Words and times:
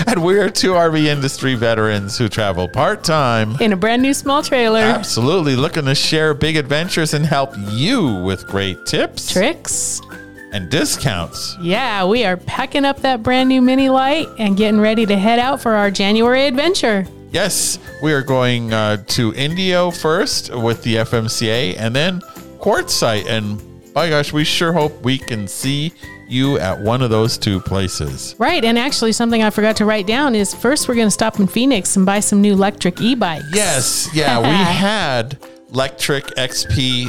and 0.06 0.22
we're 0.24 0.48
two 0.50 0.72
RV 0.72 1.04
industry 1.04 1.54
veterans 1.54 2.16
who 2.18 2.28
travel 2.28 2.68
part 2.68 3.04
time. 3.04 3.56
in 3.60 3.72
a 3.72 3.76
brand 3.76 4.02
new 4.02 4.14
small 4.14 4.42
trailer. 4.42 4.80
Absolutely 4.80 5.56
looking 5.56 5.84
to 5.84 5.94
share 5.94 6.34
big 6.34 6.56
adventures 6.56 7.14
and 7.14 7.24
help 7.26 7.52
you 7.70 8.22
with 8.22 8.46
great 8.46 8.86
tips 8.86 9.32
Tricks. 9.32 10.00
and 10.52 10.70
discounts. 10.70 11.56
Yeah, 11.60 12.04
we 12.06 12.24
are 12.24 12.36
packing 12.36 12.84
up 12.84 13.00
that 13.02 13.22
brand 13.22 13.48
new 13.48 13.60
mini 13.62 13.88
light 13.88 14.28
and 14.38 14.56
getting 14.56 14.80
ready 14.80 15.06
to 15.06 15.16
head 15.16 15.38
out 15.38 15.60
for 15.60 15.72
our 15.74 15.90
January 15.90 16.46
adventure. 16.46 17.06
Yes, 17.32 17.78
we 18.02 18.12
are 18.12 18.22
going 18.22 18.72
uh, 18.72 18.98
to 19.08 19.32
Indio 19.34 19.90
first 19.90 20.52
with 20.54 20.82
the 20.82 20.96
FMCA 20.96 21.76
and 21.78 21.94
then 21.94 22.20
Quartzsite. 22.58 23.26
And 23.26 23.62
by 23.94 24.08
gosh, 24.10 24.32
we 24.32 24.42
sure 24.44 24.72
hope 24.72 25.00
we 25.02 25.16
can 25.18 25.46
see 25.46 25.92
you 26.30 26.58
at 26.58 26.80
one 26.80 27.02
of 27.02 27.10
those 27.10 27.36
two 27.36 27.60
places. 27.60 28.34
Right, 28.38 28.64
and 28.64 28.78
actually, 28.78 29.12
something 29.12 29.42
I 29.42 29.50
forgot 29.50 29.76
to 29.76 29.84
write 29.84 30.06
down 30.06 30.34
is 30.34 30.54
first 30.54 30.88
we're 30.88 30.94
going 30.94 31.06
to 31.06 31.12
stop 31.12 31.38
in 31.40 31.46
Phoenix 31.46 31.96
and 31.96 32.06
buy 32.06 32.20
some 32.20 32.40
new 32.40 32.52
electric 32.52 33.00
e 33.00 33.14
bikes. 33.14 33.46
Yes, 33.52 34.08
yeah, 34.14 34.38
we 34.38 34.46
had 34.48 35.38
Lectric 35.70 36.34
XP 36.34 37.06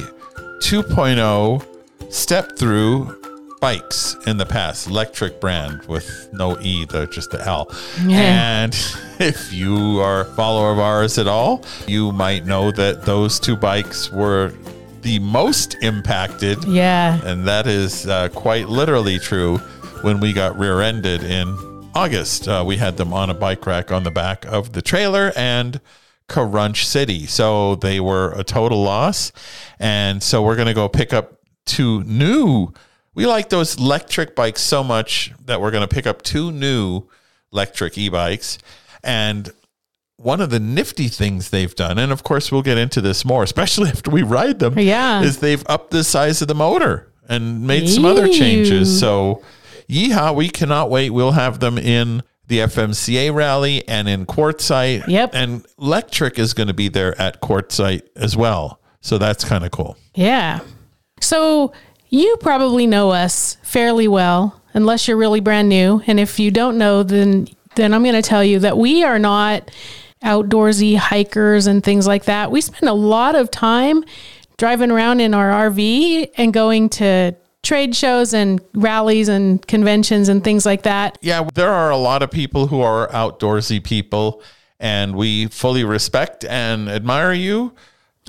2.0 0.61 1.66
step 2.11 2.58
through 2.58 3.17
bikes 3.61 4.16
in 4.25 4.38
the 4.38 4.45
past, 4.45 4.88
electric 4.88 5.39
brand 5.39 5.85
with 5.85 6.28
no 6.33 6.59
E, 6.59 6.83
the 6.85 7.06
just 7.08 7.31
the 7.31 7.39
L. 7.45 7.72
Yeah. 8.06 8.63
And 8.63 8.73
if 9.19 9.53
you 9.53 10.00
are 10.02 10.22
a 10.22 10.25
follower 10.25 10.72
of 10.72 10.80
ours 10.80 11.17
at 11.17 11.28
all, 11.28 11.63
you 11.88 12.11
might 12.11 12.45
know 12.45 12.72
that 12.72 13.06
those 13.06 13.39
two 13.39 13.56
bikes 13.56 14.11
were 14.11 14.53
the 15.02 15.19
most 15.19 15.75
impacted 15.81 16.63
Yeah. 16.66 17.19
and 17.25 17.47
that 17.47 17.67
is 17.67 18.07
uh, 18.07 18.30
quite 18.30 18.69
literally 18.69 19.19
true 19.19 19.57
when 20.02 20.19
we 20.19 20.33
got 20.33 20.57
rear 20.57 20.81
ended 20.81 21.23
in 21.23 21.47
August. 21.94 22.47
Uh, 22.47 22.63
we 22.66 22.77
had 22.77 22.97
them 22.97 23.13
on 23.13 23.29
a 23.29 23.33
bike 23.33 23.66
rack 23.66 23.91
on 23.91 24.03
the 24.03 24.11
back 24.11 24.45
of 24.45 24.73
the 24.73 24.81
trailer 24.81 25.31
and 25.35 25.81
Crunch 26.27 26.88
City. 26.88 27.25
So 27.27 27.75
they 27.75 27.99
were 27.99 28.31
a 28.31 28.44
total 28.44 28.81
loss. 28.81 29.31
And 29.79 30.23
so 30.23 30.41
we're 30.41 30.55
going 30.55 30.67
to 30.69 30.73
go 30.73 30.88
pick 30.88 31.13
up 31.13 31.39
two 31.66 32.03
new. 32.05 32.72
We 33.13 33.25
like 33.25 33.49
those 33.49 33.77
electric 33.77 34.35
bikes 34.35 34.61
so 34.61 34.83
much 34.83 35.33
that 35.45 35.59
we're 35.59 35.72
going 35.72 35.88
to 35.88 35.94
pick 35.94 36.07
up 36.07 36.22
two 36.22 36.52
new 36.52 37.03
electric 37.52 37.97
e 37.97 38.07
bikes. 38.07 38.57
And 39.03 39.49
one 40.22 40.41
of 40.41 40.50
the 40.50 40.59
nifty 40.59 41.08
things 41.08 41.50
they've 41.50 41.73
done, 41.75 41.97
and 41.97 42.11
of 42.11 42.23
course 42.23 42.52
we'll 42.52 42.61
get 42.61 42.77
into 42.77 43.02
this 43.02 43.25
more, 43.25 43.44
especially 43.44 43.89
after 43.95 44.11
we 44.11 44.22
ride 44.23 44.59
them, 44.59 44.78
Yeah. 44.78 45.22
is 45.22 45.38
they've 45.39 45.63
upped 45.67 45.91
the 45.91 46.03
size 46.03 46.41
of 46.41 46.47
the 46.47 46.55
motor 46.55 47.11
and 47.30 47.66
made 47.66 47.88
some 47.89 48.05
other 48.05 48.28
changes. 48.28 49.00
So, 49.00 49.41
yeehaw, 49.89 50.36
we 50.36 50.50
cannot 50.50 50.89
wait. 50.89 51.11
We'll 51.11 51.31
have 51.31 51.59
them 51.59 51.78
in 51.78 52.23
the 52.47 52.59
FMCA 52.59 53.33
rally 53.33 53.88
and 53.88 54.09
in 54.09 54.25
Quartzsite. 54.25 55.07
Yep. 55.07 55.29
And 55.34 55.63
Lectric 55.79 56.38
is 56.38 56.53
going 56.53 56.67
to 56.67 56.73
be 56.73 56.90
there 56.90 57.19
at 57.22 57.41
Quartzsite 57.41 58.01
as 58.17 58.35
well. 58.35 58.81
So 59.00 59.17
that's 59.17 59.46
kind 59.46 59.63
of 59.63 59.72
cool. 59.72 59.96
Yeah. 60.13 60.59
So 61.22 61.72
you 62.09 62.35
probably 62.41 62.85
know 62.88 63.12
us 63.12 63.56
fairly 63.63 64.07
well, 64.09 64.62
unless 64.73 65.07
you're 65.07 65.16
really 65.17 65.40
brand 65.40 65.69
new. 65.69 66.03
And 66.07 66.19
if 66.19 66.40
you 66.40 66.51
don't 66.51 66.78
know, 66.78 67.03
then 67.03 67.47
then 67.75 67.94
I'm 67.94 68.03
going 68.03 68.16
to 68.16 68.22
tell 68.22 68.44
you 68.44 68.59
that 68.59 68.78
we 68.78 69.01
are 69.03 69.17
not 69.17 69.72
outdoorsy 70.24 70.98
hikers 70.98 71.68
and 71.68 71.84
things 71.84 72.08
like 72.08 72.26
that. 72.26 72.52
We 72.52 72.62
spend 72.62 72.90
a 72.90 72.94
lot 72.94 73.36
of 73.36 73.52
time 73.52 74.04
driving 74.58 74.92
around 74.92 75.20
in 75.20 75.34
our 75.34 75.70
RV 75.70 76.32
and 76.38 76.54
going 76.54 76.90
to 76.90 77.36
trade 77.64 77.96
shows 77.96 78.34
and 78.34 78.62
rallies 78.74 79.28
and 79.28 79.66
conventions 79.68 80.30
and 80.30 80.44
things 80.44 80.66
like 80.66 80.84
that. 80.84 81.18
Yeah, 81.22 81.48
there 81.54 81.72
are 81.72 81.90
a 81.90 81.98
lot 81.98 82.24
of 82.24 82.32
people 82.32 82.68
who 82.68 82.82
are 82.82 83.08
outdoorsy 83.09 83.84
people, 83.84 84.42
and 84.80 85.16
we 85.16 85.48
fully 85.48 85.84
respect 85.84 86.44
and 86.46 86.90
admire 86.90 87.34
you. 87.34 87.74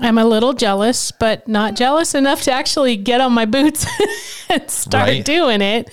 I'm 0.01 0.17
a 0.17 0.25
little 0.25 0.53
jealous, 0.53 1.11
but 1.11 1.47
not 1.47 1.75
jealous 1.75 2.15
enough 2.15 2.41
to 2.43 2.51
actually 2.51 2.97
get 2.97 3.21
on 3.21 3.31
my 3.31 3.45
boots 3.45 3.85
and 4.49 4.69
start 4.69 5.07
Right. 5.07 5.23
doing 5.25 5.61
it. 5.61 5.89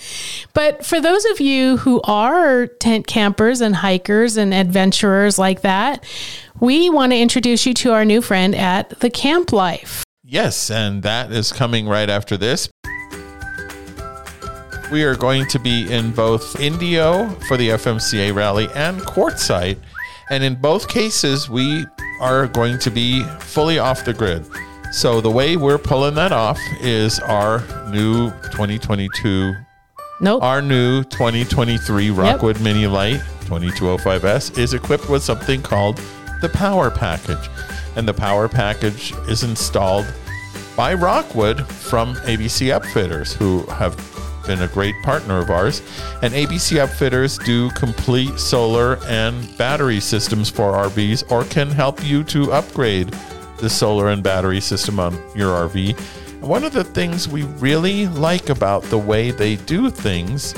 But 0.53 0.83
for 0.85 0.99
those 0.99 1.23
of 1.25 1.39
you 1.39 1.77
who 1.77 2.01
are 2.03 2.65
tent 2.65 3.05
campers 3.05 3.61
and 3.61 3.75
hikers 3.75 4.37
and 4.37 4.53
adventurers 4.55 5.37
like 5.37 5.61
that, 5.61 6.03
we 6.59 6.89
want 6.89 7.11
to 7.11 7.17
introduce 7.19 7.65
you 7.67 7.73
to 7.75 7.91
our 7.93 8.03
new 8.03 8.21
friend 8.21 8.55
at 8.55 8.99
the 9.01 9.09
Camp 9.11 9.51
Life. 9.53 10.03
Yes, 10.23 10.71
and 10.71 11.03
that 11.03 11.31
is 11.31 11.51
coming 11.51 11.87
right 11.87 12.09
after 12.09 12.37
this. 12.37 12.69
We 14.91 15.03
are 15.03 15.15
going 15.15 15.47
to 15.47 15.59
be 15.59 15.91
in 15.91 16.11
both 16.11 16.59
Indio 16.59 17.29
for 17.47 17.55
the 17.55 17.69
FMCA 17.69 18.33
rally 18.35 18.67
and 18.75 18.99
Quartzsite. 19.01 19.77
And 20.29 20.43
in 20.43 20.55
both 20.55 20.87
cases, 20.87 21.49
we 21.49 21.85
are 22.21 22.47
going 22.47 22.77
to 22.79 22.89
be 22.91 23.23
fully 23.39 23.79
off 23.79 24.05
the 24.05 24.13
grid. 24.13 24.45
So 24.93 25.19
the 25.21 25.31
way 25.31 25.57
we're 25.57 25.77
pulling 25.77 26.15
that 26.15 26.31
off 26.31 26.59
is 26.79 27.19
our 27.19 27.59
new 27.89 28.29
2022, 28.51 29.53
Nope. 30.21 30.43
our 30.43 30.61
new 30.61 31.03
2023 31.05 32.11
Rockwood 32.11 32.59
Mini 32.61 32.87
Light 32.87 33.21
2205S 33.45 34.57
is 34.57 34.73
equipped 34.73 35.09
with 35.09 35.23
something 35.23 35.61
called 35.61 35.99
the 36.41 36.49
Power 36.49 36.91
Package. 36.91 37.49
And 37.95 38.07
the 38.07 38.13
Power 38.13 38.47
Package 38.47 39.13
is 39.27 39.43
installed 39.43 40.05
by 40.77 40.93
Rockwood 40.93 41.65
from 41.67 42.15
ABC 42.15 42.77
Upfitters, 42.77 43.33
who 43.33 43.63
have 43.63 43.95
been 44.45 44.61
a 44.63 44.67
great 44.67 44.95
partner 45.03 45.37
of 45.39 45.49
ours. 45.49 45.81
And 46.21 46.33
ABC 46.33 46.77
Upfitters 46.85 47.43
do 47.45 47.69
complete 47.71 48.39
solar 48.39 48.97
and 49.05 49.55
battery 49.57 49.99
systems 49.99 50.49
for 50.49 50.73
RVs 50.73 51.29
or 51.31 51.43
can 51.45 51.69
help 51.69 52.03
you 52.05 52.23
to 52.25 52.51
upgrade 52.51 53.13
the 53.59 53.69
solar 53.69 54.09
and 54.09 54.23
battery 54.23 54.59
system 54.61 54.99
on 54.99 55.13
your 55.35 55.51
RV. 55.67 55.97
And 56.41 56.41
one 56.49 56.63
of 56.63 56.73
the 56.73 56.83
things 56.83 57.27
we 57.27 57.43
really 57.43 58.07
like 58.07 58.49
about 58.49 58.83
the 58.83 58.97
way 58.97 59.31
they 59.31 59.55
do 59.57 59.89
things 59.89 60.55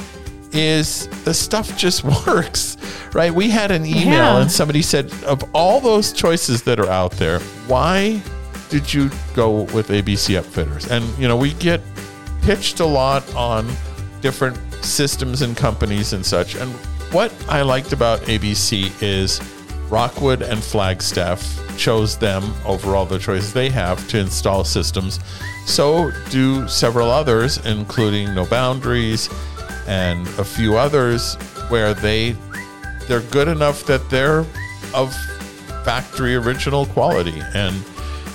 is 0.54 1.08
the 1.26 1.34
stuff 1.34 1.76
just 1.78 2.04
works, 2.28 2.78
right? 3.14 3.34
We 3.34 3.50
had 3.50 3.72
an 3.72 3.86
email 3.86 4.04
Yeah. 4.06 4.42
and 4.42 4.52
somebody 4.52 4.82
said, 4.82 5.12
of 5.26 5.44
all 5.54 5.80
those 5.82 6.14
choices 6.14 6.62
that 6.64 6.80
are 6.80 6.90
out 6.90 7.12
there, 7.14 7.40
why 7.68 8.22
did 8.70 8.94
you 8.94 9.10
go 9.36 9.64
with 9.74 9.90
ABC 9.90 10.40
Upfitters? 10.42 10.90
And, 10.90 11.06
you 11.20 11.28
know, 11.28 11.36
we 11.38 11.54
get 11.56 11.82
pitched 12.44 12.82
a 12.82 12.86
lot 12.86 13.24
on 13.36 13.66
different 14.22 14.58
systems 14.84 15.42
and 15.42 15.56
companies 15.56 16.14
and 16.14 16.26
such. 16.26 16.56
And 16.56 16.72
what 17.14 17.34
I 17.48 17.62
liked 17.62 17.94
about 17.94 18.20
ABC 18.22 18.92
is 19.02 19.42
Rockwood 19.90 20.42
and 20.42 20.62
Flagstaff 20.62 21.42
chose 21.78 22.18
them 22.18 22.54
over 22.66 22.96
all 22.96 23.06
the 23.06 23.18
choices 23.18 23.54
they 23.54 23.70
have 23.70 24.06
to 24.10 24.20
install 24.20 24.64
systems. 24.64 25.20
So 25.66 26.12
do 26.30 26.68
several 26.68 27.10
others, 27.10 27.66
including 27.66 28.34
No 28.36 28.46
Boundaries 28.46 29.30
and 29.88 30.28
a 30.40 30.44
few 30.44 30.78
others, 30.78 31.36
where 31.70 31.94
they 31.94 32.36
they're 33.08 33.22
good 33.32 33.48
enough 33.48 33.86
that 33.86 34.10
they're 34.10 34.46
of 34.94 35.14
factory 35.84 36.36
original 36.36 36.86
quality 36.88 37.42
and 37.54 37.76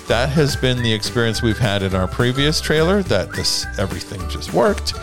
that 0.09 0.31
has 0.31 0.57
been 0.57 0.83
the 0.83 0.93
experience 0.93 1.43
we've 1.43 1.59
had 1.59 1.83
in 1.83 1.95
our 1.95 2.09
previous 2.09 2.61
trailer 2.61 3.03
that 3.05 3.31
this 3.33 3.67
everything 3.79 4.27
just 4.29 4.53
worked. 4.53 4.95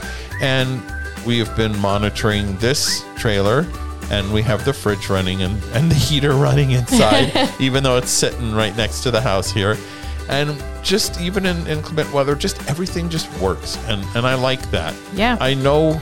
And 0.41 0.81
we 1.25 1.37
have 1.39 1.55
been 1.55 1.77
monitoring 1.79 2.57
this 2.57 3.03
trailer 3.15 3.65
and 4.11 4.31
we 4.33 4.41
have 4.41 4.65
the 4.65 4.73
fridge 4.73 5.09
running 5.09 5.41
and, 5.43 5.63
and 5.73 5.89
the 5.89 5.95
heater 5.95 6.33
running 6.35 6.71
inside 6.71 7.49
even 7.59 7.83
though 7.83 7.97
it's 7.97 8.11
sitting 8.11 8.53
right 8.53 8.75
next 8.75 9.01
to 9.03 9.11
the 9.11 9.21
house 9.21 9.51
here. 9.51 9.77
And 10.27 10.61
just 10.83 11.21
even 11.21 11.45
in 11.45 11.65
inclement 11.67 12.11
weather 12.11 12.35
just 12.35 12.67
everything 12.69 13.09
just 13.09 13.31
works 13.39 13.77
and 13.87 14.03
and 14.15 14.25
i 14.25 14.35
like 14.35 14.61
that. 14.71 14.93
Yeah. 15.13 15.37
i 15.41 15.53
know 15.53 15.93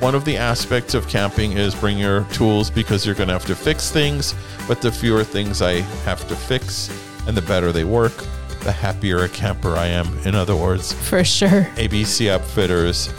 one 0.00 0.14
of 0.14 0.24
the 0.24 0.36
aspects 0.36 0.94
of 0.94 1.08
camping 1.08 1.52
is 1.52 1.74
bring 1.74 1.98
your 1.98 2.24
tools 2.32 2.70
because 2.70 3.04
you're 3.04 3.14
going 3.14 3.28
to 3.28 3.32
have 3.32 3.46
to 3.46 3.54
fix 3.54 3.90
things 3.90 4.34
but 4.68 4.80
the 4.80 4.92
fewer 4.92 5.24
things 5.24 5.60
i 5.62 5.80
have 6.04 6.26
to 6.28 6.36
fix 6.36 6.88
and 7.26 7.36
the 7.36 7.42
better 7.42 7.72
they 7.72 7.84
work 7.84 8.12
the 8.60 8.72
happier 8.72 9.24
a 9.24 9.28
camper 9.28 9.76
i 9.76 9.86
am 9.86 10.06
in 10.24 10.34
other 10.34 10.56
words 10.56 10.92
For 10.92 11.24
sure. 11.24 11.64
abc 11.76 12.26
upfitters 12.38 13.12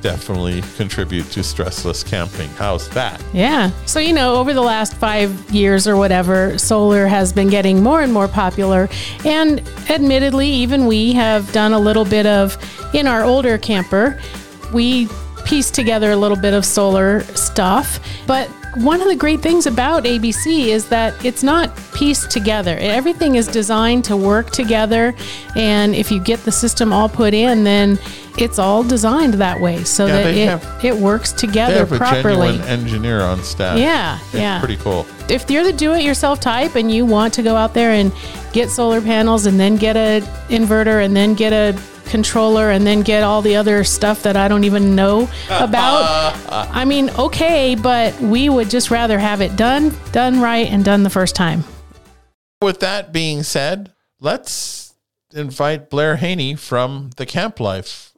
definitely 0.00 0.62
contribute 0.76 1.28
to 1.32 1.40
stressless 1.40 2.06
camping. 2.06 2.48
How's 2.50 2.88
that? 2.90 3.22
Yeah. 3.32 3.70
So, 3.86 3.98
you 3.98 4.12
know, 4.12 4.36
over 4.36 4.54
the 4.54 4.62
last 4.62 4.94
five 4.94 5.50
years 5.50 5.88
or 5.88 5.96
whatever, 5.96 6.56
solar 6.58 7.06
has 7.06 7.32
been 7.32 7.48
getting 7.48 7.82
more 7.82 8.02
and 8.02 8.12
more 8.12 8.28
popular. 8.28 8.88
And 9.24 9.60
admittedly, 9.90 10.48
even 10.48 10.86
we 10.86 11.12
have 11.14 11.50
done 11.52 11.72
a 11.72 11.78
little 11.78 12.04
bit 12.04 12.26
of, 12.26 12.56
in 12.94 13.06
our 13.06 13.24
older 13.24 13.58
camper, 13.58 14.20
we 14.72 15.08
pieced 15.44 15.74
together 15.74 16.12
a 16.12 16.16
little 16.16 16.36
bit 16.36 16.54
of 16.54 16.64
solar 16.64 17.20
stuff. 17.34 17.98
But 18.26 18.48
one 18.84 19.00
of 19.00 19.08
the 19.08 19.16
great 19.16 19.40
things 19.40 19.66
about 19.66 20.04
ABC 20.04 20.66
is 20.68 20.88
that 20.88 21.24
it's 21.24 21.42
not 21.42 21.70
pieced 21.94 22.30
together. 22.30 22.76
Everything 22.80 23.34
is 23.34 23.46
designed 23.48 24.04
to 24.04 24.16
work 24.16 24.50
together. 24.50 25.14
And 25.56 25.94
if 25.94 26.10
you 26.10 26.20
get 26.20 26.40
the 26.44 26.52
system 26.52 26.92
all 26.92 27.08
put 27.08 27.34
in, 27.34 27.64
then 27.64 27.98
it's 28.38 28.58
all 28.58 28.84
designed 28.84 29.34
that 29.34 29.60
way 29.60 29.82
so 29.84 30.06
Yeah, 30.06 30.12
that 30.22 30.34
it, 30.34 30.48
have- 30.48 30.84
it 30.84 30.96
works 30.96 31.32
They 31.32 31.38
together 31.38 31.86
properly. 31.86 32.52
genuine 32.52 32.60
engineer 32.68 33.20
on 33.22 33.42
staff. 33.42 33.78
Yeah, 33.78 34.18
It's 34.26 34.34
yeah. 34.34 34.58
pretty 34.60 34.76
cool. 34.76 35.06
If 35.28 35.50
you're 35.50 35.64
the 35.64 35.72
do-it-yourself 35.72 36.38
type 36.40 36.76
and 36.76 36.90
you 36.90 37.04
want 37.04 37.34
to 37.34 37.42
go 37.42 37.56
out 37.56 37.74
there 37.74 37.90
and 37.92 38.12
get 38.52 38.70
solar 38.70 39.00
panels 39.00 39.46
and 39.46 39.58
then 39.58 39.76
get 39.76 39.96
a 39.96 40.20
inverter 40.50 41.04
and 41.04 41.16
then 41.16 41.34
get 41.34 41.52
a 41.52 41.76
controller 42.08 42.70
and 42.70 42.86
then 42.86 43.02
get 43.02 43.22
all 43.22 43.42
the 43.42 43.56
other 43.56 43.84
stuff 43.84 44.22
that 44.22 44.36
I 44.36 44.48
don't 44.48 44.64
even 44.64 44.94
know 44.94 45.22
about, 45.50 46.34
I 46.50 46.84
mean, 46.84 47.10
okay, 47.10 47.74
but 47.74 48.18
we 48.20 48.48
would 48.48 48.70
just 48.70 48.90
rather 48.90 49.18
have 49.18 49.40
it 49.40 49.56
done, 49.56 49.94
done 50.12 50.40
right, 50.40 50.68
and 50.68 50.84
done 50.84 51.02
the 51.02 51.10
first 51.10 51.34
time. 51.34 51.64
With 52.60 52.80
that 52.80 53.12
being 53.12 53.42
said, 53.42 53.92
let's 54.20 54.94
invite 55.34 55.90
Blair 55.90 56.16
Haney 56.16 56.54
from 56.54 57.10
the 57.16 57.26
Camp 57.26 57.60
Life. 57.60 58.12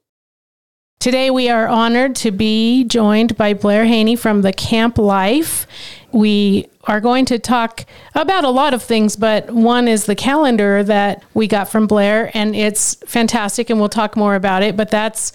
Today, 1.01 1.31
we 1.31 1.49
are 1.49 1.67
honored 1.67 2.15
to 2.17 2.31
be 2.31 2.85
joined 2.85 3.35
by 3.39 3.55
Blair 3.55 3.87
Haney 3.87 4.17
from 4.17 4.43
the 4.43 4.53
Camp 4.53 4.99
Life. 4.99 5.67
We 6.13 6.69
are 6.85 7.01
going 7.01 7.25
to 7.27 7.39
talk 7.39 7.85
about 8.15 8.45
a 8.45 8.51
lot 8.51 8.75
of 8.75 8.83
things, 8.83 9.17
but 9.17 9.51
one 9.51 9.89
is 9.89 10.07
the 10.07 10.15
calendar 10.15 10.83
that 10.83 11.25
we 11.35 11.47
got 11.47 11.69
from 11.69 11.87
Blair, 11.87 12.31
and 12.35 12.57
it's 12.57 12.95
fantastic, 13.07 13.71
and 13.71 13.79
we'll 13.79 13.89
talk 13.89 14.17
more 14.17 14.35
about 14.35 14.63
it. 14.63 14.77
But 14.77 14.91
that's 14.91 15.33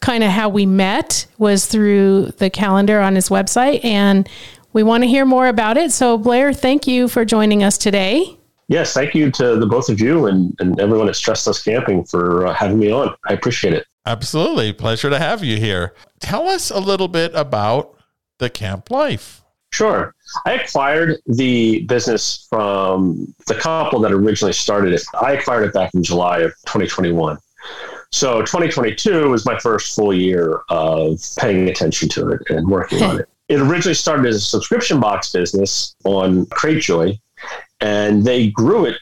kind 0.00 0.22
of 0.22 0.30
how 0.30 0.48
we 0.48 0.66
met 0.66 1.26
was 1.38 1.66
through 1.66 2.32
the 2.38 2.50
calendar 2.50 3.00
on 3.00 3.14
his 3.14 3.28
website, 3.28 3.84
and 3.84 4.28
we 4.72 4.82
want 4.82 5.02
to 5.02 5.08
hear 5.08 5.24
more 5.24 5.48
about 5.48 5.76
it. 5.76 5.92
So, 5.92 6.18
Blair, 6.18 6.52
thank 6.52 6.86
you 6.86 7.08
for 7.08 7.24
joining 7.24 7.62
us 7.62 7.78
today. 7.78 8.36
Yes, 8.68 8.92
thank 8.92 9.14
you 9.14 9.30
to 9.32 9.56
the 9.56 9.66
both 9.66 9.88
of 9.88 9.98
you 9.98 10.26
and, 10.26 10.54
and 10.60 10.78
everyone 10.78 11.08
at 11.08 11.14
Stressless 11.14 11.64
Camping 11.64 12.04
for 12.04 12.46
uh, 12.46 12.52
having 12.52 12.78
me 12.78 12.92
on. 12.92 13.14
I 13.26 13.32
appreciate 13.32 13.72
it. 13.72 13.86
Absolutely. 14.04 14.72
Pleasure 14.72 15.08
to 15.10 15.18
have 15.18 15.42
you 15.42 15.56
here. 15.56 15.94
Tell 16.20 16.48
us 16.48 16.70
a 16.70 16.78
little 16.78 17.08
bit 17.08 17.32
about 17.34 17.98
the 18.38 18.50
Camp 18.50 18.90
Life. 18.90 19.42
Sure. 19.78 20.12
I 20.44 20.54
acquired 20.54 21.18
the 21.26 21.84
business 21.84 22.48
from 22.50 23.32
the 23.46 23.54
couple 23.54 24.00
that 24.00 24.10
originally 24.10 24.52
started 24.52 24.92
it. 24.92 25.02
I 25.22 25.34
acquired 25.34 25.68
it 25.68 25.72
back 25.72 25.94
in 25.94 26.02
July 26.02 26.40
of 26.40 26.50
2021. 26.66 27.38
So 28.10 28.40
2022 28.40 29.30
was 29.30 29.46
my 29.46 29.56
first 29.60 29.94
full 29.94 30.12
year 30.12 30.62
of 30.68 31.20
paying 31.38 31.68
attention 31.68 32.08
to 32.08 32.30
it 32.30 32.42
and 32.50 32.66
working 32.66 33.04
on 33.04 33.20
it. 33.20 33.28
It 33.48 33.60
originally 33.60 33.94
started 33.94 34.26
as 34.26 34.38
a 34.38 34.40
subscription 34.40 34.98
box 34.98 35.30
business 35.30 35.94
on 36.04 36.46
Cratejoy, 36.46 37.16
and 37.80 38.24
they 38.24 38.50
grew 38.50 38.84
it 38.84 38.96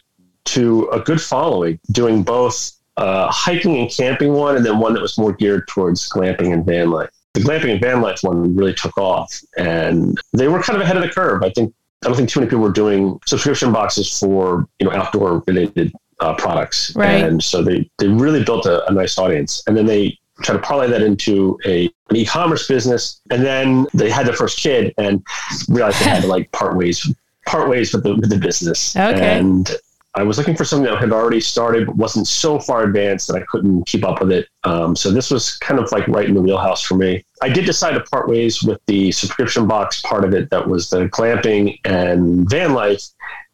to 0.57 0.91
a 0.91 1.01
good 1.01 1.23
following, 1.23 1.81
doing 1.91 2.23
both 2.23 2.71
uh, 2.99 3.31
hiking 3.31 3.79
and 3.79 3.91
camping 3.91 4.35
one, 4.35 4.57
and 4.57 4.67
then 4.67 4.79
one 4.79 4.93
that 4.93 5.01
was 5.01 5.17
more 5.17 5.33
geared 5.33 5.67
towards 5.69 6.07
glamping 6.07 6.53
and 6.53 6.67
van 6.67 6.91
life. 6.91 7.09
The 7.37 7.43
glamping 7.43 7.71
and 7.73 7.81
van 7.81 8.01
life 8.01 8.19
one 8.23 8.57
really 8.57 8.73
took 8.73 8.97
off, 8.97 9.39
and 9.59 10.19
they 10.33 10.49
were 10.49 10.63
kind 10.63 10.77
of 10.77 10.83
ahead 10.83 10.97
of 10.97 11.03
the 11.03 11.11
curve. 11.11 11.43
I 11.43 11.51
think 11.51 11.75
I 12.05 12.09
don't 12.09 12.17
think 12.17 12.31
too 12.31 12.41
many 12.41 12.49
people 12.49 12.63
were 12.63 12.73
doing 12.73 13.19
subscription 13.27 13.73
boxes 13.73 14.19
for 14.19 14.67
you 14.81 14.87
know 14.89 14.93
outdoor 14.97 15.43
related 15.47 15.93
uh, 16.21 16.35
products, 16.35 16.95
Right. 16.97 17.23
and 17.23 17.43
so 17.43 17.63
they 17.63 17.91
they 17.99 18.09
really 18.09 18.43
built 18.43 18.65
a, 18.65 18.87
a 18.89 18.93
nice 18.93 19.19
audience, 19.19 19.63
and 19.67 19.77
then 19.77 19.85
they 19.85 20.19
tried 20.43 20.55
to 20.57 20.61
parlay 20.63 20.89
that 20.89 21.03
into 21.03 21.59
a 21.67 21.91
an 22.09 22.17
e-commerce 22.17 22.67
business, 22.69 23.21
and 23.31 23.45
then 23.45 23.87
they 23.93 24.09
had 24.11 24.27
their 24.27 24.35
first 24.35 24.59
kid 24.59 24.95
and 24.97 25.23
realized 25.69 26.01
they 26.01 26.09
had 26.09 26.23
to 26.23 26.29
like 26.29 26.51
part 26.53 26.75
ways 26.77 27.07
part 27.47 27.69
ways 27.69 27.93
with 27.93 28.03
the 28.03 28.15
with 28.17 28.31
the 28.31 28.39
business, 28.39 28.97
Okay. 28.97 29.39
and 29.39 29.71
I 30.17 30.23
was 30.23 30.39
looking 30.39 30.57
for 30.57 30.65
something 30.65 30.91
that 30.91 30.99
had 30.99 31.13
already 31.13 31.43
started, 31.43 31.87
but 31.87 31.97
wasn't 31.97 32.27
so 32.27 32.59
far 32.59 32.85
advanced 32.85 33.29
that 33.29 33.37
I 33.37 33.45
couldn't 33.49 33.87
keep 33.87 34.03
up 34.03 34.21
with 34.21 34.33
it. 34.33 34.49
Um, 34.65 34.97
so 34.97 35.11
this 35.11 35.31
was 35.31 35.59
kind 35.59 35.79
of 35.79 35.93
like 35.93 36.09
right 36.09 36.27
in 36.27 36.35
the 36.35 36.41
wheelhouse 36.41 36.81
for 36.81 36.95
me. 36.95 37.23
I 37.43 37.51
did 37.51 37.67
decide 37.67 37.93
to 37.93 38.01
part 38.01 38.27
ways 38.27 38.63
with 38.63 38.81
the 38.87 39.13
subscription 39.13 39.69
box 39.69 40.01
part 40.01 40.25
of 40.25 40.33
it, 40.33 40.49
that 40.49 40.67
was 40.67 40.89
the 40.89 41.09
glamping 41.09 41.79
and 41.85 42.49
van 42.49 42.73
life, 42.73 43.03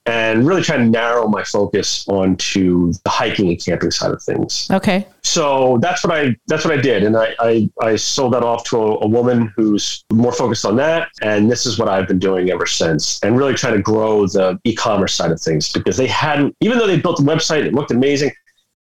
and 0.06 0.46
really 0.46 0.62
trying 0.62 0.80
to 0.80 0.90
narrow 0.90 1.28
my 1.28 1.44
focus 1.44 2.04
onto 2.08 2.92
the 3.04 3.08
hiking 3.10 3.48
and 3.48 3.64
camping 3.64 3.90
side 3.90 4.10
of 4.10 4.20
things 4.22 4.68
Okay. 4.70 5.06
so 5.22 5.78
that's 5.80 6.02
what 6.04 6.12
I 6.16 6.34
that's 6.48 6.64
what 6.64 6.76
I 6.76 6.80
did, 6.80 7.04
and 7.04 7.16
I 7.16 7.34
I, 7.38 7.70
I 7.80 7.96
sold 7.96 8.32
that 8.34 8.42
off 8.42 8.64
to 8.70 8.76
a, 8.78 8.98
a 9.00 9.06
woman 9.06 9.52
who's 9.56 10.04
more 10.12 10.32
focused 10.32 10.64
on 10.64 10.74
that, 10.76 11.08
and 11.22 11.50
this 11.50 11.66
is 11.66 11.78
what 11.78 11.88
I've 11.88 12.08
been 12.08 12.18
doing 12.18 12.50
ever 12.50 12.66
since, 12.66 13.20
and 13.22 13.36
really 13.38 13.54
trying 13.54 13.74
to 13.74 13.82
grow 13.82 14.26
the 14.26 14.58
e-commerce 14.64 15.14
side 15.14 15.30
of 15.30 15.40
things 15.40 15.72
because 15.72 15.96
they 15.96 16.08
hadn't, 16.08 16.56
even 16.60 16.78
though 16.78 16.86
they 16.86 16.98
built 17.00 17.18
the 17.18 17.22
website, 17.24 17.64
it 17.64 17.72
looked 17.72 17.92
amazing, 17.92 18.32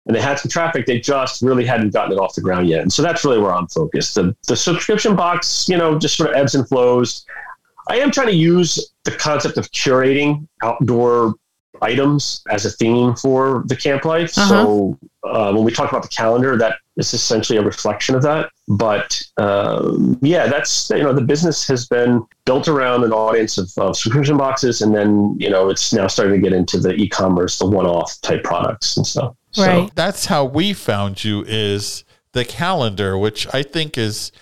and 0.06 0.16
they 0.16 0.20
had 0.20 0.38
some 0.38 0.50
traffic, 0.50 0.84
they 0.86 0.98
just 1.00 1.40
really 1.42 1.64
hadn't 1.64 1.90
gotten 1.92 2.12
it 2.12 2.18
off 2.18 2.34
the 2.34 2.40
ground 2.40 2.68
yet, 2.68 2.82
and 2.82 2.92
so 2.92 3.02
that's 3.02 3.24
really 3.24 3.38
where 3.38 3.54
I'm 3.54 3.68
focused. 3.68 4.16
The 4.16 4.34
the 4.48 4.56
subscription 4.56 5.14
box, 5.14 5.68
you 5.68 5.76
know, 5.76 5.96
just 5.98 6.16
sort 6.16 6.30
of 6.30 6.36
ebbs 6.36 6.54
and 6.56 6.66
flows. 6.68 7.24
I 7.88 7.98
am 7.98 8.10
trying 8.10 8.28
to 8.28 8.34
use 8.34 8.92
the 9.04 9.12
concept 9.12 9.58
of 9.58 9.70
curating 9.70 10.46
outdoor 10.62 11.34
items 11.82 12.42
as 12.50 12.64
a 12.64 12.70
theme 12.70 13.14
for 13.14 13.64
the 13.66 13.76
camp 13.76 14.04
life. 14.04 14.30
So 14.30 14.98
uh, 15.24 15.52
when 15.52 15.64
we 15.64 15.72
talk 15.72 15.90
about 15.90 16.02
the 16.02 16.08
calendar, 16.08 16.56
that 16.56 16.76
is 16.96 17.12
essentially 17.12 17.58
a 17.58 17.62
reflection 17.62 18.14
of 18.14 18.22
that. 18.22 18.50
But 18.68 19.20
um, 19.36 20.18
yeah, 20.22 20.46
that's 20.46 20.88
you 20.90 21.02
know 21.02 21.12
the 21.12 21.20
business 21.20 21.66
has 21.68 21.86
been 21.86 22.24
built 22.46 22.68
around 22.68 23.04
an 23.04 23.12
audience 23.12 23.58
of, 23.58 23.70
of 23.76 23.96
subscription 23.96 24.36
boxes, 24.36 24.80
and 24.80 24.94
then 24.94 25.36
you 25.38 25.50
know 25.50 25.68
it's 25.68 25.92
now 25.92 26.06
starting 26.06 26.40
to 26.40 26.40
get 26.40 26.56
into 26.56 26.78
the 26.78 26.94
e-commerce, 26.94 27.58
the 27.58 27.66
one-off 27.66 28.18
type 28.22 28.42
products 28.44 28.96
and 28.96 29.06
stuff. 29.06 29.36
So, 29.52 29.66
Right. 29.66 29.94
That's 29.94 30.26
how 30.26 30.44
we 30.44 30.72
found 30.72 31.22
you 31.24 31.44
is 31.46 32.04
the 32.32 32.44
calendar, 32.44 33.16
which 33.18 33.46
I 33.54 33.62
think 33.62 33.98
is 33.98 34.32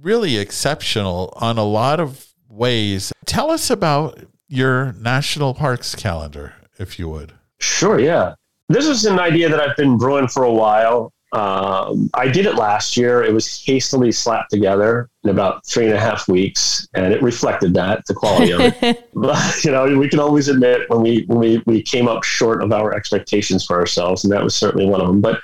really 0.00 0.36
exceptional 0.38 1.32
on 1.36 1.58
a 1.58 1.64
lot 1.64 2.00
of 2.00 2.25
ways. 2.56 3.12
Tell 3.24 3.50
us 3.50 3.70
about 3.70 4.18
your 4.48 4.94
national 4.94 5.54
parks 5.54 5.94
calendar, 5.94 6.54
if 6.78 6.98
you 6.98 7.08
would. 7.08 7.32
Sure, 7.58 7.98
yeah. 7.98 8.34
This 8.68 8.86
is 8.86 9.04
an 9.04 9.18
idea 9.18 9.48
that 9.48 9.60
I've 9.60 9.76
been 9.76 9.96
brewing 9.96 10.28
for 10.28 10.42
a 10.42 10.52
while. 10.52 11.12
Um, 11.32 12.08
I 12.14 12.28
did 12.28 12.46
it 12.46 12.54
last 12.54 12.96
year. 12.96 13.22
It 13.22 13.32
was 13.32 13.62
hastily 13.64 14.10
slapped 14.12 14.50
together 14.50 15.10
in 15.24 15.30
about 15.30 15.66
three 15.66 15.84
and 15.84 15.94
a 15.94 16.00
half 16.00 16.28
weeks, 16.28 16.88
and 16.94 17.12
it 17.12 17.20
reflected 17.20 17.74
that 17.74 18.06
the 18.06 18.14
quality 18.14 18.52
of 18.52 18.60
it. 18.60 19.10
But 19.14 19.64
you 19.64 19.70
know, 19.70 19.98
we 19.98 20.08
can 20.08 20.20
always 20.20 20.48
admit 20.48 20.88
when 20.88 21.02
we 21.02 21.24
when 21.26 21.38
we, 21.38 21.62
we 21.66 21.82
came 21.82 22.06
up 22.06 22.22
short 22.22 22.62
of 22.62 22.72
our 22.72 22.94
expectations 22.94 23.64
for 23.64 23.78
ourselves, 23.78 24.24
and 24.24 24.32
that 24.32 24.42
was 24.42 24.54
certainly 24.54 24.86
one 24.86 25.00
of 25.00 25.08
them. 25.08 25.20
But 25.20 25.40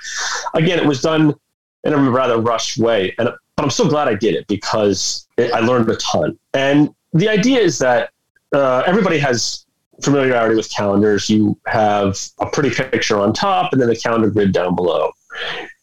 again, 0.53 0.79
it 0.79 0.85
was 0.85 1.01
done 1.01 1.35
in 1.83 1.93
a 1.93 1.97
rather 2.09 2.39
rushed 2.39 2.77
way, 2.77 3.13
and 3.17 3.29
but 3.55 3.63
I'm 3.63 3.69
so 3.69 3.87
glad 3.87 4.07
I 4.07 4.15
did 4.15 4.35
it 4.35 4.47
because 4.47 5.27
it, 5.37 5.51
I 5.53 5.59
learned 5.59 5.89
a 5.89 5.95
ton. 5.97 6.37
And 6.53 6.93
the 7.13 7.29
idea 7.29 7.59
is 7.59 7.79
that 7.79 8.11
uh, 8.53 8.83
everybody 8.85 9.17
has 9.19 9.65
familiarity 10.01 10.55
with 10.55 10.71
calendars. 10.71 11.29
You 11.29 11.57
have 11.67 12.17
a 12.39 12.45
pretty 12.47 12.69
picture 12.69 13.19
on 13.19 13.33
top, 13.33 13.73
and 13.73 13.81
then 13.81 13.89
the 13.89 13.95
calendar 13.95 14.29
grid 14.29 14.51
down 14.51 14.75
below. 14.75 15.11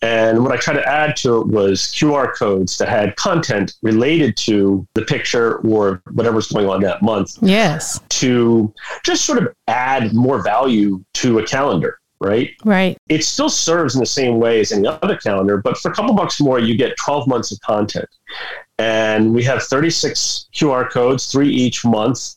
And 0.03 0.43
what 0.43 0.53
I 0.53 0.57
tried 0.57 0.75
to 0.75 0.89
add 0.89 1.17
to 1.17 1.41
it 1.41 1.49
was 1.49 1.83
QR 1.83 2.35
codes 2.35 2.79
that 2.79 2.89
had 2.89 3.17
content 3.17 3.75
related 3.83 4.37
to 4.39 4.87
the 4.95 5.03
picture 5.03 5.59
or 5.59 6.03
whatever's 6.13 6.49
going 6.49 6.69
on 6.69 6.81
that 6.83 7.03
month 7.03 7.37
yes. 7.43 8.01
to 8.11 8.73
just 9.05 9.25
sort 9.25 9.43
of 9.43 9.55
add 9.69 10.15
more 10.15 10.43
value 10.43 11.05
to 11.15 11.41
a 11.41 11.47
calendar, 11.47 11.99
right? 12.21 12.51
Right. 12.65 12.97
It 13.09 13.25
still 13.25 13.51
serves 13.51 13.95
in 13.95 14.01
the 14.01 14.07
same 14.07 14.39
way 14.39 14.61
as 14.61 14.73
any 14.73 14.87
other 14.87 15.17
calendar, 15.17 15.59
but 15.59 15.77
for 15.77 15.91
a 15.91 15.95
couple 15.95 16.15
bucks 16.15 16.41
more, 16.41 16.59
you 16.59 16.77
get 16.77 16.97
12 16.97 17.29
months 17.29 17.53
of 17.53 17.61
content. 17.61 18.09
And 18.81 19.35
we 19.35 19.43
have 19.45 19.63
36 19.63 20.49
QR 20.55 20.91
codes, 20.91 21.31
three 21.31 21.51
each 21.51 21.85
month. 21.85 22.37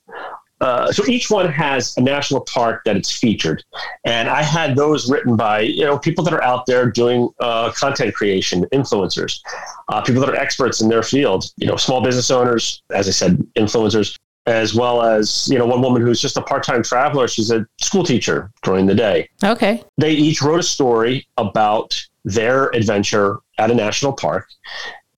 Uh, 0.59 0.91
so 0.91 1.05
each 1.07 1.29
one 1.29 1.49
has 1.49 1.95
a 1.97 2.01
national 2.01 2.41
park 2.41 2.83
that 2.83 2.97
it's 2.97 3.11
featured, 3.11 3.63
and 4.05 4.29
I 4.29 4.43
had 4.43 4.77
those 4.77 5.09
written 5.11 5.35
by 5.35 5.59
you 5.59 5.83
know 5.83 5.99
people 5.99 6.23
that 6.23 6.33
are 6.33 6.43
out 6.43 6.65
there 6.65 6.89
doing 6.89 7.29
uh, 7.41 7.71
content 7.71 8.13
creation, 8.13 8.65
influencers, 8.71 9.41
uh, 9.89 10.01
people 10.01 10.21
that 10.21 10.29
are 10.29 10.37
experts 10.37 10.79
in 10.79 10.87
their 10.87 11.03
field. 11.03 11.45
You 11.57 11.67
know, 11.67 11.75
small 11.75 12.01
business 12.01 12.31
owners, 12.31 12.81
as 12.91 13.09
I 13.09 13.11
said, 13.11 13.45
influencers, 13.57 14.17
as 14.45 14.73
well 14.73 15.01
as 15.01 15.49
you 15.49 15.57
know 15.57 15.65
one 15.65 15.81
woman 15.81 16.01
who's 16.01 16.21
just 16.21 16.37
a 16.37 16.41
part-time 16.41 16.83
traveler. 16.83 17.27
She's 17.27 17.51
a 17.51 17.65
school 17.81 18.05
teacher 18.05 18.49
during 18.63 18.85
the 18.85 18.95
day. 18.95 19.29
Okay. 19.43 19.83
They 19.97 20.11
each 20.11 20.41
wrote 20.41 20.61
a 20.61 20.63
story 20.63 21.27
about 21.37 22.01
their 22.23 22.67
adventure 22.69 23.39
at 23.57 23.69
a 23.69 23.75
national 23.75 24.13
park. 24.13 24.47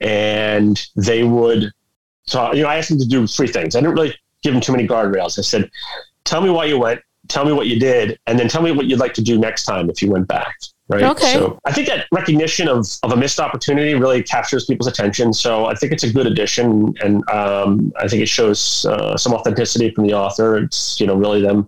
And 0.01 0.85
they 0.95 1.23
would. 1.23 1.71
So 2.23 2.53
you 2.53 2.63
know, 2.63 2.69
I 2.69 2.77
asked 2.77 2.89
them 2.89 2.99
to 2.99 3.07
do 3.07 3.27
three 3.27 3.47
things. 3.47 3.75
I 3.75 3.81
didn't 3.81 3.95
really 3.95 4.15
give 4.43 4.53
them 4.53 4.61
too 4.61 4.71
many 4.71 4.87
guardrails. 4.87 5.37
I 5.37 5.41
said, 5.41 5.69
"Tell 6.23 6.41
me 6.41 6.49
why 6.49 6.65
you 6.65 6.79
went. 6.79 7.01
Tell 7.27 7.45
me 7.45 7.51
what 7.51 7.67
you 7.67 7.79
did, 7.79 8.19
and 8.27 8.37
then 8.37 8.47
tell 8.47 8.61
me 8.61 8.71
what 8.71 8.85
you'd 8.85 8.99
like 8.99 9.13
to 9.15 9.21
do 9.21 9.37
next 9.37 9.63
time 9.63 9.89
if 9.89 10.01
you 10.01 10.11
went 10.11 10.27
back." 10.27 10.55
Right. 10.87 11.01
Okay. 11.01 11.33
So 11.33 11.59
I 11.65 11.71
think 11.71 11.87
that 11.87 12.05
recognition 12.11 12.67
of, 12.67 12.85
of 13.01 13.11
a 13.11 13.17
missed 13.17 13.39
opportunity 13.39 13.95
really 13.95 14.21
captures 14.21 14.65
people's 14.65 14.85
attention. 14.85 15.33
So 15.33 15.65
I 15.65 15.73
think 15.73 15.91
it's 15.91 16.03
a 16.03 16.13
good 16.13 16.27
addition, 16.27 16.93
and 17.03 17.27
um, 17.31 17.91
I 17.97 18.07
think 18.07 18.21
it 18.21 18.29
shows 18.29 18.85
uh, 18.85 19.17
some 19.17 19.33
authenticity 19.33 19.89
from 19.89 20.05
the 20.05 20.13
author. 20.13 20.57
It's 20.57 20.99
you 20.99 21.07
know 21.07 21.15
really 21.15 21.41
them 21.41 21.67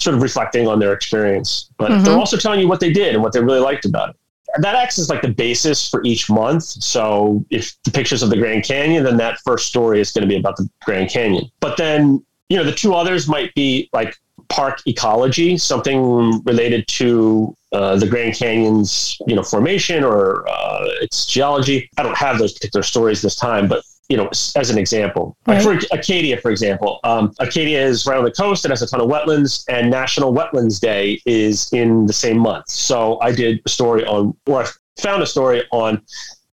sort 0.00 0.16
of 0.16 0.22
reflecting 0.22 0.66
on 0.66 0.78
their 0.78 0.94
experience, 0.94 1.70
but 1.76 2.02
they're 2.04 2.16
also 2.16 2.38
telling 2.38 2.58
you 2.58 2.66
what 2.66 2.80
they 2.80 2.90
did 2.90 3.14
and 3.14 3.22
what 3.22 3.34
they 3.34 3.40
really 3.40 3.60
liked 3.60 3.84
about 3.84 4.10
it. 4.10 4.16
That 4.58 4.74
acts 4.74 4.98
as 4.98 5.08
like 5.10 5.22
the 5.22 5.28
basis 5.28 5.88
for 5.88 6.02
each 6.04 6.30
month. 6.30 6.62
So 6.62 7.44
if 7.50 7.74
the 7.84 7.90
pictures 7.90 8.22
of 8.22 8.30
the 8.30 8.36
Grand 8.36 8.64
Canyon, 8.64 9.04
then 9.04 9.16
that 9.16 9.38
first 9.44 9.66
story 9.66 10.00
is 10.00 10.12
going 10.12 10.22
to 10.22 10.28
be 10.28 10.36
about 10.38 10.56
the 10.56 10.68
Grand 10.84 11.10
Canyon. 11.10 11.50
But 11.60 11.76
then 11.76 12.24
you 12.48 12.56
know 12.56 12.64
the 12.64 12.72
two 12.72 12.94
others 12.94 13.28
might 13.28 13.54
be 13.54 13.88
like 13.92 14.16
park 14.48 14.80
ecology, 14.86 15.56
something 15.56 16.42
related 16.44 16.86
to 16.88 17.56
uh, 17.72 17.96
the 17.96 18.06
Grand 18.06 18.34
Canyon's 18.34 19.18
you 19.26 19.34
know 19.34 19.42
formation 19.42 20.04
or 20.04 20.48
uh, 20.48 20.84
its 21.00 21.26
geology. 21.26 21.90
I 21.98 22.02
don't 22.02 22.16
have 22.16 22.38
those 22.38 22.52
particular 22.52 22.82
stories 22.82 23.22
this 23.22 23.36
time, 23.36 23.68
but 23.68 23.84
you 24.08 24.16
know, 24.16 24.28
as 24.28 24.70
an 24.70 24.78
example, 24.78 25.36
like 25.46 25.62
for 25.62 25.78
Acadia, 25.92 26.36
for 26.38 26.50
example, 26.50 27.00
um, 27.04 27.32
Acadia 27.40 27.82
is 27.82 28.06
right 28.06 28.18
on 28.18 28.24
the 28.24 28.30
coast. 28.30 28.64
It 28.64 28.70
has 28.70 28.82
a 28.82 28.86
ton 28.86 29.00
of 29.00 29.08
wetlands, 29.08 29.64
and 29.68 29.90
National 29.90 30.32
Wetlands 30.32 30.80
Day 30.80 31.20
is 31.24 31.72
in 31.72 32.06
the 32.06 32.12
same 32.12 32.38
month. 32.38 32.68
So 32.68 33.18
I 33.20 33.32
did 33.32 33.62
a 33.64 33.68
story 33.68 34.04
on, 34.04 34.36
or 34.46 34.62
I 34.62 34.66
found 35.00 35.22
a 35.22 35.26
story 35.26 35.64
on 35.72 36.02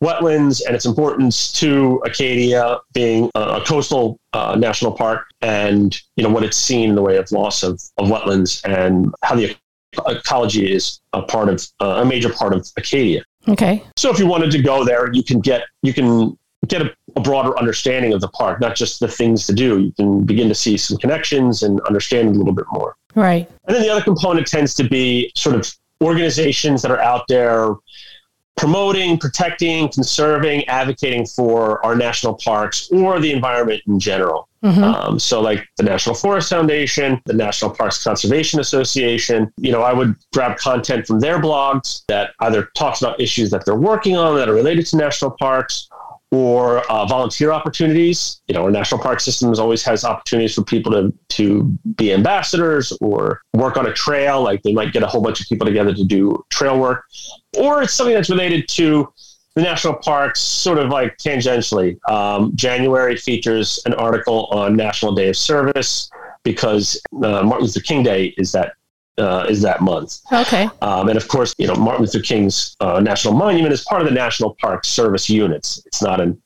wetlands 0.02 0.62
and 0.64 0.76
its 0.76 0.84
importance 0.84 1.50
to 1.52 2.00
Acadia 2.04 2.78
being 2.92 3.30
a, 3.34 3.40
a 3.40 3.64
coastal 3.64 4.20
uh, 4.32 4.54
national 4.58 4.92
park, 4.92 5.26
and 5.40 5.98
you 6.16 6.24
know 6.24 6.30
what 6.30 6.44
it's 6.44 6.56
seen 6.56 6.90
in 6.90 6.94
the 6.94 7.02
way 7.02 7.16
of 7.16 7.30
loss 7.32 7.62
of, 7.62 7.80
of 7.96 8.08
wetlands 8.08 8.62
and 8.64 9.12
how 9.24 9.34
the 9.34 9.56
ecology 10.06 10.70
is 10.70 11.00
a 11.14 11.22
part 11.22 11.48
of 11.48 11.66
uh, 11.80 12.02
a 12.02 12.04
major 12.04 12.30
part 12.30 12.52
of 12.52 12.68
Acadia. 12.76 13.22
Okay. 13.48 13.82
So 13.96 14.10
if 14.10 14.18
you 14.18 14.26
wanted 14.26 14.50
to 14.50 14.62
go 14.62 14.84
there, 14.84 15.10
you 15.12 15.22
can 15.22 15.40
get 15.40 15.62
you 15.82 15.94
can 15.94 16.38
get 16.66 16.82
a, 16.82 16.94
a 17.16 17.20
broader 17.20 17.58
understanding 17.58 18.12
of 18.12 18.20
the 18.20 18.28
park, 18.28 18.60
not 18.60 18.74
just 18.74 19.00
the 19.00 19.08
things 19.08 19.46
to 19.46 19.54
do. 19.54 19.78
You 19.78 19.92
can 19.92 20.24
begin 20.24 20.48
to 20.48 20.54
see 20.54 20.76
some 20.76 20.96
connections 20.98 21.62
and 21.62 21.80
understand 21.82 22.28
it 22.28 22.34
a 22.34 22.38
little 22.38 22.52
bit 22.52 22.66
more. 22.72 22.96
Right. 23.14 23.48
And 23.66 23.76
then 23.76 23.82
the 23.82 23.90
other 23.90 24.02
component 24.02 24.46
tends 24.46 24.74
to 24.74 24.84
be 24.84 25.32
sort 25.34 25.56
of 25.56 25.72
organizations 26.02 26.82
that 26.82 26.90
are 26.90 27.00
out 27.00 27.26
there 27.28 27.74
promoting, 28.56 29.18
protecting, 29.18 29.88
conserving, 29.88 30.66
advocating 30.66 31.24
for 31.24 31.84
our 31.86 31.94
national 31.94 32.34
parks 32.34 32.90
or 32.90 33.20
the 33.20 33.32
environment 33.32 33.80
in 33.86 34.00
general. 34.00 34.48
Um, 34.62 35.20
so, 35.20 35.40
like 35.40 35.64
the 35.76 35.84
National 35.84 36.16
Forest 36.16 36.50
Foundation, 36.50 37.22
the 37.26 37.32
National 37.32 37.70
Parks 37.70 38.02
Conservation 38.02 38.58
Association, 38.58 39.52
you 39.56 39.70
know, 39.70 39.82
I 39.82 39.92
would 39.92 40.16
grab 40.32 40.58
content 40.58 41.06
from 41.06 41.20
their 41.20 41.40
blogs 41.40 42.02
that 42.08 42.32
either 42.40 42.68
talks 42.76 43.00
about 43.00 43.20
issues 43.20 43.50
that 43.50 43.64
they're 43.64 43.76
working 43.76 44.16
on 44.16 44.34
that 44.34 44.48
are 44.48 44.54
related 44.54 44.86
to 44.86 44.96
national 44.96 45.30
parks 45.30 45.88
or 46.30 46.80
uh, 46.90 47.06
volunteer 47.06 47.52
opportunities. 47.52 48.40
You 48.48 48.54
know, 48.54 48.64
our 48.64 48.70
national 48.70 49.00
park 49.00 49.20
systems 49.20 49.58
always 49.58 49.82
has 49.84 50.04
opportunities 50.04 50.54
for 50.54 50.62
people 50.62 50.92
to 50.92 51.12
to 51.36 51.78
be 51.96 52.12
ambassadors 52.12 52.92
or 53.00 53.42
work 53.54 53.76
on 53.76 53.86
a 53.86 53.92
trail. 53.92 54.42
Like 54.42 54.62
they 54.62 54.72
might 54.72 54.92
get 54.92 55.02
a 55.02 55.06
whole 55.06 55.22
bunch 55.22 55.40
of 55.40 55.48
people 55.48 55.66
together 55.66 55.94
to 55.94 56.04
do 56.04 56.44
trail 56.50 56.78
work, 56.78 57.04
or 57.56 57.82
it's 57.82 57.94
something 57.94 58.14
that's 58.14 58.30
related 58.30 58.68
to 58.68 59.12
the 59.54 59.62
national 59.62 59.94
parks, 59.94 60.40
sort 60.40 60.78
of 60.78 60.90
like 60.90 61.16
tangentially. 61.18 61.98
Um, 62.08 62.54
January 62.54 63.16
features 63.16 63.80
an 63.86 63.94
article 63.94 64.46
on 64.46 64.76
National 64.76 65.14
Day 65.14 65.28
of 65.28 65.36
Service 65.36 66.10
because 66.44 67.00
uh, 67.16 67.42
Martin 67.42 67.62
Luther 67.62 67.80
King 67.80 68.02
Day 68.02 68.34
is 68.36 68.52
that 68.52 68.74
uh, 69.18 69.46
is 69.48 69.60
that 69.62 69.80
month. 69.80 70.20
Okay. 70.32 70.68
Um, 70.80 71.08
and 71.08 71.16
of 71.16 71.28
course, 71.28 71.54
you 71.58 71.66
know, 71.66 71.74
Martin 71.74 72.04
Luther 72.04 72.20
King's 72.20 72.76
uh, 72.80 73.00
national 73.00 73.34
monument 73.34 73.72
is 73.72 73.84
part 73.84 74.00
of 74.00 74.08
the 74.08 74.14
National 74.14 74.56
Park 74.60 74.84
Service 74.84 75.28
units. 75.28 75.82
It's 75.86 76.02
not 76.02 76.20
a 76.20 76.36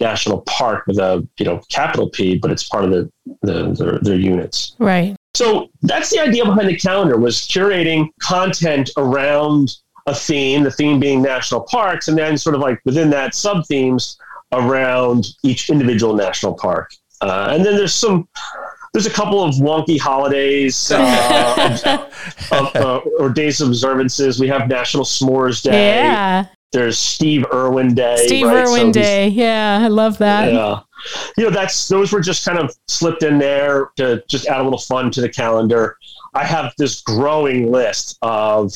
national 0.00 0.42
park 0.42 0.86
with 0.86 0.98
a 0.98 1.26
you 1.38 1.44
know 1.44 1.60
capital 1.68 2.10
P, 2.10 2.38
but 2.38 2.50
it's 2.50 2.68
part 2.68 2.84
of 2.84 2.90
the, 2.90 3.10
the 3.42 3.72
their, 3.72 3.98
their 3.98 4.16
units. 4.16 4.74
Right. 4.78 5.16
So 5.34 5.70
that's 5.82 6.10
the 6.10 6.20
idea 6.20 6.44
behind 6.44 6.68
the 6.68 6.76
calendar 6.76 7.16
was 7.16 7.38
curating 7.38 8.08
content 8.20 8.90
around 8.96 9.76
a 10.06 10.14
theme, 10.14 10.64
the 10.64 10.70
theme 10.70 11.00
being 11.00 11.22
national 11.22 11.62
parks, 11.62 12.08
and 12.08 12.18
then 12.18 12.36
sort 12.36 12.54
of 12.54 12.60
like 12.60 12.80
within 12.84 13.08
that 13.10 13.34
sub 13.34 13.66
themes 13.66 14.18
around 14.52 15.26
each 15.42 15.70
individual 15.70 16.14
national 16.14 16.54
park. 16.54 16.90
Uh, 17.22 17.48
and 17.52 17.64
then 17.64 17.76
there's 17.76 17.94
some 17.94 18.28
there's 18.92 19.06
a 19.06 19.10
couple 19.10 19.42
of 19.42 19.54
wonky 19.56 19.98
holidays 19.98 20.90
uh, 20.94 22.08
of, 22.52 22.76
uh, 22.76 23.00
or 23.18 23.30
days 23.30 23.60
of 23.60 23.68
observances. 23.68 24.38
We 24.38 24.48
have 24.48 24.68
National 24.68 25.04
S'mores 25.04 25.62
Day. 25.62 25.96
Yeah. 25.96 26.46
There's 26.72 26.98
Steve 26.98 27.44
Irwin 27.52 27.94
Day. 27.94 28.16
Steve 28.26 28.46
right? 28.46 28.66
Irwin 28.66 28.86
these- 28.92 29.02
Day. 29.02 29.28
Yeah. 29.28 29.80
I 29.82 29.88
love 29.88 30.18
that. 30.18 30.52
yeah. 30.52 30.80
You 31.36 31.44
know, 31.44 31.50
that's 31.50 31.88
those 31.88 32.12
were 32.12 32.20
just 32.20 32.44
kind 32.44 32.58
of 32.58 32.74
slipped 32.86 33.22
in 33.22 33.38
there 33.38 33.90
to 33.96 34.22
just 34.28 34.46
add 34.46 34.60
a 34.60 34.62
little 34.62 34.78
fun 34.78 35.10
to 35.12 35.20
the 35.20 35.28
calendar. 35.28 35.96
I 36.34 36.44
have 36.44 36.72
this 36.78 37.00
growing 37.02 37.72
list 37.72 38.18
of 38.22 38.72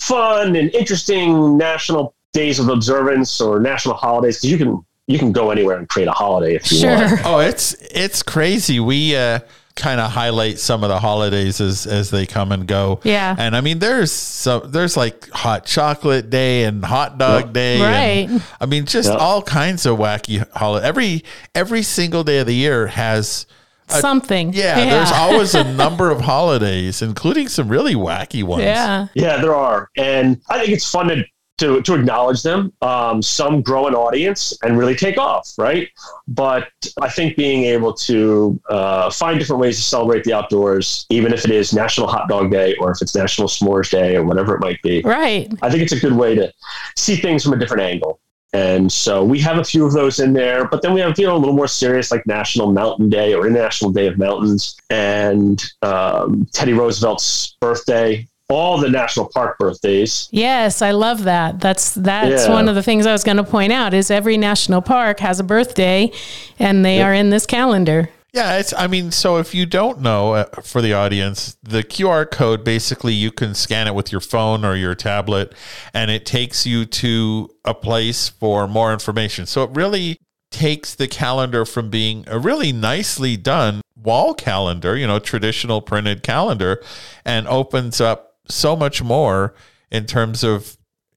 fun 0.00 0.56
and 0.56 0.74
interesting 0.74 1.56
national 1.56 2.14
days 2.32 2.58
of 2.58 2.68
observance 2.68 3.40
or 3.40 3.60
national 3.60 3.94
holidays 3.94 4.38
because 4.38 4.50
you 4.50 4.58
can 4.58 4.84
you 5.06 5.18
can 5.18 5.32
go 5.32 5.50
anywhere 5.50 5.76
and 5.78 5.88
create 5.88 6.08
a 6.08 6.12
holiday 6.12 6.54
if 6.56 6.70
you 6.72 6.78
Sure. 6.78 6.96
want. 6.96 7.20
Oh, 7.24 7.38
it's 7.38 7.74
it's 7.74 8.22
crazy. 8.22 8.80
We 8.80 9.16
uh, 9.16 9.40
kind 9.76 10.00
of 10.00 10.10
highlight 10.12 10.58
some 10.58 10.82
of 10.84 10.88
the 10.88 10.98
holidays 10.98 11.60
as 11.60 11.86
as 11.86 12.10
they 12.10 12.26
come 12.26 12.52
and 12.52 12.66
go. 12.66 13.00
Yeah. 13.04 13.34
and 13.38 13.54
I 13.56 13.60
mean, 13.60 13.80
there's 13.80 14.12
so 14.12 14.60
there's 14.60 14.96
like 14.96 15.28
hot 15.30 15.66
chocolate 15.66 16.30
day 16.30 16.64
and 16.64 16.84
hot 16.84 17.18
dog 17.18 17.52
day. 17.52 17.80
and- 17.80 18.30
Right. 18.32 18.42
I 18.60 18.66
mean, 18.66 18.86
just 18.86 19.10
Yeah. 19.10 19.16
all 19.18 19.42
kinds 19.42 19.84
of 19.84 19.98
wacky 19.98 20.46
holiday. 20.56 20.86
Every 20.86 21.24
every 21.54 21.82
single 21.82 22.24
day 22.24 22.38
of 22.38 22.46
the 22.46 22.54
year 22.54 22.86
has. 22.86 23.46
a- 23.90 24.00
Something. 24.00 24.54
yeah, 24.54 24.76
there's 24.76 25.12
always 25.14 25.54
a 25.54 25.62
number 25.74 26.10
of 26.10 26.22
holidays, 26.22 27.02
including 27.02 27.48
some 27.48 27.68
really 27.68 27.94
wacky 27.94 28.42
ones. 28.42 28.62
Yeah. 28.64 29.08
Yeah, 29.14 29.36
there 29.42 29.54
are, 29.54 29.90
and 29.98 30.40
I 30.48 30.58
think 30.60 30.70
it's 30.70 30.88
fun 30.90 31.08
to 31.08 31.22
to, 31.58 31.80
to 31.82 31.94
acknowledge 31.94 32.42
them. 32.42 32.72
Um, 32.82 33.22
some 33.22 33.62
grow 33.62 33.86
an 33.86 33.94
audience 33.94 34.56
and 34.62 34.76
really 34.76 34.94
take 34.94 35.18
off, 35.18 35.52
right? 35.56 35.88
But 36.26 36.68
I 37.00 37.08
think 37.08 37.36
being 37.36 37.64
able 37.64 37.92
to 37.94 38.60
uh, 38.68 39.10
find 39.10 39.38
different 39.38 39.60
ways 39.60 39.76
to 39.76 39.82
celebrate 39.82 40.24
the 40.24 40.32
outdoors, 40.32 41.06
even 41.10 41.32
if 41.32 41.44
it 41.44 41.50
is 41.50 41.72
National 41.72 42.06
Hot 42.08 42.28
Dog 42.28 42.50
Day 42.50 42.74
or 42.80 42.90
if 42.90 43.00
it's 43.00 43.14
National 43.14 43.48
S'mores 43.48 43.90
Day 43.90 44.16
or 44.16 44.24
whatever 44.24 44.54
it 44.54 44.60
might 44.60 44.82
be, 44.82 45.02
Right. 45.02 45.52
I 45.62 45.70
think 45.70 45.82
it's 45.82 45.92
a 45.92 46.00
good 46.00 46.14
way 46.14 46.34
to 46.34 46.52
see 46.96 47.16
things 47.16 47.44
from 47.44 47.52
a 47.52 47.58
different 47.58 47.82
angle. 47.82 48.20
And 48.52 48.90
so 48.90 49.24
we 49.24 49.40
have 49.40 49.58
a 49.58 49.64
few 49.64 49.84
of 49.84 49.92
those 49.92 50.20
in 50.20 50.32
there, 50.32 50.68
but 50.68 50.80
then 50.80 50.94
we 50.94 51.00
have 51.00 51.18
you 51.18 51.26
know 51.26 51.36
a 51.36 51.38
little 51.38 51.56
more 51.56 51.66
serious 51.66 52.12
like 52.12 52.24
National 52.24 52.72
Mountain 52.72 53.10
Day 53.10 53.34
or 53.34 53.48
International 53.48 53.90
Day 53.90 54.06
of 54.06 54.16
Mountains 54.16 54.76
and 54.90 55.60
um, 55.82 56.46
Teddy 56.52 56.72
Roosevelt's 56.72 57.56
birthday, 57.60 58.28
all 58.50 58.78
the 58.78 58.88
national 58.90 59.28
park 59.32 59.58
birthdays. 59.58 60.28
Yes, 60.30 60.82
I 60.82 60.90
love 60.90 61.24
that. 61.24 61.60
That's 61.60 61.94
that's 61.94 62.46
Yeah. 62.46 62.52
one 62.52 62.68
of 62.68 62.74
the 62.74 62.82
things 62.82 63.06
I 63.06 63.12
was 63.12 63.24
going 63.24 63.38
to 63.38 63.44
point 63.44 63.72
out 63.72 63.94
is 63.94 64.10
every 64.10 64.36
national 64.36 64.82
park 64.82 65.20
has 65.20 65.40
a 65.40 65.44
birthday 65.44 66.10
and 66.58 66.84
they 66.84 67.00
are 67.02 67.14
in 67.14 67.30
this 67.30 67.46
calendar. 67.46 68.10
Yeah, 68.34 68.58
it's. 68.58 68.74
I 68.74 68.88
mean, 68.88 69.12
so 69.12 69.36
if 69.36 69.54
you 69.54 69.64
don't 69.64 70.00
know, 70.00 70.34
uh, 70.34 70.44
for 70.60 70.82
the 70.82 70.92
audience, 70.92 71.56
the 71.62 71.84
QR 71.84 72.28
code 72.28 72.64
basically 72.64 73.12
you 73.14 73.30
can 73.30 73.54
scan 73.54 73.86
it 73.86 73.94
with 73.94 74.10
your 74.10 74.20
phone 74.20 74.64
or 74.64 74.74
your 74.74 74.96
tablet, 74.96 75.54
and 75.94 76.10
it 76.10 76.26
takes 76.26 76.66
you 76.66 76.84
to 76.84 77.48
a 77.64 77.74
place 77.74 78.28
for 78.28 78.66
more 78.66 78.92
information. 78.92 79.46
So 79.46 79.62
it 79.62 79.70
really 79.72 80.18
takes 80.50 80.96
the 80.96 81.06
calendar 81.06 81.64
from 81.64 81.90
being 81.90 82.24
a 82.26 82.36
really 82.40 82.72
nicely 82.72 83.36
done 83.36 83.80
wall 83.96 84.34
calendar, 84.34 84.96
you 84.96 85.06
know, 85.06 85.20
traditional 85.20 85.80
printed 85.80 86.24
calendar, 86.24 86.82
and 87.24 87.46
opens 87.46 88.00
up 88.00 88.33
so 88.48 88.76
much 88.76 89.02
more 89.02 89.54
in 89.90 90.06
terms 90.06 90.42
of 90.44 90.76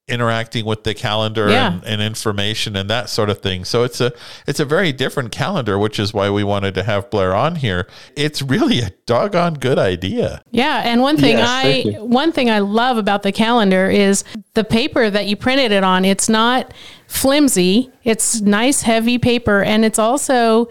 interacting 0.09 0.63
with 0.63 0.85
the 0.85 0.93
calendar 0.93 1.49
Yeah. 1.49 1.73
and, 1.73 1.83
and 1.83 2.01
information 2.01 2.77
and 2.77 2.89
that 2.89 3.09
sort 3.09 3.29
of 3.29 3.41
thing. 3.41 3.65
So 3.65 3.83
it's 3.83 3.99
a 3.99 4.13
it's 4.47 4.61
a 4.61 4.63
very 4.65 4.93
different 4.93 5.33
calendar, 5.33 5.77
which 5.77 5.99
is 5.99 6.13
why 6.13 6.29
we 6.29 6.45
wanted 6.45 6.75
to 6.75 6.83
have 6.83 7.09
Blair 7.09 7.35
on 7.35 7.55
here. 7.55 7.87
It's 8.15 8.41
really 8.41 8.79
a 8.79 8.91
doggone 9.05 9.55
good 9.55 9.77
idea. 9.77 10.41
Yeah, 10.51 10.81
and 10.85 11.01
one 11.01 11.17
thing 11.17 11.37
Yes, 11.39 11.49
I 11.49 11.97
one 11.99 12.31
thing 12.31 12.49
I 12.49 12.59
love 12.59 12.97
about 12.97 13.23
the 13.23 13.33
calendar 13.33 13.89
is 13.89 14.23
the 14.53 14.63
paper 14.63 15.09
that 15.09 15.25
you 15.27 15.35
printed 15.35 15.73
it 15.73 15.83
on. 15.83 16.05
It's 16.05 16.29
not 16.29 16.73
flimsy. 17.07 17.91
It's 18.05 18.39
nice 18.39 18.83
heavy 18.83 19.17
paper 19.17 19.61
and 19.61 19.83
it's 19.83 19.99
also 19.99 20.69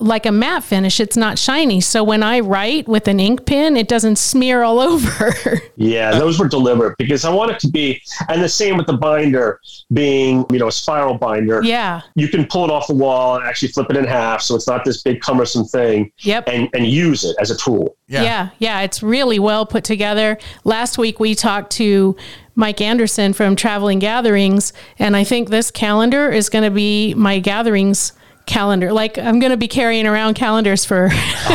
like 0.00 0.26
a 0.26 0.30
matte 0.32 0.62
finish. 0.62 1.00
It's 1.00 1.16
not 1.16 1.38
shiny. 1.40 1.80
So 1.80 2.04
when 2.04 2.22
I 2.22 2.38
write 2.38 2.86
with 2.86 3.08
an 3.08 3.18
ink 3.18 3.44
pen, 3.46 3.76
it 3.76 3.88
doesn't 3.88 4.16
smear 4.16 4.62
all 4.62 4.78
over. 4.92 5.34
Yeah, 5.76 6.12
those 6.12 6.38
were 6.38 6.46
deliberate 6.48 6.96
because 6.98 7.24
I 7.24 7.30
want 7.30 7.50
it 7.50 7.58
to 7.60 7.68
be, 7.68 8.00
and 8.28 8.42
the 8.42 8.48
same 8.48 8.76
with 8.76 8.86
the 8.86 8.96
binder 8.96 9.60
being, 9.92 10.44
you 10.50 10.58
know, 10.60 10.68
a 10.68 10.72
spiral 10.72 11.14
binder. 11.14 11.62
yeah. 11.64 12.02
You 12.14 12.28
can 12.28 12.46
pull 12.46 12.64
it 12.64 12.70
off 12.70 12.86
the 12.86 12.94
wall 12.94 13.36
and 13.36 13.44
actually 13.44 13.68
flip 13.68 13.90
it 13.90 13.96
in 13.96 14.04
half, 14.04 14.40
so 14.42 14.54
it's 14.54 14.68
not 14.68 14.84
this 14.84 15.02
big 15.02 15.20
cumbersome 15.20 15.64
thing, 15.64 16.12
Yep. 16.18 16.48
and 16.48 16.68
and 16.74 16.86
use 16.86 17.24
it 17.24 17.34
as 17.40 17.50
a 17.50 17.56
tool. 17.56 17.96
Yeah. 18.06 18.50
yeah, 18.58 18.80
It's 18.82 19.02
really 19.02 19.38
well 19.38 19.66
put 19.66 19.84
together. 19.84 20.38
Last 20.64 20.96
week 20.96 21.20
we 21.20 21.34
talked 21.34 21.72
to 21.72 22.16
Mike 22.54 22.80
Anderson 22.80 23.32
from 23.32 23.54
Traveling 23.56 23.98
Gatherings, 23.98 24.72
and 24.98 25.16
I 25.16 25.24
think 25.24 25.50
this 25.50 25.70
calendar 25.70 26.30
is 26.30 26.48
going 26.48 26.64
to 26.64 26.70
be 26.70 27.14
my 27.14 27.38
gatherings 27.38 28.12
calendar. 28.48 28.92
Like 28.92 29.16
I'm 29.18 29.38
going 29.38 29.52
to 29.52 29.56
be 29.56 29.68
carrying 29.68 30.06
around 30.06 30.34
calendars 30.34 30.84
for 30.84 31.04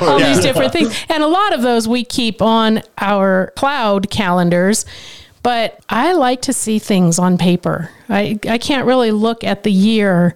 all 0.00 0.18
these 0.18 0.38
different 0.40 0.72
things. 0.72 0.96
And 1.08 1.22
a 1.24 1.26
lot 1.26 1.52
of 1.52 1.62
those 1.62 1.88
we 1.88 2.04
keep 2.04 2.40
on 2.40 2.82
our 2.98 3.52
cloud 3.56 4.08
calendars. 4.10 4.86
But 5.42 5.80
I 5.88 6.12
like 6.12 6.42
to 6.42 6.52
see 6.52 6.78
things 6.78 7.18
on 7.18 7.38
paper. 7.38 7.90
I, 8.08 8.38
I 8.48 8.58
can't 8.58 8.86
really 8.86 9.10
look 9.12 9.42
at 9.44 9.62
the 9.62 9.70
year 9.72 10.34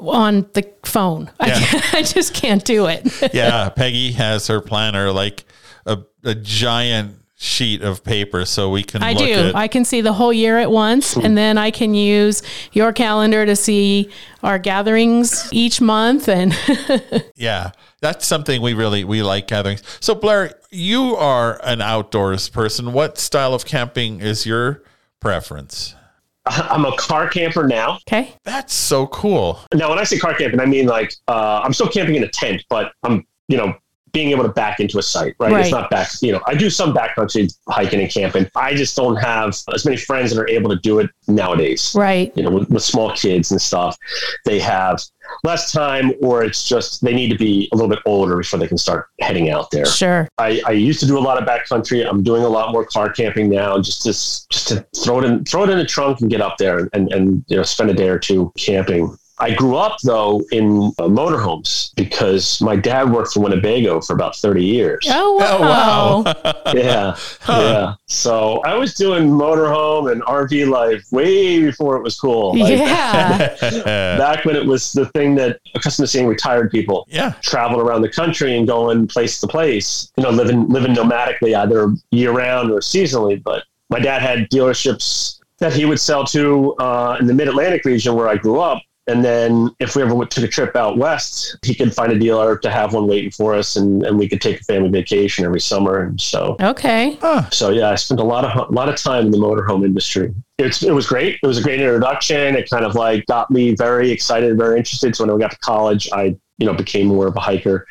on 0.00 0.46
the 0.54 0.68
phone. 0.84 1.30
I, 1.40 1.46
Yeah. 1.48 1.58
can't- 1.60 1.94
I 1.94 2.02
just 2.02 2.34
can't 2.34 2.64
do 2.64 2.86
it. 2.86 3.06
yeah, 3.34 3.68
Peggy 3.68 4.12
has 4.12 4.46
her 4.48 4.60
planner 4.60 5.10
like 5.12 5.44
a, 5.86 5.98
a 6.24 6.34
giant 6.34 7.16
sheet 7.40 7.82
of 7.82 8.02
paper 8.02 8.44
so 8.44 8.68
we 8.68 8.82
can 8.82 9.00
I 9.00 9.12
look 9.12 9.24
do. 9.24 9.32
at 9.32 9.54
I 9.54 9.68
can 9.68 9.84
see 9.84 10.00
the 10.00 10.12
whole 10.12 10.32
year 10.32 10.58
at 10.58 10.72
once, 10.72 11.16
and 11.16 11.38
then 11.38 11.56
I 11.56 11.70
can 11.70 11.94
use 11.94 12.42
your 12.72 12.92
calendar 12.92 13.46
to 13.46 13.54
see 13.54 14.10
our 14.42 14.58
gatherings 14.58 15.48
each 15.52 15.80
month. 15.80 16.28
And 16.28 16.52
yeah 17.36 17.70
that's 18.00 18.26
something 18.26 18.62
we 18.62 18.74
really 18.74 19.04
we 19.04 19.22
like 19.22 19.46
gatherings 19.48 19.82
so 20.00 20.14
blair 20.14 20.54
you 20.70 21.16
are 21.16 21.60
an 21.64 21.80
outdoors 21.80 22.48
person 22.48 22.92
what 22.92 23.18
style 23.18 23.54
of 23.54 23.64
camping 23.64 24.20
is 24.20 24.46
your 24.46 24.82
preference 25.20 25.94
I'm 26.46 26.84
a 26.84 26.96
car 26.96 27.28
camper 27.28 27.66
now. 27.66 27.98
okay, 28.08 28.34
that's 28.44 28.72
so 28.72 29.06
cool 29.08 29.60
Now, 29.74 29.90
when 29.90 29.98
I 29.98 30.04
say 30.04 30.18
car 30.18 30.34
camping, 30.34 30.60
I 30.60 30.66
mean 30.66 30.86
like 30.86 31.12
uh, 31.26 31.60
I'm 31.62 31.72
still 31.72 31.88
camping 31.88 32.14
in 32.14 32.24
a 32.24 32.28
tent, 32.28 32.64
but 32.70 32.92
I'm 33.02 33.26
you 33.48 33.56
know 33.56 33.74
being 34.12 34.30
able 34.30 34.44
to 34.44 34.50
back 34.50 34.80
into 34.80 34.98
a 34.98 35.02
site. 35.02 35.34
Right? 35.38 35.52
Right. 35.52 35.60
It's 35.62 35.72
not 35.72 35.90
back. 35.90 36.08
You 36.22 36.32
know, 36.32 36.40
I 36.46 36.54
do 36.54 36.70
some 36.70 36.94
backcountry 36.94 37.52
hiking 37.68 38.00
and 38.00 38.10
camping. 38.10 38.48
I 38.54 38.74
just 38.74 38.96
don't 38.96 39.16
have 39.16 39.56
as 39.74 39.84
many 39.84 39.96
friends 39.96 40.34
that 40.34 40.40
are 40.40 40.48
able 40.48 40.70
to 40.70 40.76
do 40.76 40.98
it 40.98 41.10
nowadays. 41.26 41.94
right, 41.96 42.32
You 42.36 42.42
know, 42.44 42.50
with, 42.50 42.70
with 42.70 42.82
small 42.82 43.12
kids 43.14 43.50
and 43.50 43.60
stuff, 43.60 43.96
they 44.44 44.58
have 44.60 45.00
less 45.44 45.72
time, 45.72 46.12
or 46.20 46.42
it's 46.42 46.66
just 46.66 47.02
they 47.02 47.14
need 47.14 47.28
to 47.30 47.36
be 47.36 47.68
a 47.72 47.76
little 47.76 47.88
bit 47.88 48.00
older 48.06 48.36
before 48.36 48.58
they 48.58 48.66
can 48.68 48.78
start 48.78 49.08
heading 49.20 49.50
out 49.50 49.70
there. 49.70 49.86
sure, 49.86 50.28
I, 50.38 50.60
I 50.66 50.72
used 50.72 51.00
to 51.00 51.06
do 51.06 51.18
a 51.18 51.20
lot 51.20 51.40
of 51.40 51.48
backcountry. 51.48 52.08
I'm 52.08 52.22
doing 52.22 52.42
a 52.42 52.48
lot 52.48 52.72
more 52.72 52.84
car 52.84 53.12
camping 53.12 53.48
now, 53.48 53.78
just 53.78 54.02
to 54.02 54.08
just 54.08 54.68
to 54.68 54.86
throw 55.04 55.18
it 55.20 55.24
in 55.24 55.44
throw 55.44 55.64
it 55.64 55.70
in 55.70 55.78
the 55.78 55.84
trunk 55.84 56.20
and 56.20 56.30
get 56.30 56.40
up 56.40 56.56
there 56.58 56.88
and 56.92 57.12
and 57.12 57.44
you 57.48 57.56
know 57.56 57.62
spend 57.62 57.90
a 57.90 57.94
day 57.94 58.08
or 58.08 58.18
two 58.18 58.52
camping. 58.56 59.16
I 59.40 59.54
grew 59.54 59.76
up 59.76 59.98
though 60.02 60.42
in 60.50 60.92
uh, 60.98 61.04
motorhomes 61.04 61.94
because 61.94 62.60
my 62.60 62.76
dad 62.76 63.10
worked 63.10 63.32
for 63.32 63.40
Winnebago 63.40 64.00
for 64.00 64.12
about 64.14 64.36
30 64.36 64.64
years. 64.64 65.06
oh 65.08 65.36
wow, 65.36 65.58
oh 65.58 66.22
wow 66.44 66.62
Yeah, 66.74 67.16
yeah. 67.48 67.94
So 68.06 68.60
I 68.64 68.74
was 68.74 68.94
doing 68.94 69.28
motorhome 69.28 70.10
and 70.10 70.22
RV 70.22 70.68
life 70.68 71.04
way 71.12 71.62
before 71.62 71.96
it 71.96 72.02
was 72.02 72.18
cool. 72.18 72.58
Like, 72.58 72.70
yeah, 72.78 73.56
Back 74.18 74.44
when 74.44 74.56
it 74.56 74.66
was 74.66 74.92
the 74.92 75.06
thing 75.06 75.34
that 75.36 75.60
accustomed 75.74 76.06
to 76.06 76.10
seeing 76.10 76.26
retired 76.26 76.70
people 76.70 77.06
yeah 77.08 77.34
traveling 77.42 77.86
around 77.86 78.02
the 78.02 78.10
country 78.10 78.56
and 78.56 78.66
going 78.66 79.06
place 79.06 79.40
to 79.40 79.46
place, 79.46 80.10
you 80.16 80.22
know, 80.24 80.30
living 80.30 80.68
living 80.68 80.94
nomadically 80.94 81.56
either 81.56 81.94
year 82.10 82.32
round 82.32 82.70
or 82.70 82.80
seasonally. 82.80 83.42
But 83.42 83.64
my 83.90 84.00
dad 84.00 84.20
had 84.20 84.50
dealerships 84.50 85.40
that 85.58 85.72
he 85.72 85.84
would 85.84 85.98
sell 86.00 86.24
to 86.26 86.74
uh, 86.76 87.16
in 87.20 87.26
the 87.26 87.34
Mid 87.34 87.48
Atlantic 87.48 87.84
region 87.84 88.14
where 88.14 88.28
I 88.28 88.36
grew 88.36 88.60
up. 88.60 88.82
And 89.08 89.24
then 89.24 89.70
if 89.80 89.96
we 89.96 90.02
ever 90.02 90.14
went, 90.14 90.30
took 90.30 90.44
a 90.44 90.48
trip 90.48 90.76
out 90.76 90.98
west, 90.98 91.56
he 91.64 91.74
could 91.74 91.94
find 91.94 92.12
a 92.12 92.18
dealer 92.18 92.58
to 92.58 92.70
have 92.70 92.92
one 92.92 93.06
waiting 93.06 93.30
for 93.30 93.54
us, 93.54 93.76
and, 93.76 94.04
and 94.04 94.18
we 94.18 94.28
could 94.28 94.40
take 94.40 94.60
a 94.60 94.64
family 94.64 94.90
vacation 94.90 95.44
every 95.44 95.60
summer. 95.60 96.00
And 96.00 96.20
so, 96.20 96.56
okay, 96.60 97.18
so 97.50 97.70
yeah, 97.70 97.90
I 97.90 97.94
spent 97.94 98.20
a 98.20 98.24
lot 98.24 98.44
of 98.44 98.68
a 98.68 98.72
lot 98.72 98.88
of 98.88 98.96
time 98.96 99.26
in 99.26 99.30
the 99.30 99.38
motorhome 99.38 99.84
industry. 99.84 100.34
It's, 100.58 100.82
it 100.82 100.92
was 100.92 101.06
great. 101.06 101.38
It 101.42 101.46
was 101.46 101.58
a 101.58 101.62
great 101.62 101.80
introduction. 101.80 102.54
It 102.54 102.68
kind 102.68 102.84
of 102.84 102.94
like 102.94 103.24
got 103.26 103.50
me 103.50 103.74
very 103.74 104.10
excited, 104.10 104.56
very 104.58 104.76
interested. 104.78 105.16
So 105.16 105.24
when 105.24 105.34
I 105.34 105.38
got 105.38 105.52
to 105.52 105.58
college, 105.58 106.08
I 106.12 106.36
you 106.58 106.66
know 106.66 106.74
became 106.74 107.06
more 107.06 107.28
of 107.28 107.36
a 107.36 107.40
hiker 107.40 107.86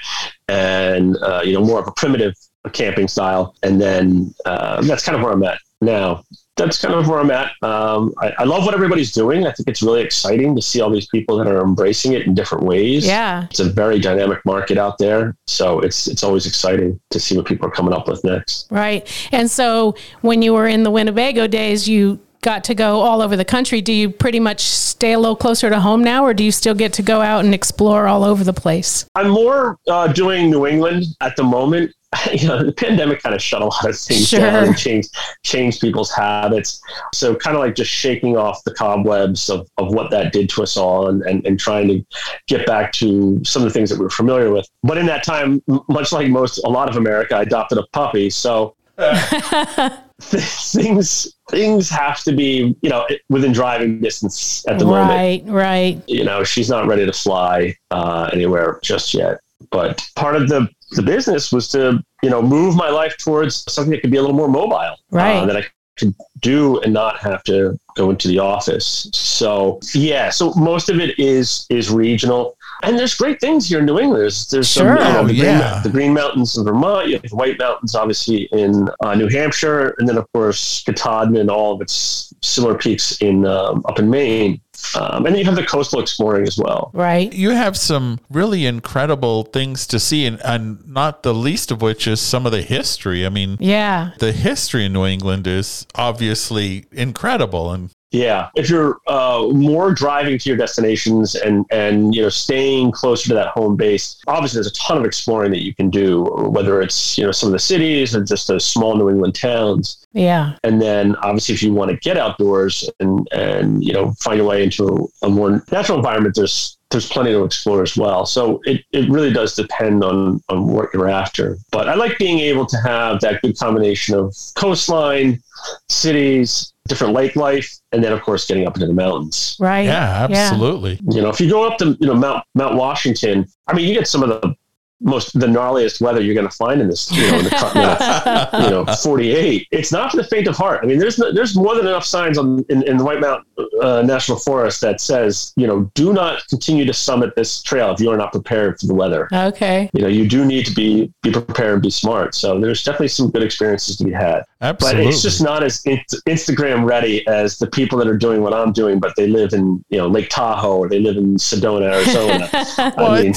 and 0.47 1.17
uh, 1.17 1.41
you 1.43 1.53
know 1.53 1.63
more 1.63 1.79
of 1.79 1.87
a 1.87 1.91
primitive 1.91 2.33
camping 2.73 3.07
style. 3.07 3.55
And 3.63 3.81
then 3.81 4.33
uh, 4.45 4.81
that's 4.81 5.03
kind 5.03 5.15
of 5.15 5.23
where 5.23 5.33
I'm 5.33 5.43
at 5.43 5.59
now. 5.81 6.23
That's 6.57 6.81
kind 6.81 6.95
of 6.95 7.07
where 7.07 7.19
I'm 7.19 7.31
at. 7.31 7.51
Um, 7.61 8.13
I, 8.19 8.33
I 8.39 8.43
love 8.43 8.65
what 8.65 8.73
everybody's 8.73 9.11
doing. 9.11 9.45
I 9.45 9.51
think 9.51 9.69
it's 9.69 9.81
really 9.81 10.01
exciting 10.01 10.55
to 10.55 10.61
see 10.61 10.81
all 10.81 10.89
these 10.89 11.07
people 11.07 11.37
that 11.37 11.47
are 11.47 11.61
embracing 11.61 12.13
it 12.13 12.25
in 12.25 12.33
different 12.33 12.63
ways 12.63 13.05
yeah, 13.05 13.45
it's 13.49 13.59
a 13.59 13.69
very 13.69 13.99
dynamic 13.99 14.43
market 14.45 14.77
out 14.77 14.97
there. 14.97 15.35
So 15.47 15.79
it's 15.79 16.07
it's 16.07 16.23
always 16.23 16.45
exciting 16.45 16.99
to 17.11 17.19
see 17.19 17.37
what 17.37 17.45
people 17.45 17.67
are 17.67 17.71
coming 17.71 17.93
up 17.93 18.07
with 18.07 18.23
next. 18.23 18.67
right. 18.71 19.07
And 19.31 19.49
so 19.49 19.95
when 20.21 20.41
you 20.41 20.53
were 20.53 20.67
in 20.67 20.83
the 20.83 20.91
Winnebago 20.91 21.47
days, 21.47 21.87
you 21.87 22.19
got 22.41 22.63
to 22.65 22.75
go 22.75 23.01
all 23.01 23.21
over 23.21 23.35
the 23.35 23.45
country. 23.45 23.81
Do 23.81 23.91
you 23.91 24.09
pretty 24.09 24.39
much 24.39 24.61
stay 24.61 25.13
a 25.13 25.19
little 25.19 25.35
closer 25.35 25.69
to 25.69 25.79
home 25.79 26.03
now, 26.03 26.25
or 26.25 26.33
do 26.33 26.43
you 26.43 26.51
still 26.51 26.73
get 26.73 26.93
to 26.93 27.01
go 27.01 27.21
out 27.21 27.43
and 27.43 27.53
explore 27.53 28.07
all 28.07 28.23
over 28.23 28.43
the 28.43 28.53
place? 28.53 29.05
I'm 29.15 29.29
more 29.29 29.77
uh, 29.87 30.07
doing 30.07 30.49
New 30.49 30.65
England 30.65 31.05
at 31.21 31.35
the 31.35 31.43
moment. 31.43 31.93
You 32.31 32.47
know, 32.47 32.63
the 32.63 32.71
pandemic 32.71 33.21
kind 33.21 33.35
of 33.35 33.41
shut 33.41 33.61
a 33.61 33.65
lot 33.65 33.85
of 33.85 33.97
things 33.97 34.27
Sure. 34.29 34.39
down 34.39 34.63
and 34.65 34.77
changed 34.77 35.15
changed 35.43 35.81
people's 35.81 36.11
habits. 36.11 36.81
So 37.13 37.35
kind 37.35 37.55
of 37.55 37.61
like 37.61 37.75
just 37.75 37.91
shaking 37.91 38.37
off 38.37 38.63
the 38.63 38.73
cobwebs 38.73 39.49
of, 39.49 39.67
of 39.77 39.93
what 39.93 40.09
that 40.11 40.31
did 40.33 40.49
to 40.51 40.63
us 40.63 40.77
all 40.77 41.07
and, 41.09 41.21
and, 41.23 41.45
and 41.45 41.59
trying 41.59 41.87
to 41.89 42.05
get 42.47 42.65
back 42.65 42.91
to 42.93 43.41
some 43.43 43.61
of 43.61 43.67
the 43.67 43.73
things 43.73 43.89
that 43.89 43.99
we 43.99 44.03
were 44.05 44.09
familiar 44.09 44.51
with. 44.51 44.67
But 44.83 44.97
in 44.97 45.05
that 45.07 45.23
time, 45.23 45.61
much 45.89 46.11
like 46.11 46.27
most 46.29 46.59
a 46.59 46.69
lot 46.69 46.89
of 46.89 46.95
America, 46.97 47.35
I 47.35 47.41
adopted 47.41 47.77
a 47.77 47.85
puppy. 47.93 48.29
So 48.29 48.75
things 50.21 51.33
things 51.49 51.89
have 51.89 52.21
to 52.23 52.31
be, 52.33 52.75
you 52.81 52.89
know, 52.89 53.05
within 53.29 53.51
driving 53.51 53.99
distance 54.01 54.65
at 54.67 54.79
the 54.79 54.85
moment. 54.85 55.09
right, 55.09 55.43
right. 55.53 56.01
you 56.07 56.23
know 56.23 56.43
she's 56.43 56.69
not 56.69 56.87
ready 56.87 57.05
to 57.05 57.13
fly 57.13 57.75
uh, 57.91 58.29
anywhere 58.33 58.79
just 58.83 59.13
yet 59.13 59.39
but 59.71 60.03
part 60.15 60.35
of 60.35 60.47
the 60.47 60.67
the 60.91 61.01
business 61.01 61.51
was 61.51 61.67
to 61.69 62.01
you 62.23 62.29
know 62.29 62.41
move 62.41 62.75
my 62.75 62.89
life 62.89 63.15
towards 63.17 63.69
something 63.71 63.91
that 63.91 64.01
could 64.01 64.11
be 64.11 64.17
a 64.17 64.21
little 64.21 64.35
more 64.35 64.47
mobile 64.47 64.95
Right. 65.11 65.37
uh, 65.37 65.45
that 65.45 65.57
i 65.57 65.65
could 65.97 66.13
do 66.41 66.79
and 66.81 66.93
not 66.93 67.17
have 67.19 67.43
to 67.43 67.77
go 67.95 68.09
into 68.11 68.27
the 68.27 68.37
office 68.39 69.09
so 69.13 69.79
yeah 69.95 70.29
so 70.29 70.53
most 70.53 70.89
of 70.89 70.99
it 70.99 71.17
is 71.19 71.65
is 71.69 71.89
regional 71.89 72.55
and 72.83 72.97
there's 72.97 73.15
great 73.15 73.39
things 73.41 73.67
here 73.67 73.79
in 73.79 73.87
New 73.87 73.97
England. 73.99 74.21
There's, 74.21 74.47
there's 74.49 74.69
some, 74.69 74.85
you 74.85 74.93
know, 74.93 75.23
the, 75.25 75.33
green, 75.33 75.45
Yeah. 75.45 75.81
the 75.83 75.89
Green 75.89 76.13
Mountains 76.13 76.55
in 76.57 76.63
Vermont. 76.63 77.07
You 77.07 77.13
have 77.13 77.23
the 77.23 77.35
White 77.35 77.57
Mountains, 77.57 77.95
obviously, 77.95 78.43
in 78.51 78.87
uh, 79.03 79.15
New 79.15 79.27
Hampshire, 79.29 79.95
and 79.97 80.07
then 80.07 80.15
of 80.15 80.31
course 80.31 80.83
Katahdin 80.83 81.37
and 81.37 81.49
all 81.49 81.73
of 81.73 81.81
its 81.81 82.31
similar 82.43 82.77
peaks 82.77 83.19
in 83.19 83.47
um, 83.47 83.81
up 83.89 83.97
in 83.97 84.07
Maine. 84.11 84.61
Um, 84.95 85.25
and 85.25 85.33
then 85.33 85.37
you 85.39 85.45
have 85.45 85.55
the 85.55 85.65
coastal 85.65 85.99
exploring 85.99 86.47
as 86.47 86.57
well. 86.57 86.91
Right. 86.93 87.33
you 87.33 87.49
have 87.49 87.75
some 87.75 88.19
really 88.29 88.65
incredible 88.65 89.43
things 89.43 89.87
to 89.87 89.99
see 89.99 90.25
and, 90.25 90.39
and 90.45 90.87
not 90.87 91.23
the 91.23 91.33
least 91.33 91.71
of 91.71 91.81
which 91.81 92.07
is 92.07 92.21
some 92.21 92.45
of 92.45 92.51
the 92.51 92.61
history 92.61 93.25
i 93.25 93.29
mean 93.29 93.57
Yeah. 93.59 94.11
the 94.19 94.31
history 94.31 94.85
in 94.85 94.93
new 94.93 95.05
england 95.05 95.47
is 95.47 95.85
obviously 95.95 96.85
incredible 96.91 97.71
and 97.71 97.89
Yeah, 98.11 98.49
if 98.55 98.69
you're 98.69 98.99
uh, 99.07 99.47
more 99.51 99.93
driving 99.93 100.39
to 100.39 100.49
your 100.49 100.57
destinations 100.57 101.35
and 101.35 101.65
and 101.71 102.15
you 102.15 102.21
know 102.21 102.29
staying 102.29 102.93
closer 102.93 103.27
to 103.27 103.33
that 103.33 103.47
home 103.49 103.75
base, 103.75 104.17
obviously 104.27 104.57
there's 104.57 104.67
a 104.67 104.73
ton 104.73 104.97
of 104.97 105.03
exploring 105.03 105.51
that 105.51 105.61
you 105.63 105.75
can 105.75 105.89
do. 105.89 106.23
Whether 106.23 106.81
it's 106.81 107.17
you 107.17 107.25
know 107.25 107.33
some 107.33 107.47
of 107.47 107.53
the 107.53 107.59
cities 107.59 108.15
or 108.15 108.23
just 108.23 108.47
those 108.47 108.65
small 108.65 108.95
New 108.95 109.09
England 109.09 109.35
towns, 109.35 110.05
Yeah. 110.13 110.53
and 110.63 110.81
then 110.81 111.17
obviously 111.17 111.53
if 111.55 111.61
you 111.61 111.73
want 111.73 111.91
to 111.91 111.97
get 111.97 112.15
outdoors 112.17 112.89
and 113.01 113.27
and 113.33 113.83
you 113.83 113.91
know 113.91 114.13
find 114.21 114.37
your 114.37 114.47
way 114.47 114.63
into 114.63 115.09
a 115.21 115.29
more 115.29 115.61
natural 115.71 115.97
environment, 115.97 116.35
there's 116.35 116.77
there's 116.89 117.09
plenty 117.09 117.31
to 117.33 117.43
explore 117.43 117.83
as 117.83 117.97
well. 117.97 118.25
So 118.25 118.61
it, 118.63 118.85
it 118.93 119.09
really 119.09 119.33
does 119.33 119.53
depend 119.53 120.05
on 120.05 120.41
on 120.47 120.67
what 120.67 120.93
you're 120.93 121.09
after. 121.09 121.57
But 121.73 121.89
I 121.89 121.95
like 121.95 122.17
being 122.17 122.39
able 122.39 122.65
to 122.67 122.77
have 122.85 123.19
that 123.19 123.41
good 123.41 123.57
combination 123.59 124.15
of 124.15 124.33
coastline, 124.55 125.43
cities, 125.89 126.71
different 126.87 127.13
lake 127.13 127.35
life, 127.35 127.71
and 127.91 128.03
then 128.03 128.13
of 128.13 128.21
course 128.21 128.45
getting 128.47 128.67
up 128.67 128.75
into 128.75 128.87
the 128.87 128.93
mountains. 128.93 129.55
Right. 129.59 129.85
yeah 129.85 130.27
absolutely 130.29 130.99
You 131.09 131.21
know, 131.21 131.29
if 131.29 131.39
you 131.39 131.49
go 131.49 131.67
up 131.67 131.77
to 131.79 131.97
you 131.99 132.07
know 132.07 132.15
Mount 132.15 132.43
Mount 132.55 132.75
Washington, 132.75 133.45
I 133.67 133.73
mean, 133.73 133.87
you 133.87 133.93
get 133.93 134.07
some 134.07 134.23
of 134.23 134.29
the 134.29 134.55
most 134.99 135.39
the 135.39 135.45
gnarliest 135.45 136.01
weather 136.01 136.21
you're 136.21 136.33
going 136.33 136.47
to 136.47 136.55
find 136.55 136.81
in 136.81 136.87
this, 136.87 137.11
you 137.11 137.29
know, 137.29 137.37
in 137.37 137.45
the 137.45 138.49
you 138.63 138.69
know, 138.69 138.85
48. 138.85 139.67
It's 139.71 139.91
not 139.91 140.11
for 140.11 140.17
the 140.17 140.23
faint 140.23 140.47
of 140.47 140.55
heart. 140.55 140.79
I 140.83 140.87
mean, 140.87 140.97
there's 140.97 141.17
there's 141.17 141.55
more 141.55 141.75
than 141.75 141.87
enough 141.87 142.05
signs 142.05 142.37
on 142.37 142.65
in, 142.69 142.83
in 142.83 142.97
the 142.97 143.03
White 143.03 143.19
Mountain 143.19 143.45
uh, 143.81 144.01
National 144.01 144.39
Forest 144.39 144.81
that 144.81 144.99
says, 144.99 145.53
you 145.55 145.67
know, 145.67 145.89
do 145.93 146.13
not 146.13 146.47
continue 146.47 146.85
to 146.85 146.93
summit 146.93 147.35
this 147.35 147.61
trail 147.61 147.91
if 147.91 147.99
you 147.99 148.09
are 148.09 148.17
not 148.17 148.31
prepared 148.31 148.79
for 148.79 148.87
the 148.87 148.95
weather. 148.95 149.27
Okay. 149.31 149.89
You 149.93 150.01
know, 150.01 150.07
you 150.07 150.27
do 150.27 150.45
need 150.45 150.65
to 150.65 150.73
be 150.73 151.11
be 151.21 151.31
prepared 151.31 151.73
and 151.73 151.81
be 151.81 151.91
smart. 151.91 152.33
So 152.33 152.59
there's 152.59 152.83
definitely 152.83 153.09
some 153.09 153.29
good 153.29 153.43
experiences 153.43 153.97
to 153.97 154.03
be 154.03 154.11
had. 154.11 154.43
Absolutely. 154.59 155.03
But 155.03 155.09
it's 155.13 155.21
just 155.21 155.41
not 155.41 155.63
as 155.63 155.83
Instagram 155.83 156.85
ready 156.85 157.25
as 157.27 157.57
the 157.59 157.67
people 157.67 157.99
that 157.99 158.07
are 158.07 158.17
doing 158.17 158.41
what 158.41 158.53
I'm 158.53 158.71
doing, 158.73 158.99
but 158.99 159.15
they 159.15 159.27
live 159.27 159.53
in 159.53 159.83
you 159.89 159.97
know 159.97 160.07
Lake 160.07 160.29
Tahoe 160.29 160.77
or 160.77 160.89
they 160.89 160.99
live 160.99 161.17
in 161.17 161.35
Sedona, 161.35 161.93
Arizona. 161.93 162.49
well, 162.97 163.11
I 163.11 163.21
mean, 163.23 163.33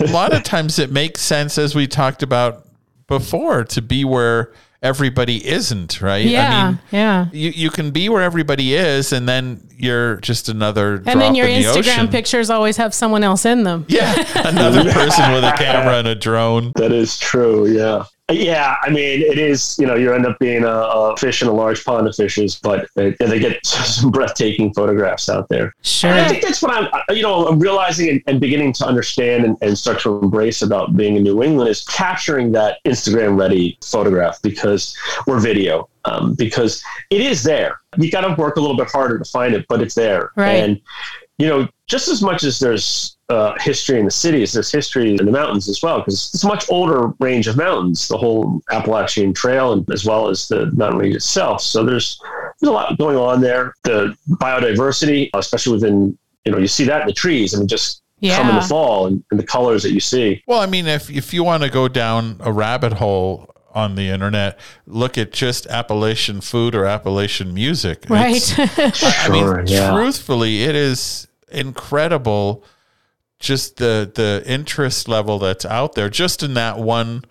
a 0.00 0.12
lot 0.12 0.32
of 0.32 0.42
times 0.44 0.78
it 0.78 0.92
makes 0.92 1.22
sense, 1.22 1.58
as 1.58 1.74
we 1.74 1.86
talked 1.88 2.22
about 2.22 2.68
before, 3.08 3.64
to 3.64 3.82
be 3.82 4.04
where 4.04 4.52
everybody 4.82 5.44
isn't, 5.46 6.00
right? 6.00 6.24
Yeah. 6.24 6.48
I 6.48 6.70
mean, 6.70 6.80
yeah. 6.92 7.26
you, 7.32 7.50
you 7.50 7.70
can 7.70 7.90
be 7.90 8.08
where 8.08 8.22
everybody 8.22 8.74
is, 8.74 9.12
and 9.12 9.28
then 9.28 9.66
you're 9.76 10.16
just 10.16 10.48
another 10.48 11.02
And 11.06 11.20
then 11.20 11.34
your 11.34 11.48
in 11.48 11.62
the 11.62 11.68
Instagram 11.68 11.78
ocean. 11.78 12.08
pictures 12.08 12.50
always 12.50 12.76
have 12.76 12.94
someone 12.94 13.24
else 13.24 13.44
in 13.44 13.64
them. 13.64 13.86
Yeah, 13.88 14.24
another 14.46 14.84
person 14.92 15.32
with 15.32 15.44
a 15.44 15.52
camera 15.56 15.98
and 15.98 16.08
a 16.08 16.14
drone. 16.14 16.72
that 16.76 16.92
is 16.92 17.18
true. 17.18 17.66
Yeah. 17.66 18.04
Yeah, 18.28 18.74
I 18.82 18.90
mean, 18.90 19.22
it 19.22 19.38
is. 19.38 19.78
You 19.78 19.86
know, 19.86 19.94
you 19.94 20.12
end 20.12 20.26
up 20.26 20.36
being 20.40 20.64
a, 20.64 20.68
a 20.68 21.16
fish 21.16 21.42
in 21.42 21.48
a 21.48 21.52
large 21.52 21.84
pond 21.84 22.08
of 22.08 22.16
fishes, 22.16 22.58
but 22.60 22.88
they, 22.96 23.10
they 23.20 23.38
get 23.38 23.64
some 23.66 24.10
breathtaking 24.10 24.74
photographs 24.74 25.28
out 25.28 25.48
there. 25.48 25.72
Sure. 25.82 26.10
And 26.10 26.20
I 26.20 26.28
think 26.28 26.42
that's 26.42 26.60
what 26.60 26.72
I'm, 26.72 27.16
you 27.16 27.22
know, 27.22 27.46
I'm 27.46 27.60
realizing 27.60 28.08
and, 28.08 28.22
and 28.26 28.40
beginning 28.40 28.72
to 28.74 28.86
understand 28.86 29.44
and, 29.44 29.56
and 29.60 29.78
start 29.78 30.00
to 30.00 30.18
embrace 30.18 30.62
about 30.62 30.96
being 30.96 31.16
in 31.16 31.22
New 31.22 31.42
England 31.42 31.70
is 31.70 31.84
capturing 31.84 32.50
that 32.52 32.78
Instagram 32.84 33.38
ready 33.38 33.78
photograph 33.84 34.42
because 34.42 34.96
or 35.28 35.38
video 35.38 35.88
um, 36.04 36.34
because 36.34 36.82
it 37.10 37.20
is 37.20 37.44
there. 37.44 37.80
You 37.96 38.10
got 38.10 38.22
to 38.22 38.34
work 38.40 38.56
a 38.56 38.60
little 38.60 38.76
bit 38.76 38.90
harder 38.90 39.18
to 39.18 39.24
find 39.24 39.54
it, 39.54 39.66
but 39.68 39.80
it's 39.80 39.94
there. 39.94 40.32
Right. 40.36 40.56
And 40.56 40.80
you 41.38 41.46
know, 41.46 41.68
just 41.86 42.08
as 42.08 42.22
much 42.22 42.42
as 42.42 42.58
there's 42.58 43.15
uh, 43.28 43.54
history 43.60 43.98
in 43.98 44.04
the 44.04 44.10
cities, 44.10 44.52
there's 44.52 44.70
history 44.70 45.16
in 45.16 45.24
the 45.26 45.32
mountains 45.32 45.68
as 45.68 45.82
well, 45.82 45.98
because 45.98 46.30
it's 46.32 46.44
a 46.44 46.46
much 46.46 46.64
older 46.70 47.08
range 47.18 47.48
of 47.48 47.56
mountains, 47.56 48.06
the 48.08 48.16
whole 48.16 48.60
Appalachian 48.70 49.32
Trail, 49.34 49.72
and 49.72 49.88
as 49.90 50.04
well 50.04 50.28
as 50.28 50.46
the 50.48 50.66
mountain 50.72 51.00
range 51.00 51.16
itself. 51.16 51.60
So 51.60 51.84
there's 51.84 52.20
there's 52.60 52.68
a 52.70 52.72
lot 52.72 52.96
going 52.98 53.16
on 53.16 53.40
there. 53.40 53.74
The 53.82 54.16
biodiversity, 54.30 55.30
especially 55.34 55.72
within, 55.72 56.16
you 56.44 56.52
know, 56.52 56.58
you 56.58 56.68
see 56.68 56.84
that 56.84 57.00
in 57.02 57.06
the 57.08 57.12
trees. 57.12 57.54
I 57.54 57.58
mean, 57.58 57.68
just 57.68 58.02
come 58.22 58.48
in 58.48 58.54
the 58.54 58.62
fall 58.62 59.06
and, 59.08 59.22
and 59.30 59.38
the 59.40 59.44
colors 59.46 59.82
that 59.82 59.92
you 59.92 60.00
see. 60.00 60.42
Well, 60.46 60.60
I 60.60 60.66
mean, 60.66 60.86
if 60.86 61.10
if 61.10 61.34
you 61.34 61.42
want 61.44 61.64
to 61.64 61.68
go 61.70 61.88
down 61.88 62.36
a 62.40 62.52
rabbit 62.52 62.94
hole 62.94 63.50
on 63.74 63.94
the 63.96 64.08
internet, 64.08 64.58
look 64.86 65.18
at 65.18 65.32
just 65.32 65.66
Appalachian 65.66 66.40
food 66.40 66.74
or 66.74 66.86
Appalachian 66.86 67.52
music. 67.52 68.06
Right. 68.08 68.36
It's- 68.36 69.02
I 69.02 69.26
Sure, 69.26 69.56
mean, 69.58 69.66
yeah. 69.66 69.90
truthfully, 69.92 70.62
it 70.62 70.74
is 70.76 71.26
incredible. 71.50 72.64
Just 73.38 73.76
the 73.76 74.10
the 74.14 74.42
interest 74.46 75.08
level 75.08 75.38
that's 75.38 75.64
out 75.64 75.94
there, 75.94 76.08
just 76.08 76.42
in 76.42 76.54
that 76.54 76.78
one 76.78 77.24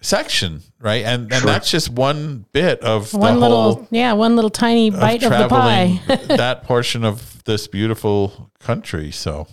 section, 0.00 0.62
right? 0.80 1.04
And 1.04 1.24
and 1.32 1.42
Sure. 1.42 1.50
that's 1.50 1.70
just 1.70 1.90
one 1.90 2.46
bit 2.52 2.80
of 2.80 3.12
one 3.12 3.34
the 3.34 3.40
little, 3.40 3.62
whole 3.74 3.88
yeah, 3.90 4.12
one 4.14 4.34
little 4.36 4.50
tiny 4.50 4.88
of 4.88 4.98
bite 5.00 5.22
of, 5.22 5.30
the 5.30 5.48
pie. 5.48 6.00
that 6.36 6.64
portion 6.64 7.04
of 7.04 7.42
this 7.44 7.66
beautiful 7.66 8.50
country. 8.60 9.10
So 9.10 9.46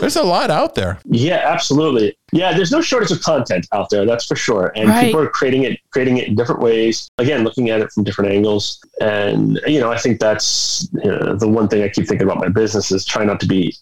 there's 0.00 0.16
a 0.16 0.22
lot 0.22 0.50
out 0.50 0.74
there. 0.74 0.98
Yeah, 1.06 1.40
absolutely. 1.44 2.16
Yeah, 2.32 2.52
there's 2.54 2.70
no 2.70 2.80
shortage 2.80 3.10
of 3.10 3.22
content 3.22 3.66
out 3.72 3.88
there, 3.90 4.04
that's 4.06 4.26
for 4.26 4.36
sure. 4.36 4.72
And 4.76 4.88
Right. 4.88 5.06
people 5.06 5.20
are 5.20 5.28
creating 5.28 5.64
it, 5.64 5.78
creating 5.90 6.18
it 6.18 6.28
in 6.28 6.34
different 6.36 6.60
ways. 6.60 7.08
Again, 7.18 7.44
looking 7.44 7.70
at 7.70 7.80
it 7.80 7.90
from 7.92 8.04
different 8.04 8.30
angles. 8.30 8.78
And 9.00 9.58
you 9.66 9.80
know, 9.80 9.90
I 9.90 9.96
think 9.98 10.20
that's 10.20 10.88
you 11.02 11.10
know, 11.10 11.34
the 11.34 11.48
one 11.48 11.66
thing 11.68 11.82
I 11.82 11.88
keep 11.88 12.06
thinking 12.06 12.26
about 12.26 12.38
my 12.38 12.48
business 12.48 12.90
is 12.92 13.04
trying 13.06 13.26
not 13.28 13.40
to 13.40 13.46
be 13.46 13.74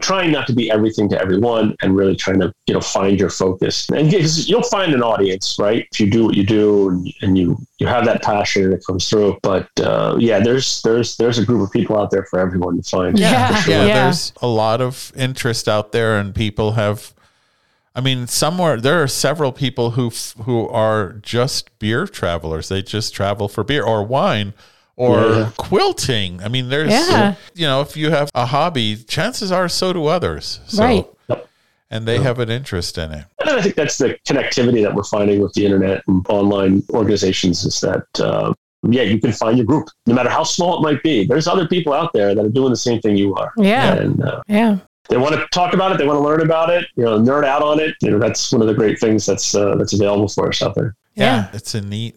trying 0.00 0.30
not 0.30 0.46
to 0.46 0.52
be 0.52 0.70
everything 0.70 1.08
to 1.08 1.18
everyone 1.20 1.74
and 1.80 1.96
really 1.96 2.14
trying 2.14 2.38
to 2.38 2.52
you 2.66 2.74
know 2.74 2.80
find 2.80 3.18
your 3.18 3.30
focus 3.30 3.88
and 3.90 4.10
because 4.10 4.46
you'll 4.48 4.62
find 4.62 4.92
an 4.92 5.02
audience 5.02 5.56
right 5.58 5.86
if 5.90 5.98
you 5.98 6.10
do 6.10 6.24
what 6.26 6.34
you 6.36 6.44
do 6.44 6.90
and, 6.90 7.14
and 7.22 7.38
you 7.38 7.56
you 7.78 7.86
have 7.86 8.04
that 8.04 8.22
passion 8.22 8.70
that 8.70 8.84
comes 8.86 9.08
through 9.08 9.38
but 9.42 9.68
uh, 9.80 10.14
yeah 10.18 10.38
there's 10.38 10.82
there's 10.82 11.16
there's 11.16 11.38
a 11.38 11.44
group 11.46 11.62
of 11.66 11.72
people 11.72 11.98
out 11.98 12.10
there 12.10 12.24
for 12.26 12.38
everyone 12.38 12.76
to 12.76 12.82
find 12.82 13.18
Yeah, 13.18 13.48
for 13.56 13.62
sure. 13.62 13.74
yeah, 13.74 13.86
yeah. 13.86 14.04
there's 14.04 14.32
a 14.42 14.46
lot 14.46 14.80
of 14.82 15.12
interest 15.16 15.66
out 15.68 15.92
there, 15.92 16.18
and 16.18 16.34
people 16.34 16.72
have. 16.72 17.14
I 17.94 18.02
mean, 18.02 18.26
somewhere 18.26 18.78
there 18.78 19.02
are 19.02 19.08
several 19.08 19.52
people 19.52 19.92
who 19.92 20.10
who 20.42 20.68
are 20.68 21.14
just 21.22 21.78
beer 21.78 22.06
travelers. 22.06 22.68
They 22.68 22.82
just 22.82 23.14
travel 23.14 23.48
for 23.48 23.64
beer 23.64 23.82
or 23.82 24.04
wine 24.04 24.52
or 24.96 25.20
Yeah. 25.20 25.50
quilting. 25.56 26.42
I 26.42 26.48
mean, 26.48 26.68
there's 26.68 26.90
Yeah. 26.90 27.34
you 27.54 27.66
know, 27.66 27.80
if 27.82 27.96
you 27.96 28.10
have 28.10 28.30
a 28.34 28.46
hobby, 28.46 28.96
chances 28.96 29.52
are 29.52 29.68
so 29.68 29.92
do 29.92 30.06
others. 30.06 30.60
So, 30.66 30.82
Right. 30.82 31.06
And 31.88 32.04
they 32.06 32.18
have 32.18 32.40
an 32.40 32.50
interest 32.50 32.98
in 32.98 33.12
it. 33.12 33.24
And 33.40 33.50
I 33.50 33.62
think 33.62 33.76
that's 33.76 33.96
the 33.98 34.16
connectivity 34.28 34.82
that 34.82 34.92
we're 34.92 35.04
finding 35.04 35.40
with 35.40 35.52
the 35.52 35.64
internet 35.64 36.02
and 36.08 36.26
online 36.28 36.82
organizations 36.90 37.64
is 37.64 37.78
that, 37.80 38.02
uh, 38.18 38.52
yeah, 38.90 39.02
you 39.02 39.20
can 39.20 39.32
find 39.32 39.56
your 39.56 39.66
group, 39.66 39.86
no 40.06 40.14
matter 40.14 40.28
how 40.28 40.42
small 40.42 40.78
it 40.78 40.82
might 40.82 41.00
be. 41.04 41.24
There's 41.26 41.46
other 41.46 41.68
people 41.68 41.92
out 41.92 42.12
there 42.12 42.34
that 42.34 42.44
are 42.44 42.48
doing 42.48 42.70
the 42.70 42.76
same 42.76 43.00
thing 43.00 43.16
you 43.16 43.36
are. 43.36 43.52
Yeah. 43.56 43.94
And 43.94 44.20
uh, 44.20 44.42
Yeah. 44.48 44.78
they 45.08 45.16
want 45.16 45.36
to 45.36 45.46
talk 45.52 45.74
about 45.74 45.92
it. 45.92 45.98
They 45.98 46.06
want 46.06 46.18
to 46.18 46.24
learn 46.24 46.40
about 46.40 46.70
it, 46.70 46.86
you 46.96 47.04
know, 47.04 47.20
nerd 47.20 47.44
out 47.44 47.62
on 47.62 47.78
it. 47.78 47.94
You 48.02 48.10
know, 48.10 48.18
that's 48.18 48.50
one 48.52 48.62
of 48.62 48.66
the 48.68 48.74
great 48.74 48.98
things 48.98 49.24
that's, 49.24 49.54
uh, 49.54 49.76
that's 49.76 49.92
available 49.92 50.26
for 50.28 50.48
us 50.48 50.60
out 50.62 50.74
there. 50.74 50.96
Yeah. 51.14 51.46
It's 51.52 51.76
a 51.76 51.80
neat 51.82 52.16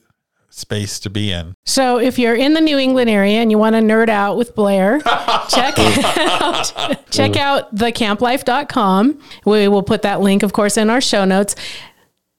space 0.59 0.99
to 0.99 1.09
be 1.09 1.31
in. 1.31 1.55
So 1.65 1.99
if 1.99 2.19
you're 2.19 2.35
in 2.35 2.53
the 2.53 2.61
New 2.61 2.77
England 2.77 3.09
area 3.09 3.39
and 3.39 3.49
you 3.49 3.57
want 3.57 3.75
to 3.75 3.81
nerd 3.81 4.09
out 4.09 4.37
with 4.37 4.53
Blair, 4.55 4.99
check 5.49 5.79
out 5.79 6.71
check 7.09 7.35
out 7.35 7.75
thecamplife.com. 7.75 9.19
We 9.45 9.67
will 9.67 9.83
put 9.83 10.03
that 10.03 10.21
link, 10.21 10.43
of 10.43 10.53
course, 10.53 10.77
in 10.77 10.89
our 10.89 11.01
show 11.01 11.25
notes. 11.25 11.55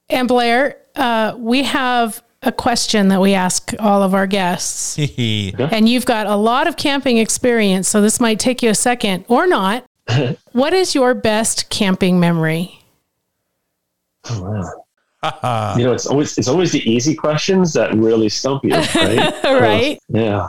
And 0.08 0.28
Blair, 0.28 0.76
uh, 0.96 1.34
we 1.38 1.62
have 1.64 2.22
a 2.42 2.52
question 2.52 3.08
that 3.08 3.20
we 3.20 3.34
ask 3.34 3.74
all 3.78 4.02
of 4.02 4.14
our 4.14 4.26
guests. 4.26 4.98
And 5.58 5.88
you've 5.88 6.06
got 6.06 6.26
a 6.26 6.36
lot 6.36 6.66
of 6.66 6.76
camping 6.76 7.18
experience, 7.18 7.88
so 7.88 8.00
this 8.00 8.20
might 8.20 8.38
take 8.38 8.62
you 8.62 8.70
a 8.70 8.74
second 8.74 9.24
or 9.28 9.46
not. 9.46 9.84
what 10.52 10.72
is 10.72 10.94
your 10.94 11.14
best 11.14 11.68
camping 11.70 12.18
memory? 12.18 12.80
Oh, 14.28 14.42
wow. 14.42 14.84
you 15.78 15.84
know, 15.84 15.92
it's 15.92 16.06
always, 16.06 16.36
it's 16.38 16.48
always 16.48 16.72
the 16.72 16.88
easy 16.90 17.14
questions 17.14 17.72
that 17.74 17.94
really 17.94 18.28
stump 18.28 18.64
you, 18.64 18.70
right? 18.94 19.42
right? 19.44 19.98
Yeah. 20.08 20.48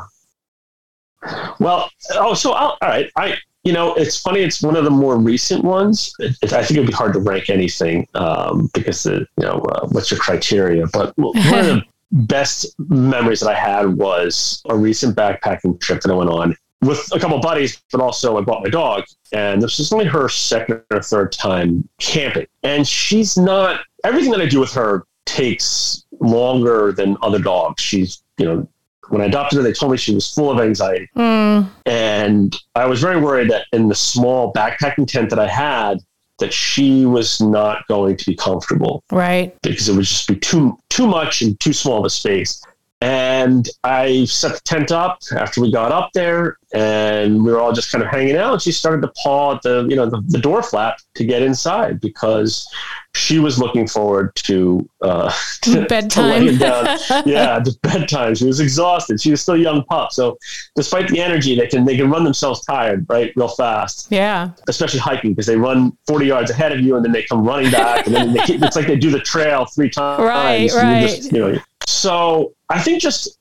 Well, 1.60 1.90
oh, 2.14 2.34
so 2.34 2.54
I'll, 2.54 2.78
all 2.82 2.90
right. 2.90 3.12
I, 3.16 3.36
you 3.64 3.74
know, 3.74 3.94
it's 3.94 4.20
funny. 4.20 4.40
It's 4.40 4.64
one 4.64 4.76
of 4.76 4.84
the 4.86 4.90
more 4.90 5.18
recent 5.20 5.64
ones. 5.64 6.14
It, 6.20 6.36
it- 6.42 6.54
I 6.54 6.64
think 6.64 6.78
it'd 6.78 6.88
be 6.88 6.94
hard 6.94 7.14
to 7.14 7.20
rank 7.20 7.50
anything 7.50 8.08
um, 8.16 8.70
because 8.74 9.04
the, 9.04 9.20
you 9.38 9.44
know, 9.44 9.60
uh, 9.60 9.88
what's 9.90 10.10
your 10.10 10.20
criteria? 10.20 10.88
But 10.92 11.14
one 11.18 11.36
of 11.38 11.66
the 11.66 11.84
best 12.12 12.74
memories 12.90 13.42
that 13.42 13.50
I 13.50 13.54
had 13.54 13.86
was 13.98 14.64
a 14.70 14.76
recent 14.76 15.16
backpacking 15.16 15.80
trip 15.80 16.02
that 16.02 16.12
I 16.12 16.16
went 16.16 16.30
on 16.32 16.56
with 16.82 17.08
a 17.14 17.20
couple 17.20 17.38
of 17.38 17.42
buddies, 17.42 17.82
but 17.92 18.02
also 18.02 18.38
I 18.38 18.42
brought 18.42 18.64
my 18.64 18.70
dog, 18.70 19.04
and 19.32 19.62
this 19.62 19.80
is 19.80 19.92
only 19.94 20.06
her 20.06 20.28
second 20.30 20.82
or 20.92 21.02
third 21.02 21.32
time 21.32 21.88
camping, 22.00 22.48
and 22.64 22.88
she's 22.88 23.38
not. 23.38 23.82
Everything 24.04 24.32
that 24.32 24.42
I 24.42 24.48
do 24.48 24.60
with 24.60 24.74
her 24.74 25.06
takes 25.26 26.04
longer 26.20 26.92
than 26.92 27.18
other 27.22 27.40
dogs. 27.40 27.82
She's, 27.84 28.24
you 28.38 28.46
know, 28.46 28.68
when 29.10 29.22
I 29.22 29.26
adopted 29.26 29.58
her, 29.58 29.64
they 29.64 29.74
told 29.74 29.92
me 29.92 29.98
she 29.98 30.16
was 30.16 30.34
full 30.34 30.50
of 30.50 30.60
anxiety. 30.60 31.10
Mm, 31.16 31.70
And 31.86 32.56
I 32.76 32.86
was 32.86 33.02
very 33.02 33.20
worried 33.20 33.50
that 33.52 33.66
in 33.74 33.88
the 33.90 33.96
small 33.96 34.54
backpacking 34.54 35.08
tent 35.08 35.30
that 35.30 35.40
I 35.40 35.48
had, 35.48 36.00
that 36.40 36.52
she 36.52 37.06
was 37.06 37.40
not 37.42 37.88
going 37.88 38.18
to 38.18 38.26
be 38.26 38.36
comfortable 38.36 39.04
right. 39.12 39.56
because 39.62 39.88
it 39.88 39.96
would 39.96 40.06
just 40.06 40.28
be 40.28 40.36
too 40.36 40.78
too 40.90 41.06
much 41.06 41.42
and 41.44 41.60
too 41.60 41.74
small 41.74 42.00
of 42.00 42.06
a 42.06 42.10
space. 42.10 42.64
And 43.02 43.68
I 43.84 44.26
set 44.26 44.54
the 44.54 44.60
tent 44.64 44.92
up 44.92 45.20
after 45.36 45.60
we 45.60 45.72
got 45.72 45.92
up 45.92 46.12
there, 46.14 46.58
and 46.74 47.44
we 47.44 47.52
were 47.52 47.60
all 47.60 47.74
just 47.74 47.92
kind 47.92 48.04
of 48.04 48.12
hanging 48.12 48.36
out. 48.38 48.54
And 48.54 48.62
she 48.62 48.72
started 48.72 49.02
to 49.02 49.12
paw 49.24 49.56
at 49.56 49.64
the 49.64 49.88
you 49.90 49.96
know 49.96 50.08
the, 50.08 50.22
the 50.28 50.38
door 50.38 50.62
flap 50.62 51.00
to 51.16 51.26
get 51.26 51.42
inside 51.42 52.00
because 52.00 52.68
she 53.16 53.40
was 53.40 53.58
looking 53.60 53.88
forward 53.88 54.36
to 54.36 54.88
uh, 55.02 55.32
to, 55.64 55.72
to 55.82 55.86
Bedtime. 55.88 56.46
laying 56.46 56.58
down. 56.60 56.98
yeah, 57.26 57.60
to 57.60 57.76
bedtime. 57.84 58.36
She 58.36 58.46
was 58.46 58.60
exhausted. 58.60 59.20
She 59.20 59.32
was 59.32 59.42
still 59.42 59.56
a 59.56 59.60
young 59.60 59.84
pup, 59.86 60.12
so 60.14 60.38
despite 60.76 61.08
the 61.08 61.20
energy, 61.20 61.56
they 61.56 61.66
can 61.68 61.84
they 61.86 61.98
can 61.98 62.10
run 62.12 62.24
themselves 62.24 62.64
tired 62.66 63.08
right 63.10 63.34
real 63.36 63.48
fast 63.48 64.08
Yeah. 64.12 64.52
especially 64.68 65.00
hiking 65.00 65.32
because 65.32 65.48
they 65.48 65.56
run 65.56 65.98
40 66.08 66.26
yards 66.28 66.52
ahead 66.52 66.72
of 66.72 66.80
you 66.82 66.96
and 66.96 67.04
then 67.04 67.12
they 67.12 67.24
come 67.24 67.44
running 67.44 67.72
back 67.72 68.06
and 68.06 68.14
then 68.16 68.34
they 68.34 68.40
it's 68.44 68.76
like 68.76 68.86
they 68.88 68.96
do 68.96 69.10
the 69.10 69.20
trail 69.20 69.66
three 69.66 69.90
times 69.90 70.22
Right, 70.24 70.72
right. 70.74 71.24
you 71.32 71.40
know, 71.40 71.60
so 71.92 72.54
i 72.70 72.80
think 72.80 73.02
just 73.02 73.38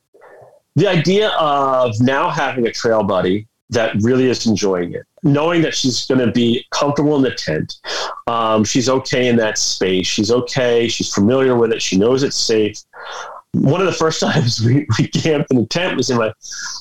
the 0.75 0.87
idea 0.87 1.29
of 1.39 1.99
now 1.99 2.29
having 2.29 2.67
a 2.67 2.71
trail 2.71 3.03
buddy 3.03 3.47
that 3.69 3.95
really 4.01 4.29
is 4.29 4.45
enjoying 4.45 4.93
it 4.93 5.05
knowing 5.23 5.61
that 5.61 5.75
she's 5.75 6.05
going 6.05 6.19
to 6.19 6.31
be 6.31 6.65
comfortable 6.71 7.15
in 7.15 7.21
the 7.21 7.31
tent 7.31 7.75
Um, 8.27 8.63
she's 8.63 8.87
okay 8.87 9.27
in 9.27 9.35
that 9.37 9.57
space. 9.57 10.07
She's 10.07 10.31
okay. 10.31 10.87
She's 10.87 11.13
familiar 11.13 11.55
with 11.55 11.71
it. 11.73 11.81
She 11.81 11.97
knows 11.97 12.23
it's 12.23 12.37
safe. 12.37 12.77
One 13.53 13.81
of 13.81 13.87
the 13.87 13.93
first 13.93 14.19
times 14.27 14.61
we, 14.63 14.87
we 14.97 15.07
camped 15.07 15.51
in 15.51 15.57
a 15.57 15.65
tent 15.65 15.97
was 15.97 16.09
in 16.09 16.17
my 16.17 16.31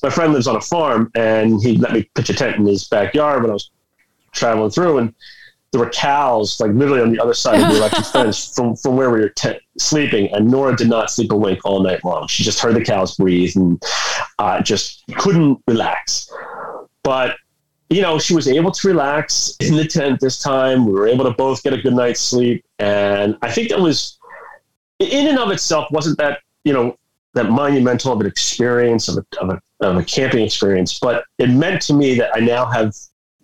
my 0.03 0.11
friend 0.11 0.33
lives 0.33 0.47
on 0.47 0.57
a 0.57 0.61
farm, 0.61 1.11
and 1.15 1.61
he 1.63 1.77
let 1.77 1.93
me 1.93 2.09
pitch 2.15 2.31
a 2.31 2.35
tent 2.35 2.57
in 2.57 2.67
his 2.67 2.85
backyard 2.89 3.43
when 3.43 3.51
I 3.51 3.55
was 3.55 3.71
traveling 4.33 4.71
through, 4.71 4.99
and 4.99 5.15
there 5.73 5.81
were 5.81 5.91
cows 5.91 6.59
like 6.61 6.73
literally 6.73 7.01
on 7.01 7.13
the 7.13 7.21
other 7.21 7.35
side 7.35 7.61
of 7.61 7.69
the 7.71 7.77
electric 7.77 8.07
fence 8.13 8.53
from, 8.55 8.75
from 8.75 8.97
where 8.97 9.11
we 9.11 9.21
were 9.21 9.29
te- 9.29 9.61
sleeping 9.79 10.33
and 10.35 10.51
nora 10.51 10.75
did 10.75 10.89
not 10.89 11.11
sleep 11.11 11.31
a 11.31 11.37
wink 11.37 11.61
all 11.65 11.81
night 11.81 12.05
long. 12.05 12.27
She 12.27 12.43
just 12.43 12.61
heard 12.61 12.75
the 12.75 12.85
cows 12.85 13.17
breathe 13.17 13.55
and 13.57 13.83
uh, 14.39 14.61
just 14.63 15.05
couldn't 15.17 15.63
relax. 15.69 16.31
But 17.05 17.37
you 17.89 18.03
know 18.03 18.19
she 18.19 18.35
was 18.35 18.47
able 18.49 18.71
to 18.71 18.89
relax 18.89 19.57
in 19.61 19.77
the 19.77 19.85
tent 19.85 20.21
this 20.21 20.39
time. 20.39 20.87
We 20.87 20.93
were 20.93 21.09
able 21.09 21.25
to 21.25 21.33
both 21.33 21.63
get 21.63 21.73
a 21.73 21.79
good 21.79 21.95
night's 21.95 22.21
sleep 22.21 22.65
and 22.81 23.37
i 23.43 23.51
think 23.51 23.69
that 23.69 23.79
was 23.79 24.19
in 24.99 25.29
and 25.29 25.39
of 25.39 25.51
itself 25.51 25.87
wasn't 25.91 26.19
that 26.19 26.41
you 26.65 26.73
know 26.73 26.97
that 27.35 27.51
monumental 27.51 28.13
of 28.13 28.21
an 28.21 28.27
experience 28.27 29.09
of 29.09 29.19
a, 29.19 29.41
of 29.41 29.51
a, 29.51 29.87
of 29.87 29.97
a 29.97 30.05
camping 30.05 30.45
experience 30.45 30.99
but 30.99 31.25
it 31.39 31.51
meant 31.51 31.81
to 31.83 31.93
me 31.93 32.15
that 32.15 32.31
i 32.35 32.41
now 32.41 32.65
have 32.65 32.93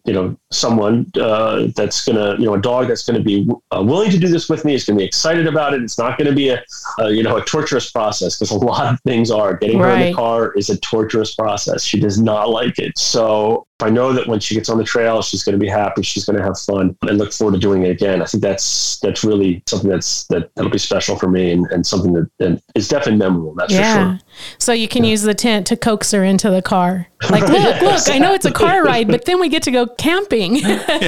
you 0.07 0.13
know 0.13 0.37
someone 0.51 1.11
uh, 1.21 1.67
that's 1.75 2.05
gonna 2.05 2.37
you 2.39 2.47
know 2.47 2.55
a 2.55 2.61
dog 2.61 2.89
that's 2.89 3.05
gonna 3.05 3.21
be 3.21 3.49
uh, 3.73 3.83
willing 3.85 4.11
to 4.11 4.19
do 4.19 4.29
this 4.29 4.49
with 4.49 4.65
me 4.65 4.75
is 4.75 4.85
gonna 4.85 4.99
be 4.99 5.05
excited 5.05 5.47
about 5.47 5.75
it. 5.75 5.83
It's 5.83 5.99
not 5.99 6.17
gonna 6.19 6.33
be 6.33 6.51
a, 6.51 6.63
a 6.99 7.11
you 7.11 7.23
know 7.23 7.37
a 7.37 7.45
torturous 7.45 7.91
process 7.91 8.39
because 8.39 8.51
a 8.51 8.57
lot 8.57 8.93
of 8.93 9.01
things 9.01 9.31
are. 9.31 9.57
Getting 9.57 9.81
her 9.81 9.91
in 9.91 10.11
the 10.11 10.15
car 10.15 10.53
is 10.53 10.71
a 10.71 10.79
torturous 10.79 11.35
process. 11.35 11.83
She 11.83 11.99
does 11.99 12.21
not 12.21 12.51
like 12.51 12.79
it. 12.79 12.97
So 12.99 13.67
I 13.83 13.91
know 13.91 14.13
that 14.15 14.27
when 14.27 14.41
she 14.41 14.55
gets 14.55 14.69
on 14.71 14.79
the 14.79 14.85
trail 14.85 15.21
she's 15.21 15.43
gonna 15.43 15.59
be 15.59 15.69
happy 15.69 16.03
she's 16.03 16.25
gonna 16.25 16.43
have 16.43 16.59
fun 16.59 16.97
and 17.03 17.19
look 17.19 17.33
forward 17.33 17.53
to 17.55 17.59
doing 17.61 17.83
it 17.83 17.91
again 17.91 18.23
I 18.23 18.25
think 18.25 18.43
that's 18.43 18.99
that's 19.01 19.23
really 19.23 19.63
something 19.67 19.91
that's 19.91 20.25
that 20.29 20.51
that'll 20.55 20.71
be 20.71 20.79
special 20.79 21.17
for 21.17 21.29
me 21.29 21.53
and, 21.53 21.67
and 21.71 21.87
something 21.87 22.13
that, 22.15 22.31
that 22.39 22.63
is 22.75 22.89
definitely 22.89 23.19
memorable 23.19 23.55
that's 23.55 23.75
for 23.75 23.81
Yeah. 23.81 24.17
sure 24.19 24.27
So 24.59 24.73
you 24.73 24.89
can 24.89 25.05
use 25.05 25.23
the 25.23 25.35
tent 25.35 25.67
to 25.69 25.77
coax 25.77 26.11
her 26.13 26.25
into 26.25 26.51
the 26.51 26.63
car. 26.63 27.09
Like, 27.31 27.49
look, 27.49 27.81
look, 27.81 28.09
I 28.11 28.19
know 28.19 28.35
it's 28.35 28.45
a 28.45 28.53
car 28.53 28.83
ride, 28.85 29.09
but 29.09 29.25
then 29.25 29.41
we 29.41 29.49
get 29.49 29.63
to 29.63 29.71
go 29.71 29.87
camping. 29.87 30.57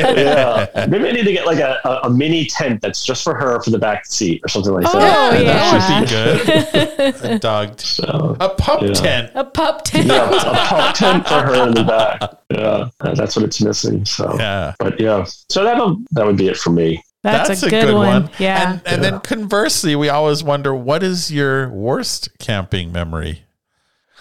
yeah. 0.03 0.87
Maybe 0.89 1.07
I 1.09 1.13
need 1.13 1.25
to 1.25 1.33
get 1.33 1.45
like 1.47 1.59
a, 1.59 1.79
a, 1.85 2.01
a 2.05 2.11
mini 2.11 2.47
tent 2.47 2.81
that's 2.81 3.05
just 3.05 3.23
for 3.25 3.35
her 3.35 3.61
for 3.63 3.69
the 3.71 3.79
back 3.79 4.07
seat 4.07 4.41
or 4.45 4.49
something 4.49 4.73
like 4.73 4.87
Oh, 4.89 4.99
that. 4.99 5.43
yeah. 5.45 5.53
That 5.79 6.01
would 6.01 7.15
be 7.15 7.21
good. 7.23 7.25
a 7.33 7.39
dog, 7.39 7.79
So, 7.81 8.37
a 8.41 8.49
pup 8.49 8.81
Yeah. 8.83 8.93
tent. 8.95 9.33
a 9.35 9.45
pup 9.45 9.85
tent. 9.85 10.07
yeah, 10.07 10.31
a 10.31 10.67
pup 10.67 10.95
tent 10.95 11.27
for 11.29 11.35
her 11.43 11.69
in 11.69 11.75
the 11.75 11.85
back. 11.85 12.21
Yeah, 12.51 12.89
that's 13.01 13.37
what 13.37 13.45
it's 13.45 13.61
missing. 13.61 14.05
So, 14.05 14.37
Yeah. 14.39 14.75
but 14.79 14.99
yeah, 14.99 15.25
so 15.51 15.65
that'll 15.65 15.99
that 16.13 16.25
would 16.25 16.37
be 16.37 16.49
it 16.49 16.57
for 16.57 16.71
me. 16.71 17.03
That's, 17.23 17.63
a, 17.63 17.69
good, 17.69 17.95
one. 17.95 18.31
Yeah. 18.39 18.73
And, 18.73 18.83
and 18.87 19.05
then 19.05 19.21
conversely, 19.21 19.97
we 19.97 20.09
always 20.09 20.43
wonder 20.43 20.75
what 20.75 21.03
is 21.03 21.31
your 21.31 21.69
worst 21.69 22.31
camping 22.39 22.93
memory? 22.93 23.43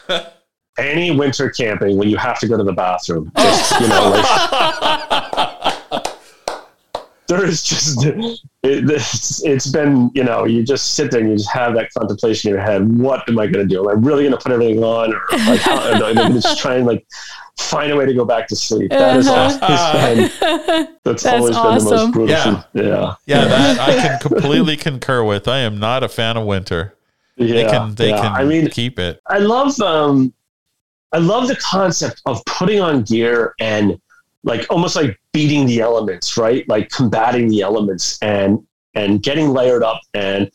Any 0.78 1.12
winter 1.12 1.50
camping 1.50 1.98
when 1.98 2.10
you 2.10 2.18
have 2.18 2.40
to 2.40 2.48
go 2.48 2.58
to 2.58 2.64
the 2.64 2.74
bathroom, 2.74 3.32
oh. 3.36 3.44
just 3.44 3.82
you 3.82 3.88
know, 3.88 4.10
like. 4.10 6.04
There 7.28 7.44
is 7.46 7.62
just 7.62 8.06
it, 8.06 8.40
it's, 8.64 9.44
it's 9.44 9.68
been 9.68 10.10
you 10.14 10.24
know 10.24 10.46
you 10.46 10.64
just 10.64 10.94
sit 10.94 11.12
there 11.12 11.20
and 11.20 11.30
you 11.30 11.36
just 11.36 11.52
have 11.52 11.74
that 11.76 11.92
contemplation 11.92 12.50
in 12.50 12.56
your 12.56 12.64
head. 12.64 12.98
What 12.98 13.28
am 13.28 13.38
I 13.38 13.48
going 13.48 13.68
to 13.68 13.76
do? 13.76 13.82
Am 13.82 13.98
I 13.98 14.00
really 14.00 14.24
going 14.24 14.32
to 14.32 14.38
put 14.38 14.54
everything 14.54 14.82
on, 14.82 15.14
or 15.14 15.22
like 15.32 15.60
how, 15.60 15.78
am 15.78 16.04
I 16.04 16.14
going 16.14 16.34
to 16.34 16.40
just 16.40 16.58
try 16.58 16.76
and 16.76 16.86
like 16.86 17.06
find 17.58 17.92
a 17.92 17.96
way 17.96 18.06
to 18.06 18.14
go 18.14 18.26
back 18.26 18.48
to 18.48 18.56
sleep? 18.56 18.92
That 18.92 19.18
is 19.18 19.28
Uh-huh. 19.28 19.60
always 19.62 20.40
been 20.40 20.88
that's, 21.04 21.24
That's 21.24 21.28
always 21.28 21.56
been 21.56 21.64
the 21.64 21.70
awesome. 21.70 21.90
most 21.98 22.12
brutal. 22.14 22.30
Yeah. 22.30 22.62
thing. 22.62 22.86
Yeah, 22.86 23.16
Yeah, 23.26 23.46
that 23.46 23.80
I 23.80 23.94
can 23.96 24.20
completely 24.22 24.78
concur 24.78 25.24
with. 25.24 25.48
I 25.48 25.60
am 25.60 25.80
not 25.80 26.04
a 26.04 26.10
fan 26.10 26.38
of 26.38 26.46
winter. 26.46 26.94
yeah. 27.38 27.54
They 27.54 27.66
can 27.66 27.96
they 27.96 28.10
yeah. 28.10 28.22
can 28.22 28.32
I 28.34 28.44
mean, 28.44 28.70
keep 28.70 29.00
it. 29.00 29.22
I 29.28 29.40
love 29.40 29.80
um 29.82 30.34
I 31.14 31.20
love 31.20 31.48
the 31.48 31.56
concept 31.56 32.22
of 32.26 32.44
putting 32.46 32.82
on 32.82 33.04
gear 33.04 33.54
and 33.60 34.00
like 34.44 34.66
almost 34.70 34.96
like 34.96 35.18
beating 35.32 35.66
the 35.66 35.80
elements, 35.82 36.38
right? 36.38 36.68
Like 36.68 36.90
combating 36.90 37.48
the 37.48 37.62
elements 37.62 38.18
and 38.22 38.66
and 38.98 39.22
getting 39.22 39.50
layered 39.50 39.84
up 39.84 40.02
and 40.14 40.50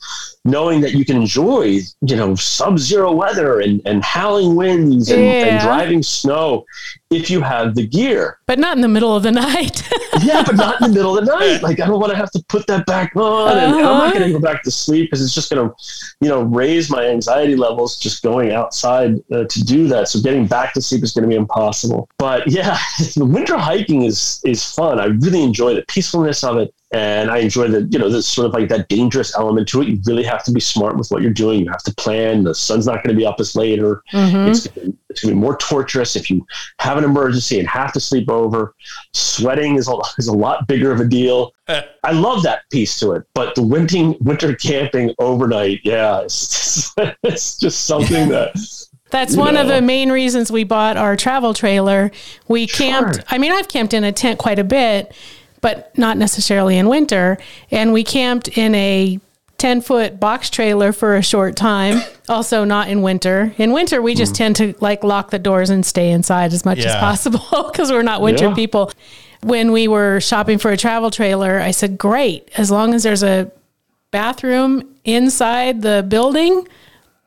knowing 0.44 0.81
that 0.81 0.92
you 0.92 1.05
can 1.05 1.16
enjoy, 1.16 1.78
you 2.11 2.16
know, 2.16 2.35
sub-zero 2.35 3.12
weather 3.12 3.61
and, 3.61 3.81
and 3.87 4.02
howling 4.02 4.57
winds 4.57 5.09
and, 5.11 5.20
and 5.22 5.61
driving 5.61 6.02
snow 6.02 6.64
if 7.11 7.31
you 7.31 7.40
have 7.42 7.74
the 7.74 7.87
gear. 7.87 8.38
but 8.46 8.59
not 8.59 8.74
in 8.76 8.81
the 8.83 8.88
middle 8.88 9.14
of 9.14 9.22
the 9.22 9.31
night. 9.46 9.76
Yeah, 10.22 10.42
but 10.44 10.57
not 10.57 10.81
in 10.81 10.88
the 10.90 10.94
middle 10.94 11.16
of 11.16 11.24
the 11.24 11.31
night. 11.38 11.62
Like 11.62 11.78
I 11.81 11.87
don't 11.87 12.00
want 12.00 12.11
to 12.11 12.16
have 12.16 12.31
to 12.33 12.42
put 12.48 12.66
that 12.66 12.85
back 12.87 13.14
on, 13.16 13.57
and, 13.57 13.59
and 13.59 13.74
I'm 13.74 13.85
Uh-huh. 13.85 14.05
not 14.07 14.14
going 14.14 14.26
to 14.26 14.33
go 14.33 14.40
back 14.40 14.62
to 14.64 14.70
sleep 14.70 15.05
because 15.11 15.22
it's 15.24 15.35
just 15.35 15.50
going 15.50 15.68
to, 15.68 15.74
you 16.20 16.28
know, 16.28 16.42
raise 16.42 16.90
my 16.90 17.05
anxiety 17.07 17.55
levels 17.57 17.98
just 17.98 18.22
going 18.22 18.52
outside 18.52 19.11
uh, 19.31 19.44
to 19.44 19.64
do 19.64 19.87
that. 19.88 20.09
So 20.09 20.20
getting 20.20 20.46
back 20.46 20.72
to 20.74 20.83
sleep 20.83 21.02
is 21.05 21.12
going 21.12 21.22
to 21.22 21.28
be 21.28 21.37
impossible. 21.37 22.09
But 22.18 22.48
yeah, 22.48 22.78
the 23.16 23.24
winter 23.37 23.57
hiking 23.59 24.02
is 24.02 24.40
is 24.44 24.64
fun. 24.64 24.98
I 24.98 25.07
really 25.07 25.42
enjoy 25.42 25.74
the 25.74 25.85
peacefulness 25.88 26.42
of 26.44 26.57
it, 26.57 26.74
and 26.92 27.31
I 27.31 27.38
enjoy 27.38 27.68
the 27.68 27.83
you 27.90 27.98
know 27.98 28.09
this 28.09 28.28
sort 28.28 28.46
of 28.46 28.52
like 28.52 28.68
that 28.68 28.88
dangerous 28.88 29.35
element 29.37 29.68
to 29.68 29.83
it. 29.83 29.88
You 29.88 29.98
really 30.07 30.24
have 30.24 30.44
to 30.44 30.52
be 30.52 30.61
smart 30.61 30.96
with 30.96 31.09
what 31.11 31.22
you're 31.22 31.33
doing. 31.33 31.61
You 31.61 31.70
have 31.70 31.83
to 31.85 31.94
plan. 31.94 32.44
The 32.44 32.55
sun's 32.55 32.87
not 32.87 32.96
going 33.02 33.14
to 33.14 33.18
be 33.18 33.24
up 33.26 33.40
as 33.40 33.57
later. 33.57 34.02
Mhm. 34.12 34.48
It's 34.48 34.66
gonna, 34.66 34.92
it's 35.09 35.22
going 35.22 35.35
to 35.35 35.35
be 35.37 35.40
more 35.40 35.57
torturous 35.57 36.16
if 36.16 36.31
you 36.31 36.46
have 36.78 36.98
an 36.98 37.05
emergency 37.05 37.59
and 37.59 37.68
have 37.68 37.92
to 37.94 38.00
sleep 38.00 38.31
over. 38.31 38.74
Sweating 39.12 39.76
is 39.76 39.88
a, 39.88 39.94
is 40.18 40.28
a 40.28 40.33
lot 40.33 40.66
bigger 40.68 40.92
of 40.92 41.00
a 41.00 41.05
deal. 41.05 41.52
I 42.05 42.12
love 42.12 42.42
that 42.42 42.68
piece 42.70 42.98
to 43.00 43.12
it, 43.12 43.22
but 43.35 43.55
the 43.55 43.62
winter 43.62 44.12
winter 44.20 44.55
camping 44.55 45.14
overnight, 45.18 45.81
yeah, 45.85 46.20
it's, 46.20 46.92
it's 47.22 47.59
just 47.59 47.87
something 47.87 48.28
that 48.28 48.52
That's 49.11 49.35
you 49.35 49.40
one 49.40 49.57
of 49.57 49.68
the 49.68 49.81
main 49.81 50.12
reasons 50.12 50.52
we 50.52 50.64
bought 50.64 50.96
our 50.98 51.16
travel 51.16 51.55
trailer. 51.55 52.11
We 52.48 52.66
camped, 52.66 53.20
I 53.28 53.38
mean, 53.38 53.52
I've 53.52 53.68
camped 53.68 53.94
in 53.94 54.05
a 54.05 54.12
tent 54.12 54.38
quite 54.38 54.59
a 54.59 54.64
bit, 54.64 55.14
but 55.62 55.96
not 55.96 56.18
necessarily 56.18 56.77
in 56.77 56.88
winter. 56.88 57.38
And 57.70 57.94
we 57.94 58.05
camped 58.05 58.48
in 58.59 58.75
a 58.75 59.18
10 59.57 59.81
foot 59.81 60.18
box 60.18 60.51
trailer 60.51 60.92
for 60.92 61.16
a 61.16 61.22
short 61.22 61.57
time, 61.57 62.03
also 62.29 62.64
not 62.64 62.88
in 62.88 63.01
winter. 63.01 63.55
In 63.57 63.72
winter, 63.72 64.03
we 64.03 64.14
just 64.14 64.33
hmm. 64.33 64.38
tend 64.38 64.57
to 64.57 64.75
like 64.81 65.03
lock 65.03 65.31
the 65.31 65.38
doors 65.38 65.70
and 65.70 65.87
stay 65.87 66.11
inside 66.11 66.53
as 66.53 66.66
much 66.66 66.81
as 66.81 66.94
possible 66.96 67.40
because 67.72 67.90
we're 67.90 68.03
not 68.03 68.20
winter 68.20 68.48
Yeah. 68.48 68.55
people. 68.55 68.92
When 69.44 69.72
we 69.72 69.88
were 69.88 70.20
shopping 70.20 70.59
for 70.59 70.70
a 70.70 70.77
travel 70.77 71.11
trailer, 71.11 71.59
I 71.59 71.72
said, 71.72 71.98
great, 71.98 72.48
as 72.57 72.70
long 72.70 72.94
as 72.94 73.03
there's 73.03 73.25
a 73.25 73.51
bathroom 74.12 74.94
inside 75.05 75.83
the 75.83 76.05
building, 76.07 76.66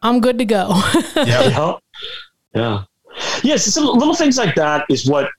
I'm 0.02 0.22
good 0.22 0.38
to 0.40 0.46
go. 0.46 0.82
Yeah. 1.16 1.48
yeah, 1.48 1.74
yeah, 2.54 2.84
yes. 3.44 3.76
Little 3.78 4.14
things 4.14 4.38
like 4.38 4.56
that 4.56 4.86
is 4.90 5.10
what 5.10 5.30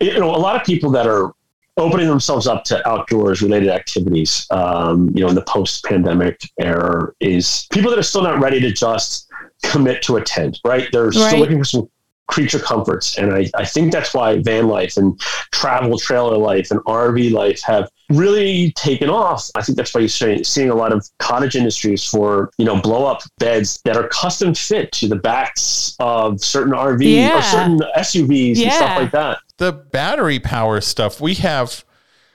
you 0.00 0.18
know. 0.18 0.34
A 0.34 0.36
lot 0.36 0.56
of 0.56 0.64
people 0.66 0.90
that 0.90 1.06
are 1.06 1.32
opening 1.80 2.06
themselves 2.08 2.46
up 2.46 2.64
to 2.64 2.86
outdoors 2.88 3.42
related 3.42 3.68
activities, 3.68 4.46
um, 4.50 5.10
you 5.14 5.22
know, 5.22 5.28
in 5.28 5.34
the 5.34 5.42
post 5.42 5.84
pandemic 5.84 6.40
era, 6.58 7.12
is 7.20 7.66
people 7.72 7.90
that 7.90 7.98
are 7.98 8.02
still 8.04 8.22
not 8.22 8.40
ready 8.40 8.60
to 8.60 8.70
just 8.72 9.28
commit 9.62 10.02
to 10.02 10.16
a 10.16 10.22
tent. 10.22 10.58
Right? 10.64 10.88
They're 10.92 11.06
Right. 11.06 11.14
still 11.14 11.38
looking 11.40 11.58
for 11.58 11.64
some 11.64 11.88
creature 12.28 12.60
comforts, 12.60 13.18
and 13.18 13.32
I, 13.34 13.50
I 13.56 13.64
think 13.64 13.90
that's 13.90 14.14
why 14.14 14.38
van 14.40 14.68
life 14.68 14.96
and 14.96 15.18
travel 15.50 15.98
trailer 15.98 16.38
life 16.38 16.70
and 16.70 16.78
RV 16.86 17.32
life 17.32 17.60
have 17.62 17.88
really 18.08 18.70
taken 18.76 19.10
off. 19.10 19.50
I 19.56 19.62
think 19.62 19.76
that's 19.76 19.92
why 19.92 20.02
you're 20.02 20.44
seeing, 20.44 20.70
a 20.70 20.74
lot 20.74 20.92
of 20.92 21.04
cottage 21.18 21.56
industries 21.56 22.04
for 22.04 22.50
you 22.56 22.64
know 22.64 22.80
blow 22.80 23.04
up 23.04 23.22
beds 23.38 23.80
that 23.84 23.96
are 23.96 24.06
custom 24.08 24.54
fit 24.54 24.92
to 24.92 25.08
the 25.08 25.16
backs 25.16 25.96
of 25.98 26.40
certain 26.40 26.72
RVs 26.72 27.16
Yeah. 27.16 27.38
or 27.38 27.42
certain 27.42 27.80
SUVs 27.96 28.62
and 28.62 28.72
stuff 28.72 28.96
like 28.98 29.10
that. 29.10 29.38
The 29.60 29.72
battery 29.72 30.38
power 30.40 30.80
stuff 30.80 31.20
we 31.20 31.34
have 31.34 31.84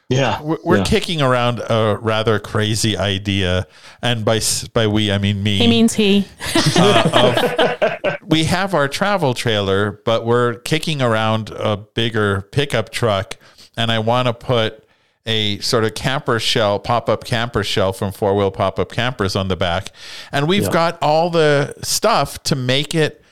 Yeah, 0.10 0.42
we're 0.44 0.58
we're 0.64 0.78
yeah. 0.78 0.84
kicking 0.84 1.22
around 1.22 1.60
a 1.60 1.98
rather 2.00 2.38
crazy 2.40 2.96
idea 2.96 3.66
and 4.02 4.24
by 4.24 4.40
by 4.74 4.86
we 4.88 5.12
I 5.12 5.18
mean 5.18 5.42
me 5.42 5.58
he 5.58 5.68
means 5.68 5.94
he. 5.96 6.26
Uh, 6.78 8.16
we 8.28 8.44
have 8.46 8.74
our 8.76 8.88
travel 8.88 9.34
trailer, 9.34 10.00
but 10.06 10.26
we're 10.26 10.56
kicking 10.60 11.02
around 11.02 11.50
a 11.50 11.78
bigger 11.78 12.42
pickup 12.52 12.90
truck, 12.92 13.38
and 13.78 13.92
I 13.92 14.00
want 14.00 14.28
to 14.28 14.34
put 14.34 14.84
a 15.26 15.58
sort 15.60 15.84
of 15.84 15.96
camper 15.96 16.40
shell, 16.40 16.78
pop 16.80 17.10
up 17.10 17.24
camper 17.24 17.64
shell 17.64 17.92
from 17.94 18.12
Four 18.12 18.36
Wheel 18.36 18.52
Pop 18.52 18.78
Up 18.80 18.92
Campers 18.92 19.36
on 19.36 19.48
the 19.48 19.56
back. 19.56 19.90
And 20.32 20.48
we've 20.48 20.64
Yeah. 20.66 20.70
got 20.72 21.02
all 21.02 21.30
the 21.32 21.74
stuff 21.82 22.42
to 22.44 22.56
make 22.56 22.94
it 22.94 23.24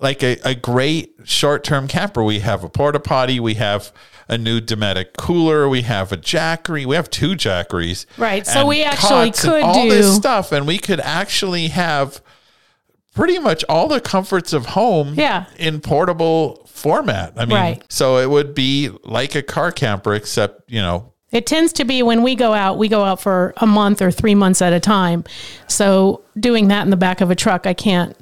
like 0.00 0.22
a, 0.22 0.38
a 0.44 0.54
great 0.54 1.14
short 1.24 1.64
term 1.64 1.88
camper. 1.88 2.22
We 2.22 2.40
have 2.40 2.64
a 2.64 2.68
porta 2.68 3.00
potty, 3.00 3.40
we 3.40 3.54
have 3.54 3.92
a 4.28 4.38
new 4.38 4.60
Dometic 4.60 5.16
cooler, 5.18 5.68
we 5.68 5.82
have 5.82 6.10
a 6.12 6.16
jackery, 6.16 6.86
we 6.86 6.96
have 6.96 7.10
two 7.10 7.34
jackeries. 7.34 8.06
Right, 8.16 8.46
so 8.46 8.66
we 8.66 8.82
actually 8.82 9.30
could 9.32 9.62
all 9.62 9.88
this 9.88 10.16
stuff, 10.16 10.50
and 10.52 10.66
we 10.66 10.78
could 10.78 11.00
actually 11.00 11.68
have 11.68 12.22
pretty 13.14 13.38
much 13.38 13.64
all 13.68 13.86
the 13.86 14.00
comforts 14.00 14.52
of 14.52 14.66
home 14.66 15.14
Yeah. 15.14 15.44
in 15.58 15.80
portable 15.80 16.62
format. 16.66 17.34
I 17.36 17.44
mean, 17.44 17.56
Right. 17.56 17.82
so 17.88 18.16
it 18.18 18.28
would 18.30 18.54
be 18.54 18.90
like 19.04 19.34
a 19.34 19.42
car 19.42 19.70
camper, 19.70 20.14
except, 20.14 20.62
you 20.68 20.80
know, 20.82 21.12
It 21.30 21.46
tends 21.46 21.72
to 21.74 21.84
be 21.84 22.02
when 22.02 22.22
we 22.22 22.34
go 22.36 22.54
out, 22.54 22.78
we 22.78 22.88
go 22.88 23.02
out 23.04 23.20
for 23.20 23.54
a 23.56 23.66
month 23.66 24.00
or 24.00 24.10
three 24.12 24.34
months 24.36 24.62
at 24.62 24.72
a 24.72 24.78
time. 24.80 25.24
So 25.66 26.22
doing 26.38 26.68
that 26.68 26.82
in 26.84 26.90
the 26.90 26.96
back 26.96 27.20
of 27.20 27.28
a 27.30 27.34
truck, 27.34 27.66
I 27.66 27.74
can't. 27.74 28.16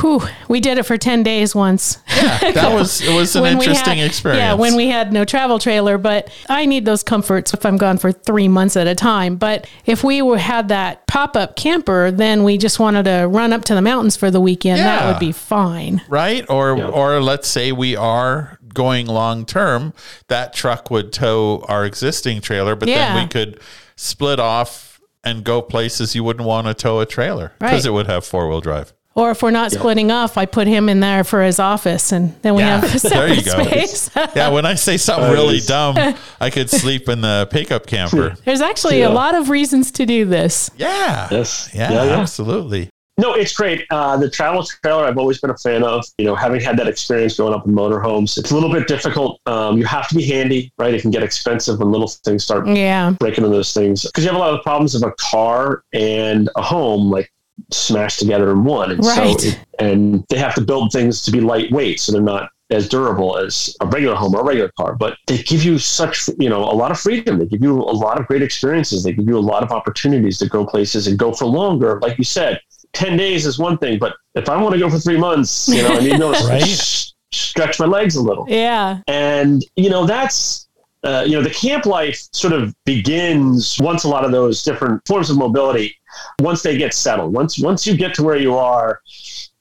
Whew, 0.00 0.22
we 0.48 0.60
did 0.60 0.78
it 0.78 0.84
for 0.84 0.96
10 0.96 1.22
days 1.22 1.54
once. 1.54 1.98
Yeah, 2.08 2.52
that 2.52 2.72
was 2.78 3.00
it 3.00 3.14
was 3.14 3.34
an 3.36 3.42
When 3.42 3.58
we 3.58 3.64
interesting 3.66 3.98
had- 3.98 4.06
experience. 4.06 4.38
Yeah, 4.40 4.54
when 4.54 4.74
we 4.76 4.88
had 4.88 5.12
no 5.12 5.24
travel 5.24 5.58
trailer, 5.58 5.98
but 5.98 6.30
I 6.48 6.66
need 6.66 6.84
those 6.84 7.02
comforts 7.02 7.52
if 7.54 7.64
I'm 7.66 7.76
gone 7.76 7.98
for 7.98 8.12
three 8.12 8.48
months 8.48 8.76
at 8.76 8.86
a 8.86 8.94
time. 8.94 9.36
But 9.36 9.66
if 9.86 10.02
we 10.04 10.22
were, 10.22 10.38
had 10.38 10.68
that 10.68 11.06
pop 11.06 11.36
up 11.36 11.56
camper, 11.56 12.10
then 12.10 12.42
we 12.44 12.58
just 12.58 12.78
wanted 12.80 13.04
to 13.04 13.26
run 13.28 13.52
up 13.52 13.64
to 13.66 13.74
the 13.74 13.82
mountains 13.82 14.16
for 14.16 14.30
the 14.30 14.40
weekend. 14.40 14.80
That 14.80 15.06
would 15.08 15.20
be 15.20 15.32
fine. 15.32 16.02
right? 16.08 16.44
Or 16.48 16.76
Yeah. 16.76 16.88
or 16.88 17.20
let's 17.20 17.48
say 17.48 17.72
we 17.72 17.96
are 17.96 18.58
going 18.74 19.06
long 19.06 19.44
term, 19.44 19.92
that 20.28 20.54
truck 20.54 20.90
would 20.90 21.12
tow 21.12 21.64
our 21.68 21.84
existing 21.84 22.40
trailer, 22.40 22.74
but 22.74 22.88
Yeah. 22.88 23.14
then 23.14 23.22
we 23.24 23.28
could 23.28 23.60
split 23.96 24.40
off 24.40 24.98
and 25.24 25.44
go 25.44 25.60
places 25.62 26.14
you 26.14 26.24
wouldn't 26.24 26.46
want 26.46 26.66
to 26.66 26.74
tow 26.74 26.98
a 27.00 27.06
trailer 27.06 27.52
because 27.58 27.72
Right. 27.84 27.86
it 27.86 27.90
would 27.90 28.06
have 28.06 28.24
four 28.24 28.48
wheel 28.48 28.60
drive. 28.60 28.92
Or 29.14 29.30
if 29.32 29.42
we're 29.42 29.50
not 29.50 29.72
splitting 29.72 30.10
off, 30.10 30.38
I 30.38 30.46
put 30.46 30.66
him 30.66 30.88
in 30.88 31.00
there 31.00 31.22
for 31.22 31.42
his 31.42 31.58
office, 31.58 32.12
and 32.12 32.34
then 32.40 32.54
we 32.54 32.62
Yeah, 32.62 32.80
have 32.80 32.84
a 32.84 33.08
there 33.08 33.28
you 33.28 33.40
separate 33.40 33.44
go. 33.44 33.64
space. 33.64 34.10
Yeah, 34.34 34.48
when 34.48 34.64
I 34.64 34.74
say 34.74 34.96
something 34.96 35.26
That 35.28 35.32
really 35.34 35.56
is- 35.58 35.66
dumb, 35.66 35.96
I 36.40 36.48
could 36.48 36.70
sleep 36.70 37.08
in 37.10 37.20
the 37.20 37.46
pickup 37.50 37.86
camper. 37.86 38.34
There's 38.46 38.62
actually 38.62 39.00
Yeah. 39.00 39.08
a 39.08 39.10
lot 39.10 39.34
of 39.34 39.50
reasons 39.50 39.90
to 39.92 40.06
do 40.06 40.24
this. 40.24 40.70
Yeah. 40.78 41.28
Yes. 41.30 41.68
Yeah, 41.74 41.92
Yeah, 41.92 42.04
yeah. 42.04 42.20
absolutely. 42.20 42.88
No, 43.18 43.34
it's 43.34 43.52
great. 43.52 43.84
Uh, 43.90 44.16
the 44.16 44.30
travel 44.30 44.64
trailer 44.64 45.04
I've 45.04 45.18
always 45.18 45.38
been 45.38 45.50
a 45.50 45.56
fan 45.58 45.82
of. 45.84 46.02
You 46.16 46.24
know, 46.24 46.34
having 46.34 46.62
had 46.62 46.78
that 46.78 46.88
experience 46.88 47.36
growing 47.36 47.52
up 47.52 47.66
in 47.66 47.74
motorhomes, 47.74 48.38
it's 48.38 48.50
a 48.50 48.54
little 48.54 48.72
bit 48.72 48.88
difficult. 48.88 49.38
Um, 49.44 49.76
you 49.76 49.84
have 49.84 50.08
to 50.08 50.14
be 50.14 50.24
handy, 50.24 50.72
right? 50.78 50.94
It 50.94 51.02
can 51.02 51.10
get 51.10 51.22
expensive 51.22 51.78
when 51.78 51.92
little 51.92 52.08
things 52.08 52.42
start 52.42 52.66
Yeah. 52.66 53.10
breaking 53.20 53.44
into 53.44 53.54
those 53.54 53.74
things 53.74 54.06
because 54.06 54.24
you 54.24 54.30
have 54.30 54.36
a 54.36 54.42
lot 54.42 54.54
of 54.54 54.62
problems 54.62 54.94
of 54.94 55.02
a 55.02 55.12
car 55.20 55.82
and 55.92 56.48
a 56.56 56.62
home 56.62 57.10
like 57.10 57.30
smashed 57.70 58.18
together 58.18 58.50
in 58.52 58.64
one. 58.64 58.90
And 58.92 59.04
Right. 59.04 59.38
so, 59.40 59.48
it, 59.48 59.58
and 59.78 60.24
they 60.28 60.38
have 60.38 60.54
to 60.56 60.60
build 60.60 60.92
things 60.92 61.22
to 61.22 61.30
be 61.30 61.40
lightweight, 61.40 62.00
so 62.00 62.12
they're 62.12 62.20
not 62.20 62.50
as 62.70 62.88
durable 62.88 63.36
as 63.36 63.76
a 63.82 63.86
regular 63.86 64.14
home 64.14 64.34
or 64.34 64.40
a 64.40 64.44
regular 64.44 64.70
car. 64.78 64.94
But 64.94 65.16
they 65.26 65.38
give 65.42 65.62
you 65.62 65.78
such, 65.78 66.28
you 66.38 66.48
know, 66.48 66.60
a 66.64 66.72
lot 66.72 66.90
of 66.90 66.98
freedom. 66.98 67.38
They 67.38 67.44
give 67.46 67.62
you 67.62 67.78
a 67.80 67.92
lot 67.92 68.18
of 68.18 68.26
great 68.26 68.42
experiences. 68.42 69.02
They 69.04 69.12
give 69.12 69.26
you 69.28 69.36
a 69.38 69.40
lot 69.40 69.62
of 69.62 69.72
opportunities 69.72 70.38
to 70.38 70.48
go 70.48 70.64
places 70.64 71.06
and 71.06 71.18
go 71.18 71.32
for 71.32 71.44
longer. 71.44 71.98
Like 72.00 72.16
you 72.16 72.24
said, 72.24 72.60
ten 72.94 73.16
days 73.18 73.44
is 73.46 73.58
one 73.58 73.76
thing, 73.78 73.98
but 73.98 74.14
if 74.34 74.48
I 74.48 74.56
want 74.60 74.72
to 74.74 74.78
go 74.78 74.88
for 74.88 74.98
three 74.98 75.18
months, 75.18 75.68
you 75.68 75.82
know, 75.82 75.96
I 75.96 76.00
need 76.00 76.16
to 76.16 76.28
Right. 76.48 77.12
stretch 77.32 77.78
my 77.80 77.86
legs 77.86 78.16
a 78.16 78.22
little 78.22 78.46
Yeah. 78.48 78.98
and 79.08 79.64
you 79.76 79.88
know 79.88 80.04
that's 80.06 80.68
uh, 81.04 81.24
you 81.26 81.32
know 81.32 81.42
the 81.42 81.50
camp 81.50 81.86
life 81.86 82.28
sort 82.32 82.52
of 82.52 82.74
begins 82.84 83.78
once 83.80 84.04
a 84.04 84.08
lot 84.08 84.24
of 84.24 84.32
those 84.32 84.62
different 84.62 85.00
forms 85.06 85.30
of 85.30 85.36
mobility 85.38 85.94
once 86.40 86.62
they 86.62 86.76
get 86.76 86.94
settled 86.94 87.32
once 87.32 87.58
once 87.58 87.86
you 87.86 87.96
get 87.96 88.14
to 88.14 88.22
where 88.22 88.36
you 88.36 88.56
are 88.56 89.00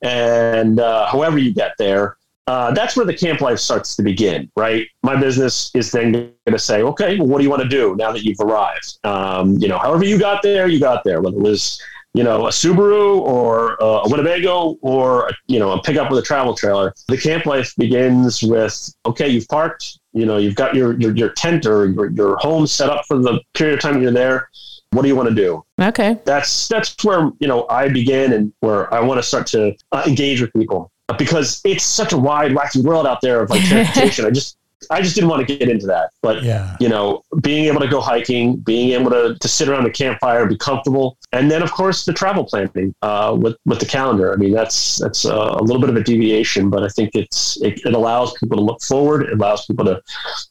and 0.01 0.79
uh, 0.79 1.05
however 1.07 1.37
you 1.37 1.53
get 1.53 1.73
there 1.77 2.17
uh, 2.47 2.71
that's 2.71 2.97
where 2.97 3.05
the 3.05 3.13
camp 3.13 3.39
life 3.39 3.59
starts 3.59 3.95
to 3.95 4.03
begin 4.03 4.49
right 4.55 4.87
my 5.03 5.19
business 5.19 5.71
is 5.75 5.91
then 5.91 6.11
going 6.11 6.33
to 6.47 6.59
say 6.59 6.81
okay 6.81 7.17
well 7.17 7.27
what 7.27 7.37
do 7.37 7.43
you 7.43 7.49
want 7.49 7.61
to 7.61 7.69
do 7.69 7.95
now 7.97 8.11
that 8.11 8.23
you've 8.23 8.39
arrived 8.39 8.97
um, 9.03 9.57
you 9.57 9.67
know 9.67 9.77
however 9.77 10.03
you 10.03 10.17
got 10.17 10.41
there 10.41 10.67
you 10.67 10.79
got 10.79 11.03
there 11.03 11.21
whether 11.21 11.37
it 11.37 11.43
was 11.43 11.81
you 12.13 12.23
know, 12.23 12.47
a 12.47 12.49
Subaru 12.49 13.21
or 13.21 13.77
a 13.79 14.01
Winnebago 14.05 14.77
or, 14.81 15.31
you 15.47 15.59
know, 15.59 15.71
a 15.71 15.81
pickup 15.81 16.09
with 16.09 16.19
a 16.19 16.21
travel 16.21 16.55
trailer. 16.55 16.93
The 17.07 17.17
camp 17.17 17.45
life 17.45 17.73
begins 17.77 18.43
with, 18.43 18.93
okay, 19.05 19.29
you've 19.29 19.47
parked, 19.47 19.99
you 20.11 20.25
know, 20.25 20.37
you've 20.37 20.55
got 20.55 20.75
your, 20.75 20.99
your, 20.99 21.15
your 21.15 21.29
tent 21.29 21.65
or 21.65 21.87
your, 21.87 22.09
your 22.11 22.37
home 22.37 22.67
set 22.67 22.89
up 22.89 23.05
for 23.07 23.17
the 23.17 23.39
period 23.53 23.75
of 23.75 23.79
time 23.79 24.01
you're 24.01 24.11
there. 24.11 24.49
What 24.91 25.03
do 25.03 25.07
you 25.07 25.15
want 25.15 25.29
to 25.29 25.35
do? 25.35 25.63
Okay. 25.81 26.17
That's, 26.25 26.67
that's 26.67 26.95
where, 27.03 27.31
you 27.39 27.47
know, 27.47 27.65
I 27.69 27.89
begin 27.89 28.33
and 28.33 28.53
where 28.59 28.93
I 28.93 28.99
want 28.99 29.19
to 29.19 29.23
start 29.23 29.47
to 29.47 29.75
uh, 29.91 30.03
engage 30.05 30.41
with 30.41 30.51
people 30.53 30.91
because 31.17 31.61
it's 31.63 31.83
such 31.83 32.13
a 32.13 32.17
wide, 32.17 32.51
wacky 32.51 32.83
world 32.83 33.07
out 33.07 33.21
there 33.21 33.41
of 33.41 33.49
like 33.49 33.63
transportation. 33.67 34.25
I 34.25 34.31
just, 34.31 34.57
I 34.89 35.01
just 35.01 35.15
didn't 35.15 35.29
want 35.29 35.47
to 35.47 35.57
get 35.57 35.69
into 35.69 35.85
that, 35.87 36.09
but 36.21 36.43
Yeah. 36.43 36.75
you 36.79 36.89
know, 36.89 37.23
being 37.41 37.65
able 37.65 37.79
to 37.81 37.87
go 37.87 38.01
hiking, 38.01 38.55
being 38.57 38.89
able 38.99 39.11
to, 39.11 39.37
to 39.39 39.47
sit 39.47 39.69
around 39.69 39.83
the 39.83 39.91
campfire, 39.91 40.41
and 40.41 40.49
be 40.49 40.57
comfortable, 40.57 41.17
and 41.31 41.51
then 41.51 41.61
of 41.61 41.71
course 41.71 42.03
the 42.05 42.13
travel 42.13 42.43
planning 42.45 42.93
uh, 43.01 43.35
with 43.39 43.57
with 43.65 43.79
the 43.79 43.85
calendar. 43.85 44.33
I 44.33 44.37
mean, 44.37 44.51
that's 44.51 44.97
that's 44.97 45.25
a, 45.25 45.33
a 45.33 45.61
little 45.63 45.79
bit 45.79 45.89
of 45.89 45.95
a 45.95 46.03
deviation, 46.03 46.69
but 46.69 46.83
I 46.83 46.87
think 46.89 47.11
it's 47.13 47.61
it, 47.61 47.81
it 47.85 47.93
allows 47.93 48.33
people 48.33 48.57
to 48.57 48.63
look 48.63 48.81
forward. 48.81 49.23
It 49.23 49.33
allows 49.33 49.65
people 49.65 49.85
to 49.85 50.01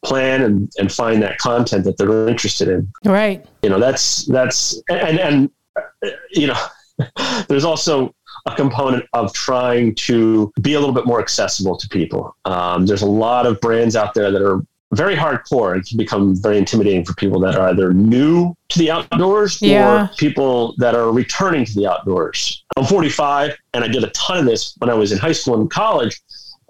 plan 0.04 0.42
and, 0.42 0.70
and 0.78 0.92
find 0.92 1.22
that 1.22 1.38
content 1.38 1.84
that 1.84 1.96
they're 1.98 2.28
interested 2.28 2.68
in. 2.68 2.90
Right. 3.04 3.44
You 3.62 3.70
know, 3.70 3.80
that's 3.80 4.26
that's 4.26 4.80
and 4.88 5.18
and 5.18 5.50
uh, 5.76 6.10
you 6.30 6.46
know, 6.46 6.58
there's 7.48 7.64
also 7.64 8.14
a 8.52 8.56
component 8.56 9.04
of 9.12 9.32
trying 9.32 9.94
to 9.96 10.52
be 10.60 10.74
a 10.74 10.80
little 10.80 10.94
bit 10.94 11.06
more 11.06 11.20
accessible 11.20 11.76
to 11.76 11.88
people. 11.88 12.36
Um, 12.44 12.86
there's 12.86 13.02
a 13.02 13.06
lot 13.06 13.46
of 13.46 13.60
brands 13.60 13.96
out 13.96 14.14
there 14.14 14.30
that 14.30 14.42
are 14.42 14.62
very 14.92 15.14
hardcore 15.14 15.74
and 15.74 15.86
can 15.86 15.96
become 15.96 16.34
very 16.34 16.58
intimidating 16.58 17.04
for 17.04 17.14
people 17.14 17.38
that 17.40 17.54
are 17.54 17.68
either 17.68 17.92
new 17.94 18.54
to 18.70 18.78
the 18.80 18.90
outdoors 18.90 19.62
Yeah. 19.62 20.04
or 20.04 20.10
people 20.16 20.74
that 20.78 20.96
are 20.96 21.12
returning 21.12 21.64
to 21.64 21.74
the 21.74 21.86
outdoors. 21.86 22.64
I'm 22.76 22.84
45 22.84 23.56
and 23.74 23.84
I 23.84 23.88
did 23.88 24.02
a 24.02 24.08
ton 24.10 24.38
of 24.38 24.44
this 24.46 24.74
when 24.78 24.90
I 24.90 24.94
was 24.94 25.12
in 25.12 25.18
high 25.18 25.30
school 25.32 25.60
and 25.60 25.70
college 25.70 26.20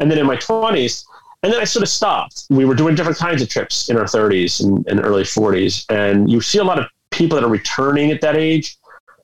and 0.00 0.10
then 0.10 0.18
in 0.18 0.26
my 0.26 0.36
20s. 0.36 1.04
And 1.42 1.50
then 1.50 1.58
I 1.60 1.64
sort 1.64 1.82
of 1.82 1.88
stopped. 1.88 2.44
We 2.50 2.66
were 2.66 2.74
doing 2.74 2.94
different 2.94 3.16
kinds 3.16 3.40
of 3.40 3.48
trips 3.48 3.88
in 3.88 3.96
our 3.96 4.04
30s 4.04 4.62
and, 4.62 4.86
and 4.86 5.02
early 5.02 5.22
40s. 5.22 5.86
And 5.88 6.30
you 6.30 6.42
see 6.42 6.58
a 6.58 6.64
lot 6.64 6.78
of 6.78 6.84
people 7.10 7.36
that 7.36 7.44
are 7.44 7.48
returning 7.50 8.10
at 8.10 8.20
that 8.20 8.36
age 8.36 8.76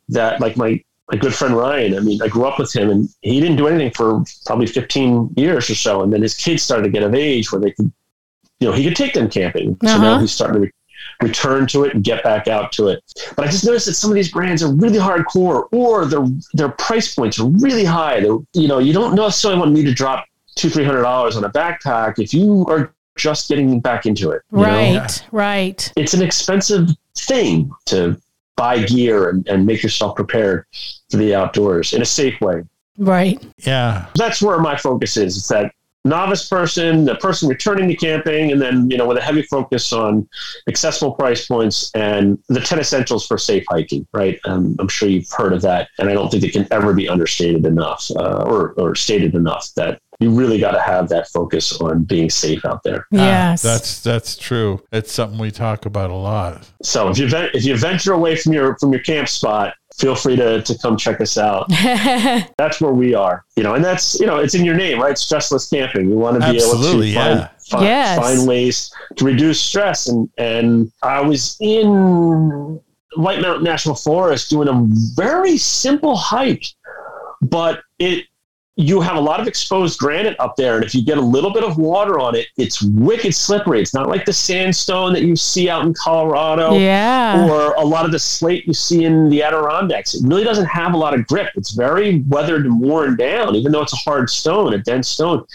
that, 0.09 0.41
like 0.41 0.57
my, 0.57 0.83
my 1.11 1.19
good 1.19 1.35
friend 1.35 1.57
Ryan, 1.57 1.97
I 1.97 2.01
mean, 2.01 2.21
I 2.23 2.29
grew 2.29 2.45
up 2.47 2.59
with 2.59 2.75
him 2.75 2.91
and 2.91 3.09
he 3.23 3.41
didn't 3.41 3.57
do 3.57 3.69
anything 3.69 3.93
for 3.93 4.25
probably 4.45 4.67
15 4.67 5.35
years 5.37 5.71
or 5.71 5.75
so. 5.77 6.03
And 6.03 6.13
then 6.13 6.21
his 6.23 6.35
kids 6.35 6.63
started 6.65 6.83
to 6.85 6.91
get 6.91 7.03
of 7.05 7.15
age 7.15 7.53
where 7.53 7.61
they 7.61 7.71
could, 7.71 7.93
you 8.61 8.69
know, 8.69 8.73
he 8.75 8.83
could 8.85 8.97
take 8.97 9.15
them 9.15 9.29
camping. 9.31 9.77
So 9.83 9.99
now 9.99 10.13
Uh-huh. 10.13 10.21
he's 10.21 10.33
starting 10.33 10.55
to 10.55 10.61
re- 10.63 10.73
return 11.23 11.67
to 11.69 11.85
it 11.85 11.95
and 11.95 12.03
get 12.03 12.25
back 12.25 12.49
out 12.49 12.73
to 12.73 12.89
it. 12.89 13.01
But 13.37 13.47
I 13.47 13.51
just 13.51 13.65
noticed 13.65 13.87
that 13.87 13.95
some 13.95 14.11
of 14.11 14.15
these 14.17 14.33
brands 14.33 14.63
are 14.65 14.73
really 14.75 14.99
hardcore 14.99 15.69
or 15.73 16.05
their, 16.07 16.27
their 16.55 16.71
price 16.71 17.15
points 17.15 17.39
are 17.39 17.47
really 17.47 17.85
high. 17.85 18.19
They're, 18.21 18.37
you 18.55 18.67
know, 18.67 18.79
you 18.79 18.93
don't 18.93 19.15
necessarily 19.15 19.61
want 19.61 19.73
me 19.73 19.85
to 19.85 19.95
drop 19.95 20.27
two, 20.57 20.69
three 20.71 20.85
hundred 20.85 21.03
dollars 21.03 21.37
on 21.37 21.45
a 21.45 21.51
backpack 21.51 22.19
if 22.19 22.35
you 22.35 22.65
are 22.69 22.93
just 23.17 23.49
getting 23.49 23.79
back 23.81 24.07
into 24.07 24.31
it. 24.31 24.43
you 24.53 24.59
know? 24.59 24.65
Right. 24.65 25.25
Right. 25.31 25.93
It's 25.97 26.15
an 26.15 26.23
expensive 26.23 26.89
thing 27.17 27.71
to 27.87 28.21
buy 28.57 28.83
gear 28.85 29.29
and, 29.29 29.47
and 29.49 29.67
make 29.67 29.83
yourself 29.83 30.17
prepared 30.17 30.67
for 31.11 31.19
the 31.19 31.35
outdoors 31.35 31.93
in 31.93 32.03
a 32.03 32.07
safe 32.07 32.41
way. 32.41 32.63
Right. 32.99 33.45
Yeah. 33.59 34.07
That's 34.15 34.41
where 34.41 34.59
my 34.59 34.77
focus 34.77 35.17
is. 35.17 35.37
It's 35.37 35.49
that 35.49 35.73
novice 36.07 36.49
person, 36.49 37.05
the 37.05 37.17
person 37.17 37.49
returning 37.49 37.89
to 37.89 37.97
camping, 37.97 38.53
and 38.53 38.61
then, 38.61 38.89
you 38.91 38.97
know, 38.97 39.07
with 39.07 39.19
a 39.19 39.21
heavy 39.21 39.43
focus 39.43 39.93
on 39.93 40.27
accessible 40.69 41.13
price 41.13 41.47
points 41.47 41.91
and 41.95 42.39
the 42.49 42.61
10 42.61 42.79
essentials 42.79 43.27
for 43.27 43.37
safe 43.37 43.65
hiking, 43.69 44.07
right? 44.15 44.41
Um, 44.45 44.77
I'm 44.79 44.89
sure 44.89 45.09
you've 45.09 45.31
heard 45.31 45.53
of 45.53 45.63
that. 45.63 45.89
And 45.99 46.09
I 46.09 46.15
don't 46.15 46.31
think 46.31 46.45
it 46.45 46.53
can 46.53 46.67
ever 46.71 46.95
be 46.95 47.09
understated 47.09 47.67
enough 47.67 48.11
uh, 48.17 48.45
or, 48.47 48.73
or 48.79 48.95
stated 48.95 49.35
enough 49.35 49.71
that 49.77 50.01
you 50.21 50.31
really 50.31 50.59
got 50.59 50.73
to 50.73 50.81
have 50.81 51.09
that 51.11 51.29
focus 51.29 51.79
on 51.81 52.05
being 52.05 52.31
safe 52.31 52.65
out 52.65 52.83
there. 52.83 53.07
Ah, 53.13 53.17
Yes. 53.17 53.63
that's 53.63 54.01
that's 54.03 54.37
true. 54.37 54.83
It's 54.93 55.13
something 55.13 55.39
we 55.39 55.51
talk 55.51 55.87
about 55.87 56.11
a 56.11 56.15
lot. 56.15 56.69
So 56.83 57.09
if 57.11 57.19
you 57.19 57.27
if 57.55 57.65
you 57.65 57.77
venture 57.77 58.13
away 58.13 58.37
from 58.37 58.53
your 58.53 58.77
from 58.79 58.93
your 58.93 59.03
camp 59.03 59.29
spot, 59.29 59.75
feel 59.99 60.15
free 60.15 60.37
to, 60.37 60.63
to 60.63 60.79
come 60.79 60.97
check 60.97 61.21
us 61.21 61.37
out. 61.39 61.67
That's 62.59 62.81
where 62.81 62.93
we 62.93 63.15
are, 63.15 63.45
you 63.57 63.63
know, 63.63 63.75
and 63.75 63.85
that's 63.85 64.19
you 64.21 64.27
know 64.27 64.37
it's 64.39 64.55
in 64.55 64.65
your 64.65 64.75
name, 64.75 65.01
right? 65.01 65.15
Stressless 65.17 65.71
camping. 65.71 66.09
You 66.11 66.17
want 66.17 66.41
to 66.41 66.51
be 66.51 66.57
Absolutely, 66.57 67.13
able 67.17 67.23
to 67.25 67.29
find 67.31 67.39
yeah. 67.41 67.49
find, 67.71 67.85
Yes. 67.85 68.19
find 68.19 68.49
ways 68.49 68.93
to 69.17 69.25
reduce 69.25 69.61
stress. 69.61 70.07
And 70.09 70.29
and 70.39 70.91
I 71.03 71.21
was 71.21 71.57
in 71.61 72.81
White 73.17 73.41
Mountain 73.41 73.65
National 73.65 73.95
Forest 73.95 74.51
doing 74.51 74.69
a 74.69 74.87
very 75.15 75.57
simple 75.57 76.17
hike, 76.17 76.67
but 77.43 77.81
it 77.99 78.27
you 78.79 79.01
have 79.01 79.17
a 79.17 79.21
lot 79.21 79.41
of 79.41 79.49
exposed 79.49 79.99
granite 79.99 80.39
up 80.39 80.55
there, 80.57 80.77
and 80.77 80.85
if 80.85 80.95
you 80.95 81.03
get 81.03 81.17
a 81.17 81.23
little 81.23 81.51
bit 81.51 81.65
of 81.65 81.79
water 81.79 82.21
on 82.21 82.37
it, 82.37 82.49
it's 82.59 82.83
wicked 82.83 83.35
slippery. 83.35 83.81
It's 83.81 83.95
not 83.95 84.07
like 84.07 84.27
the 84.27 84.35
sandstone 84.35 85.15
that 85.15 85.23
you 85.23 85.35
see 85.35 85.71
out 85.71 85.87
in 85.87 85.95
Colorado 85.95 86.77
yeah. 86.77 87.49
or 87.49 87.73
a 87.75 87.85
lot 87.85 88.05
of 88.05 88.13
the 88.13 88.19
slate 88.19 88.67
you 88.67 88.75
see 88.75 89.05
in 89.05 89.31
the 89.31 89.43
Adirondacks. 89.43 90.13
It 90.13 90.27
really 90.27 90.45
doesn't 90.45 90.67
have 90.67 90.93
a 90.93 90.97
lot 90.99 91.15
of 91.15 91.27
grip. 91.27 91.53
It's 91.55 91.73
very 91.73 92.21
weathered 92.29 92.67
and 92.67 92.79
worn 92.79 93.17
down, 93.17 93.55
even 93.55 93.73
though 93.73 93.81
it's 93.81 93.95
a 93.95 93.97
hard 93.97 94.29
stone, 94.29 94.75
a 94.75 94.79
dense 94.79 95.09
stone. 95.09 95.47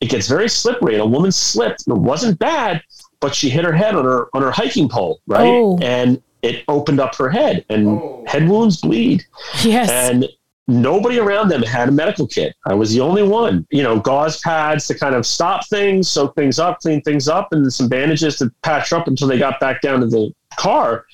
It 0.00 0.08
gets 0.08 0.28
very 0.28 0.48
slippery, 0.48 0.94
and 0.94 1.02
a 1.02 1.06
woman 1.06 1.32
slipped. 1.32 1.88
And 1.88 1.96
It 1.96 2.00
wasn't 2.00 2.38
bad, 2.38 2.82
but 3.18 3.34
she 3.34 3.50
hit 3.50 3.64
her 3.64 3.72
head 3.72 3.96
on 3.96 4.04
her 4.04 4.28
on 4.32 4.42
her 4.42 4.52
hiking 4.52 4.88
pole, 4.88 5.20
right? 5.26 5.48
Oh. 5.48 5.76
And 5.82 6.22
it 6.42 6.62
opened 6.68 7.00
up 7.00 7.16
her 7.16 7.30
head, 7.30 7.64
and 7.68 7.88
oh. 7.88 8.24
head 8.28 8.48
wounds 8.48 8.80
bleed. 8.80 9.24
Yes. 9.64 9.90
And 9.90 10.28
nobody 10.70 11.18
around 11.18 11.48
them 11.48 11.62
had 11.62 11.88
a 11.88 11.92
medical 11.92 12.26
kit. 12.26 12.54
I 12.66 12.74
was 12.74 12.92
the 12.92 13.00
only 13.00 13.22
one. 13.22 13.66
You 13.70 13.82
know, 13.82 13.98
gauze 13.98 14.40
pads 14.40 14.86
to 14.88 14.98
kind 14.98 15.14
of 15.14 15.26
stop 15.26 15.66
things, 15.68 16.08
soak 16.08 16.34
things 16.34 16.58
up, 16.58 16.80
clean 16.80 17.02
things 17.02 17.28
up, 17.28 17.52
and 17.52 17.70
some 17.72 17.88
bandages 17.88 18.36
to 18.38 18.50
patch 18.62 18.92
up 18.92 19.06
until 19.06 19.28
they 19.28 19.38
got 19.38 19.60
back 19.60 19.82
down 19.82 20.00
to 20.00 20.06
the 20.06 20.32
car. 20.56 21.06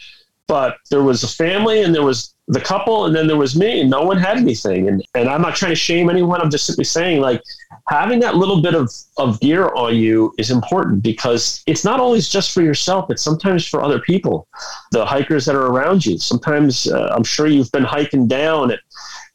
But 0.46 0.76
there 0.90 1.02
was 1.02 1.24
a 1.24 1.28
family 1.28 1.82
and 1.82 1.94
there 1.94 2.04
was 2.04 2.34
the 2.48 2.60
couple 2.60 3.06
and 3.06 3.16
then 3.16 3.26
there 3.26 3.36
was 3.36 3.56
me 3.56 3.80
and 3.80 3.90
no 3.90 4.04
one 4.04 4.16
had 4.16 4.36
anything. 4.36 4.88
And 4.88 5.04
and 5.14 5.28
I'm 5.28 5.42
not 5.42 5.56
trying 5.56 5.72
to 5.72 5.76
shame 5.76 6.08
anyone. 6.08 6.40
I'm 6.40 6.50
just 6.50 6.66
simply 6.66 6.84
saying 6.84 7.20
like 7.20 7.42
having 7.88 8.20
that 8.20 8.36
little 8.36 8.62
bit 8.62 8.74
of, 8.74 8.90
of 9.16 9.40
gear 9.40 9.72
on 9.74 9.96
you 9.96 10.32
is 10.38 10.50
important 10.50 11.02
because 11.02 11.62
it's 11.66 11.84
not 11.84 11.98
always 11.98 12.28
just 12.28 12.52
for 12.52 12.62
yourself, 12.62 13.10
it's 13.10 13.22
sometimes 13.22 13.66
for 13.66 13.82
other 13.82 13.98
people, 14.00 14.46
the 14.92 15.04
hikers 15.04 15.44
that 15.46 15.56
are 15.56 15.66
around 15.66 16.06
you. 16.06 16.18
Sometimes 16.18 16.86
uh, 16.86 17.12
I'm 17.16 17.24
sure 17.24 17.48
you've 17.48 17.72
been 17.72 17.84
hiking 17.84 18.28
down 18.28 18.70
at 18.70 18.80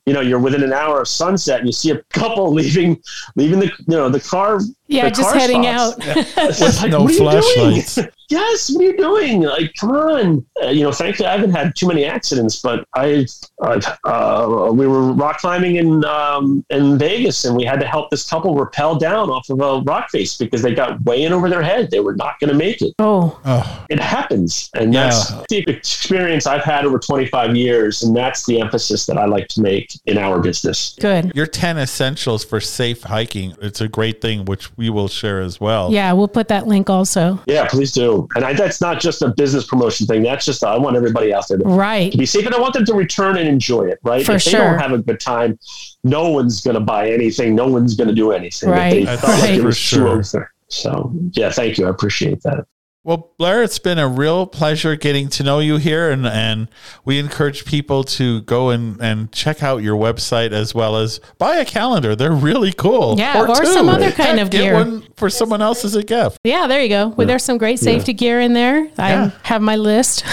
you 0.06 0.14
know 0.14 0.22
you're 0.22 0.40
within 0.40 0.64
an 0.64 0.74
hour 0.74 1.02
of 1.02 1.08
sunset 1.08 1.60
and 1.60 1.68
you 1.68 1.74
see 1.74 1.92
a 1.92 2.02
couple 2.14 2.52
leaving 2.60 3.02
leaving 3.36 3.60
the 3.60 3.68
you 3.68 3.74
know 3.88 4.10
the 4.10 4.20
car 4.20 4.60
Yeah, 4.88 5.06
the 5.06 5.12
just 5.16 5.30
car 5.30 5.40
heading 5.40 5.64
stops. 5.64 6.08
out. 6.08 6.18
It's 6.50 6.82
like, 6.82 6.92
no 6.92 7.04
what 7.04 7.12
are 7.12 7.14
you 7.14 7.20
doing? 7.20 7.82
flashlights. 7.82 8.00
yes, 8.32 8.72
what 8.72 8.82
are 8.84 8.88
you 8.88 8.98
doing? 8.98 9.42
Like, 9.44 9.74
come 9.80 9.92
on. 9.92 10.46
Uh, 10.64 10.68
you 10.68 10.84
know, 10.84 10.92
thankfully, 10.92 11.28
I 11.28 11.34
haven't 11.34 11.52
had 11.52 11.76
too 11.76 11.88
many 11.88 12.06
accidents, 12.06 12.62
but 12.62 12.86
I, 12.96 13.26
uh, 13.62 13.80
uh, 14.06 14.72
we 14.74 14.88
were 14.88 15.12
rock 15.14 15.40
climbing 15.40 15.76
in 15.76 16.04
um, 16.06 16.66
in 16.70 16.98
Vegas, 16.98 17.46
and 17.46 17.56
we 17.56 17.64
had 17.64 17.80
to 17.80 17.86
help 17.88 18.10
this 18.10 18.28
couple 18.30 18.56
rappel 18.56 18.96
down 18.96 19.30
off 19.30 19.50
of 19.50 19.60
a 19.60 19.82
rock 19.82 20.10
face 20.10 20.38
because 20.38 20.62
they 20.62 20.74
got 20.74 21.02
way 21.04 21.24
in 21.24 21.34
over 21.34 21.50
their 21.50 21.62
head. 21.64 21.90
They 21.92 22.00
were 22.00 22.16
not 22.16 22.40
going 22.40 22.50
to 22.52 22.56
make 22.58 22.82
it. 22.82 22.94
Oh, 23.00 23.40
Oh, 23.46 23.86
It 23.90 24.00
happens, 24.00 24.70
and 24.76 24.94
that's 24.94 25.32
Yeah. 25.32 25.44
the 25.50 25.58
experience 25.70 26.48
I've 26.48 26.64
had 26.64 26.86
over 26.86 26.98
25 27.00 27.56
years, 27.56 28.04
and 28.04 28.16
that's 28.16 28.46
the 28.46 28.60
emphasis 28.62 29.06
that 29.08 29.18
I 29.18 29.26
like 29.26 29.48
to 29.50 29.62
make 29.62 29.94
in 30.06 30.18
our 30.18 30.40
business. 30.40 30.96
good. 31.00 31.32
your 31.36 31.46
10 31.48 31.78
essentials 31.78 32.44
for 32.44 32.60
safe 32.60 33.04
hiking. 33.04 33.56
It's 33.62 33.82
a 33.82 33.88
great 33.88 34.22
thing, 34.22 34.46
which 34.46 34.76
we 34.78 34.90
will 34.90 35.08
share 35.08 35.42
as 35.42 35.60
well. 35.60 35.92
Yeah, 35.92 36.14
we'll 36.14 36.28
put 36.28 36.48
that 36.50 36.68
link 36.68 36.90
also. 36.90 37.40
Yeah, 37.46 37.68
please 37.68 37.92
do. 37.92 38.21
And 38.36 38.44
I, 38.46 38.54
that's 38.54 38.82
not 38.82 39.00
just 39.00 39.22
a 39.22 39.30
business 39.30 39.66
promotion 39.66 40.08
thing. 40.08 40.24
That's 40.24 40.46
just 40.46 40.64
I 40.64 40.78
want 40.78 40.96
everybody 40.96 41.34
out 41.34 41.48
there 41.48 41.58
to 41.58 41.64
Right. 41.66 42.12
to 42.12 42.18
be 42.18 42.26
safe 42.26 42.46
and 42.46 42.54
I 42.56 42.60
want 42.60 42.74
them 42.74 42.86
to 42.86 42.94
return 42.94 43.38
and 43.38 43.48
enjoy 43.48 43.84
it, 43.88 44.00
right? 44.04 44.26
For 44.26 44.34
if 44.34 44.44
they 44.46 44.52
sure. 44.52 44.62
don't 44.62 44.80
have 44.80 44.92
a 44.92 45.00
good 45.00 45.20
time, 45.20 45.58
no 46.04 46.30
one's 46.30 46.62
going 46.62 46.76
to 46.76 46.80
buy 46.82 47.10
anything. 47.10 47.56
No 47.56 47.68
one's 47.68 47.96
going 47.96 48.10
to 48.10 48.16
do 48.16 48.32
anything. 48.32 48.70
If 48.70 48.76
Right. 48.76 48.90
They 48.92 49.04
That's 49.06 49.22
felt 49.22 49.40
like 49.40 49.52
it 49.52 49.64
was 49.64 49.78
for 49.78 49.82
sure. 49.84 50.08
over. 50.20 50.52
So, 50.70 51.12
yeah, 51.34 51.52
thank 51.52 51.78
you. 51.78 51.86
I 51.88 51.90
appreciate 51.90 52.42
that. 52.44 52.66
Well, 53.04 53.32
Blair, 53.40 53.64
it's 53.64 53.80
been 53.80 53.98
a 53.98 54.08
real 54.08 54.46
pleasure 54.46 54.96
getting 54.96 55.28
to 55.30 55.42
know 55.44 55.58
you 55.58 55.78
here, 55.78 56.12
and, 56.12 56.28
and 56.28 56.68
we 57.04 57.18
encourage 57.18 57.66
people 57.66 58.04
to 58.04 58.42
go 58.42 58.70
and, 58.70 59.02
and 59.02 59.32
check 59.32 59.64
out 59.64 59.78
your 59.82 59.98
website 59.98 60.52
as 60.52 60.76
well 60.76 60.96
as 60.98 61.20
buy 61.40 61.56
a 61.56 61.66
calendar. 61.66 62.16
They're 62.16 62.32
really 62.32 62.72
cool. 62.72 63.16
Yeah, 63.18 63.42
or 63.42 63.66
some 63.66 63.90
other 63.90 64.12
kind 64.12 64.40
of 64.40 64.52
get 64.52 64.62
gear. 64.62 64.74
one 64.76 65.02
for 65.16 65.32
someone 65.32 65.64
else 65.64 65.84
as 65.84 65.96
a 65.96 66.04
gift. 66.04 66.38
Yeah, 66.44 66.68
there 66.68 66.80
you 66.84 66.90
go. 66.90 67.08
Well, 67.08 67.26
there's 67.26 67.44
some 67.44 67.58
great 67.58 67.80
safety 67.80 68.14
gear 68.14 68.40
in 68.40 68.54
there. 68.54 68.88
I 69.00 69.10
Yeah. 69.14 69.32
have 69.42 69.64
my 69.64 69.78
list. 69.78 70.24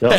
No, 0.00 0.10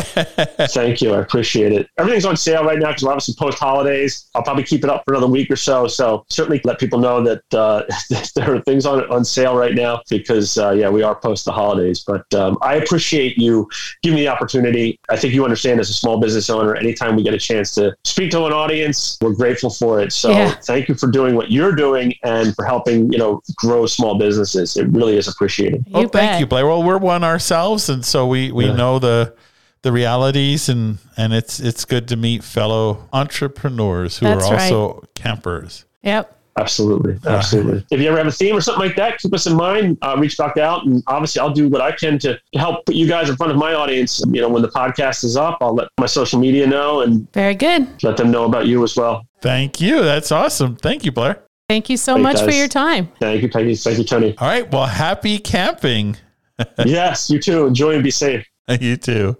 thank 0.68 1.00
you. 1.00 1.14
I 1.14 1.20
appreciate 1.20 1.72
it. 1.72 1.88
Everything's 1.96 2.26
on 2.26 2.36
sale 2.36 2.64
right 2.64 2.78
now 2.78 2.88
because 2.88 3.02
we're 3.02 3.12
obviously 3.12 3.34
post 3.38 3.58
holidays. 3.58 4.28
I'll 4.34 4.42
probably 4.42 4.64
keep 4.64 4.84
it 4.84 4.90
up 4.90 5.04
for 5.06 5.14
another 5.14 5.26
week 5.32 5.50
or 5.50 5.56
so. 5.56 5.86
So 5.88 6.26
certainly 6.28 6.60
let 6.64 6.78
people 6.78 6.98
know 6.98 7.22
that 7.24 7.54
uh, 7.54 7.84
there 8.34 8.54
are 8.54 8.60
things 8.62 8.84
on 8.84 9.10
on 9.10 9.24
sale 9.24 9.56
right 9.56 9.74
now 9.74 10.02
because 10.10 10.58
uh, 10.58 10.72
yeah, 10.72 10.90
we 10.90 11.02
are 11.02 11.14
post 11.14 11.45
the 11.46 11.52
holidays. 11.52 12.04
But 12.06 12.32
um, 12.34 12.58
I 12.60 12.74
appreciate 12.74 13.38
you 13.38 13.66
giving 14.02 14.16
me 14.16 14.22
the 14.24 14.28
opportunity. 14.28 14.98
I 15.08 15.16
think 15.16 15.32
you 15.32 15.44
understand 15.44 15.80
as 15.80 15.88
a 15.88 15.94
small 15.94 16.20
business 16.20 16.50
owner, 16.50 16.74
anytime 16.76 17.16
we 17.16 17.22
get 17.22 17.32
a 17.32 17.38
chance 17.38 17.74
to 17.76 17.96
speak 18.04 18.30
to 18.32 18.44
an 18.44 18.52
audience, 18.52 19.16
we're 19.22 19.32
grateful 19.34 19.70
for 19.70 20.00
it. 20.00 20.12
So 20.12 20.30
Yeah. 20.30 20.50
thank 20.64 20.88
you 20.88 20.94
for 20.94 21.10
doing 21.10 21.34
what 21.34 21.50
you're 21.50 21.72
doing 21.74 22.14
and 22.22 22.54
for 22.54 22.64
helping 22.64 23.10
you 23.10 23.18
know 23.18 23.40
grow 23.56 23.86
small 23.86 24.18
businesses. 24.18 24.76
It 24.76 24.88
really 24.90 25.16
is 25.16 25.26
appreciated. 25.28 25.84
You 25.86 25.92
oh, 25.94 26.00
thank 26.08 26.12
bet. 26.32 26.40
you, 26.40 26.46
Blair. 26.46 26.66
Well, 26.66 26.82
we're 26.82 26.98
one 26.98 27.24
ourselves, 27.24 27.88
and 27.88 28.04
so 28.04 28.26
we, 28.26 28.52
we 28.52 28.66
Yeah. 28.66 28.74
know 28.76 28.98
the 28.98 29.34
the 29.82 29.92
realities, 29.92 30.68
and 30.68 30.98
and 31.16 31.32
it's 31.32 31.60
it's 31.60 31.84
good 31.84 32.08
to 32.08 32.16
meet 32.16 32.42
fellow 32.42 33.08
entrepreneurs 33.12 34.18
who 34.18 34.26
That's 34.26 34.46
are 34.50 34.54
also 34.54 35.02
campers. 35.14 35.84
Yep. 36.02 36.35
Absolutely. 36.58 37.18
Absolutely. 37.26 37.84
If 37.90 38.00
you 38.00 38.08
ever 38.08 38.16
have 38.16 38.26
a 38.26 38.32
theme 38.32 38.56
or 38.56 38.60
something 38.62 38.86
like 38.86 38.96
that, 38.96 39.18
keep 39.18 39.32
us 39.34 39.46
in 39.46 39.54
mind. 39.54 39.98
Uh, 40.02 40.16
reach 40.18 40.38
back 40.38 40.56
out. 40.56 40.86
And 40.86 41.02
obviously, 41.06 41.40
I'll 41.40 41.50
do 41.52 41.68
what 41.68 41.80
I 41.82 41.92
can 41.92 42.18
to 42.20 42.38
help 42.54 42.86
put 42.86 42.94
you 42.94 43.06
guys 43.06 43.28
in 43.28 43.36
front 43.36 43.52
of 43.52 43.58
my 43.58 43.74
audience. 43.74 44.22
You 44.30 44.40
know, 44.40 44.48
when 44.48 44.62
the 44.62 44.68
podcast 44.68 45.22
is 45.24 45.36
up, 45.36 45.58
I'll 45.60 45.74
let 45.74 45.88
my 46.00 46.06
social 46.06 46.38
media 46.40 46.66
know 46.66 47.02
and 47.02 47.30
Very 47.32 47.54
good. 47.54 48.02
let 48.02 48.16
them 48.16 48.30
know 48.30 48.44
about 48.46 48.66
you 48.66 48.82
as 48.84 48.96
well. 48.96 49.26
Thank 49.42 49.80
you. 49.80 50.02
That's 50.02 50.32
awesome. 50.32 50.76
Thank 50.76 51.04
you, 51.04 51.12
Blair. 51.12 51.42
Thank 51.68 51.90
you 51.90 51.96
so 51.96 52.16
Hey, 52.16 52.22
much 52.22 52.40
for 52.40 52.52
your 52.52 52.68
time. 52.68 53.10
Thank 53.20 53.42
you. 53.42 53.48
Thank 53.48 53.66
you. 53.68 53.76
Thank 53.76 53.98
you, 53.98 54.04
Tony. 54.04 54.34
All 54.38 54.48
right. 54.48 54.70
Well, 54.70 54.86
happy 54.86 55.38
camping. 55.38 56.16
yes, 56.86 57.28
you 57.28 57.38
too. 57.38 57.66
Enjoy 57.66 57.94
and 57.94 58.02
be 58.04 58.10
safe. 58.10 58.46
You 58.80 58.96
too. 58.96 59.36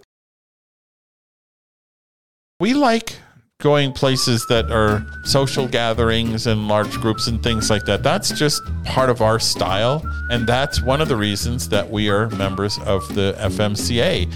We 2.59 2.73
like 2.73 3.17
going 3.59 3.91
places 3.91 4.45
that 4.47 4.69
are 4.71 5.03
social 5.23 5.67
gatherings 5.67 6.45
and 6.45 6.67
large 6.67 6.91
groups 7.01 7.25
and 7.25 7.41
things 7.41 7.71
like 7.71 7.83
that. 7.85 8.03
That's 8.03 8.29
just 8.31 8.61
part 8.85 9.09
of 9.09 9.23
our 9.23 9.39
style. 9.39 10.03
And 10.29 10.45
that's 10.45 10.79
one 10.83 11.01
of 11.01 11.07
the 11.07 11.15
reasons 11.15 11.67
that 11.69 11.89
we 11.89 12.07
are 12.07 12.29
members 12.29 12.77
of 12.85 13.07
the 13.15 13.35
FMCA. 13.39 14.31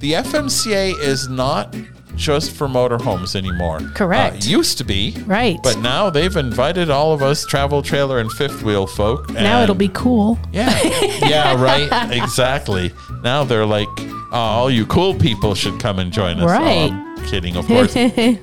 The 0.00 0.12
FMCA 0.12 0.98
is 1.00 1.26
not 1.26 1.74
just 2.16 2.50
for 2.54 2.68
motorhomes 2.68 3.34
anymore. 3.34 3.80
Correct. 3.94 4.44
Uh, 4.44 4.50
used 4.50 4.76
to 4.76 4.84
be. 4.84 5.16
Right. 5.24 5.58
But 5.62 5.78
now 5.78 6.10
they've 6.10 6.36
invited 6.36 6.90
all 6.90 7.14
of 7.14 7.22
us 7.22 7.46
travel 7.46 7.80
trailer 7.80 8.18
and 8.18 8.30
fifth 8.32 8.62
wheel 8.62 8.86
folk. 8.86 9.30
now 9.30 9.62
it'll 9.62 9.74
be 9.74 9.88
cool. 9.88 10.38
yeah. 10.52 10.78
Yeah, 11.26 11.62
right. 11.62 11.88
Exactly. 12.22 12.92
Now 13.22 13.42
they're 13.42 13.64
like, 13.66 13.88
oh, 13.98 14.28
all 14.32 14.70
you 14.70 14.84
cool 14.84 15.14
people 15.14 15.54
should 15.54 15.80
come 15.80 15.98
and 15.98 16.12
join 16.12 16.40
us. 16.40 16.50
Right. 16.50 16.92
I'm 16.92 17.05
kidding, 17.26 17.56
of 17.56 17.66
course. 17.68 17.94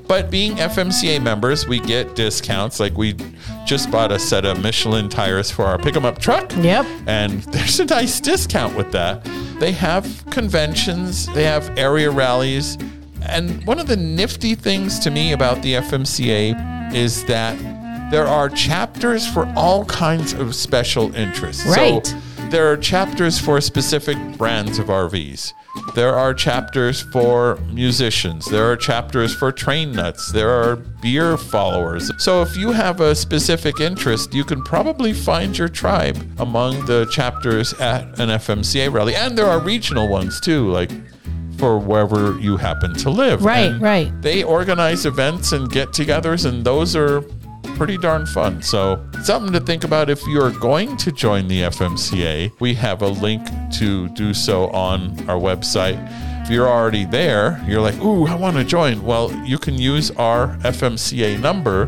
but 0.08 0.30
being 0.30 0.54
FMCA 0.58 1.22
members, 1.22 1.68
we 1.68 1.80
get 1.80 2.16
discounts. 2.16 2.80
Like 2.80 2.98
we 2.98 3.16
just 3.66 3.90
bought 3.92 4.12
a 4.12 4.20
set 4.20 4.46
of 4.46 4.62
Michelin 4.62 5.10
tires 5.10 5.50
for 5.50 5.66
our 5.66 5.78
pick 5.78 5.96
'em 5.96 6.06
up 6.06 6.20
truck. 6.20 6.52
Yep. 6.58 6.86
And 7.08 7.42
there's 7.44 7.80
a 7.80 7.86
nice 7.86 8.20
discount 8.20 8.76
with 8.76 8.92
that. 8.92 9.24
They 9.60 9.72
have 9.72 10.24
conventions, 10.30 11.28
they 11.34 11.44
have 11.46 11.78
area 11.78 12.12
rallies. 12.12 12.78
And 13.26 13.66
one 13.66 13.80
of 13.80 13.88
the 13.88 13.96
nifty 13.96 14.54
things 14.54 15.00
to 15.00 15.10
me 15.10 15.32
about 15.32 15.62
the 15.62 15.76
FMCA 15.76 16.94
is 16.94 17.24
that 17.26 17.58
there 18.12 18.28
are 18.28 18.50
chapters 18.50 19.26
for 19.26 19.52
all 19.56 19.86
kinds 19.86 20.34
of 20.34 20.54
special 20.54 21.16
interests. 21.16 21.66
Right. 21.66 22.06
So 22.06 22.18
there 22.54 22.72
are 22.72 22.78
chapters 22.78 23.40
for 23.40 23.60
specific 23.60 24.16
brands 24.38 24.78
of 24.78 24.86
RVs. 24.86 25.54
There 25.96 26.14
are 26.14 26.36
chapters 26.36 27.02
for 27.02 27.58
musicians. 27.72 28.46
There 28.46 28.72
are 28.72 28.78
chapters 28.78 29.34
for 29.34 29.52
train 29.52 29.92
nuts. 29.92 30.32
There 30.32 30.52
are 30.52 30.76
beer 30.76 31.36
followers. 31.36 32.12
So 32.20 32.44
if 32.44 32.56
you 32.56 32.72
have 32.72 33.02
a 33.02 33.16
specific 33.16 33.80
interest, 33.80 34.36
you 34.36 34.44
can 34.44 34.62
probably 34.62 35.14
find 35.14 35.58
your 35.58 35.68
tribe 35.68 36.16
among 36.38 36.86
the 36.86 37.08
chapters 37.08 37.74
at 37.80 38.04
an 38.20 38.30
FMCA 38.30 38.94
rally. 38.94 39.16
And 39.16 39.36
there 39.36 39.48
are 39.48 39.60
regional 39.60 40.08
ones 40.08 40.40
too, 40.40 40.70
like 40.70 40.92
for 41.58 41.80
wherever 41.80 42.40
you 42.40 42.58
happen 42.58 42.94
to 42.98 43.10
live. 43.10 43.44
Right, 43.44 43.72
And 43.72 43.82
right. 43.82 44.22
They 44.22 44.44
organize 44.44 45.08
events 45.08 45.54
and 45.54 45.72
get 45.72 45.90
togethers, 45.90 46.46
and 46.46 46.64
those 46.64 46.96
are 46.96 47.24
pretty 47.76 47.98
darn 47.98 48.26
fun. 48.26 48.62
So, 48.62 49.06
something 49.24 49.54
to 49.54 49.60
think 49.60 49.84
about 49.84 50.10
if 50.10 50.26
you're 50.28 50.52
going 50.52 50.98
to 50.98 51.12
join 51.12 51.48
the 51.48 51.62
FMCA. 51.62 52.52
We 52.60 52.74
have 52.76 53.02
a 53.02 53.08
link 53.08 53.48
to 53.74 54.10
do 54.10 54.34
so 54.34 54.68
on 54.70 55.18
our 55.30 55.40
website. 55.40 56.00
If 56.44 56.50
you're 56.50 56.68
already 56.68 57.06
there, 57.06 57.64
you're 57.68 57.82
like, 57.82 57.96
ooh, 58.02 58.28
I 58.28 58.36
want 58.36 58.58
to 58.58 58.64
join. 58.64 59.04
Well, 59.04 59.34
you 59.46 59.58
can 59.58 59.76
use 59.76 60.12
our 60.12 60.58
FMCA 60.58 61.40
number 61.40 61.86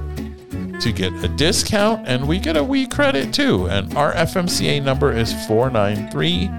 to 0.79 0.91
get 0.91 1.11
a 1.23 1.27
discount, 1.27 2.07
and 2.07 2.27
we 2.27 2.39
get 2.39 2.57
a 2.57 2.63
wee 2.63 2.87
credit 2.87 3.33
too. 3.33 3.67
And 3.67 3.93
our 3.95 4.13
FMCA 4.13 4.83
number 4.83 5.11
is 5.11 5.33
493 5.47 6.49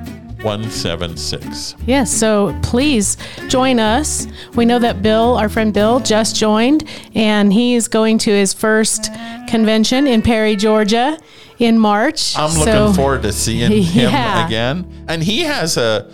176. 0.42 1.74
Yes, 1.86 2.10
so 2.12 2.56
please 2.62 3.16
join 3.48 3.78
us. 3.78 4.26
We 4.54 4.64
know 4.64 4.78
that 4.78 5.02
Bill, 5.02 5.36
our 5.36 5.48
friend 5.48 5.72
Bill, 5.72 6.00
just 6.00 6.36
joined, 6.36 6.84
and 7.14 7.52
he 7.52 7.74
is 7.74 7.88
going 7.88 8.18
to 8.18 8.30
his 8.30 8.52
first 8.52 9.10
convention 9.48 10.06
in 10.06 10.22
Perry, 10.22 10.56
Georgia 10.56 11.18
in 11.58 11.78
March. 11.78 12.36
I'm 12.36 12.50
looking 12.58 12.64
So- 12.72 12.92
forward 12.92 13.22
to 13.22 13.32
seeing 13.32 13.70
him 13.82 14.10
Yeah. 14.10 14.46
again. 14.46 15.04
And 15.08 15.22
he 15.22 15.40
has 15.40 15.76
a 15.76 16.10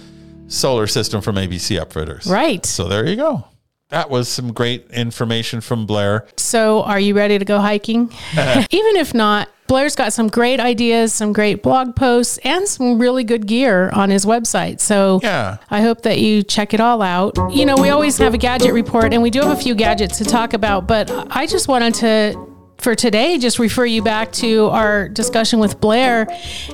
solar 0.48 0.86
system 0.86 1.20
from 1.20 1.36
ABC 1.36 1.78
Upfitters. 1.78 2.28
Right. 2.30 2.64
So 2.66 2.88
there 2.88 3.06
you 3.08 3.16
go. 3.16 3.44
That 3.88 4.08
was 4.08 4.28
some 4.28 4.52
great 4.54 4.90
information 4.90 5.60
from 5.60 5.84
Blair. 5.84 6.26
So, 6.38 6.82
are 6.84 6.98
you 6.98 7.14
ready 7.14 7.38
to 7.38 7.44
go 7.44 7.58
hiking? 7.60 8.10
Even 8.32 8.96
if 8.96 9.12
not, 9.12 9.50
Blair's 9.72 9.96
got 9.96 10.12
some 10.12 10.28
great 10.28 10.60
ideas, 10.60 11.14
some 11.14 11.32
great 11.32 11.62
blog 11.62 11.96
posts, 11.96 12.36
and 12.44 12.68
some 12.68 12.98
really 12.98 13.24
good 13.24 13.46
gear 13.46 13.88
on 13.94 14.10
his 14.10 14.26
website. 14.26 14.80
So 14.80 15.18
Yeah. 15.22 15.56
I 15.70 15.80
hope 15.80 16.02
that 16.02 16.18
you 16.18 16.42
check 16.42 16.74
it 16.74 16.80
all 16.80 17.00
out. 17.00 17.38
You 17.50 17.64
know, 17.64 17.76
we 17.76 17.88
always 17.88 18.18
have 18.18 18.34
a 18.34 18.38
gadget 18.38 18.74
report, 18.74 19.14
and 19.14 19.22
we 19.22 19.30
do 19.30 19.40
have 19.40 19.50
a 19.50 19.56
few 19.56 19.74
gadgets 19.74 20.18
to 20.18 20.24
talk 20.26 20.52
about, 20.52 20.86
but 20.86 21.10
I 21.30 21.46
just 21.46 21.68
wanted 21.68 21.94
to. 21.94 22.51
For 22.82 22.96
today, 22.96 23.38
just 23.38 23.60
refer 23.60 23.84
you 23.84 24.02
back 24.02 24.32
to 24.32 24.66
our 24.66 25.08
discussion 25.08 25.60
with 25.60 25.80
Blair 25.80 26.26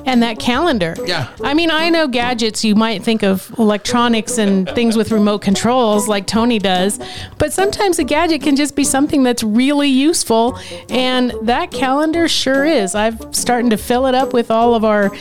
and 0.07 0.23
that 0.23 0.39
calendar. 0.39 0.95
Yeah. 1.05 1.31
I 1.43 1.53
mean, 1.53 1.69
I 1.69 1.89
know 1.89 2.07
gadgets, 2.07 2.65
you 2.65 2.73
might 2.73 3.03
think 3.03 3.21
of 3.21 3.53
electronics 3.59 4.39
and 4.39 4.67
things 4.69 4.97
with 4.97 5.11
remote 5.11 5.43
controls 5.43 6.07
like 6.07 6.25
Tony 6.25 6.57
does, 6.57 6.99
but 7.37 7.53
sometimes 7.53 7.99
a 7.99 8.03
gadget 8.03 8.41
can 8.41 8.55
just 8.55 8.75
be 8.75 8.83
something 8.83 9.21
that's 9.21 9.43
really 9.43 9.87
useful. 9.87 10.57
And 10.89 11.31
that 11.43 11.69
calendar 11.69 12.27
sure 12.27 12.65
is. 12.65 12.95
I've 12.95 13.35
starting 13.35 13.69
to 13.69 13.77
fill 13.77 14.07
it 14.07 14.15
up 14.15 14.33
with 14.33 14.49
all 14.49 14.73
of 14.73 14.83
our 14.83 15.11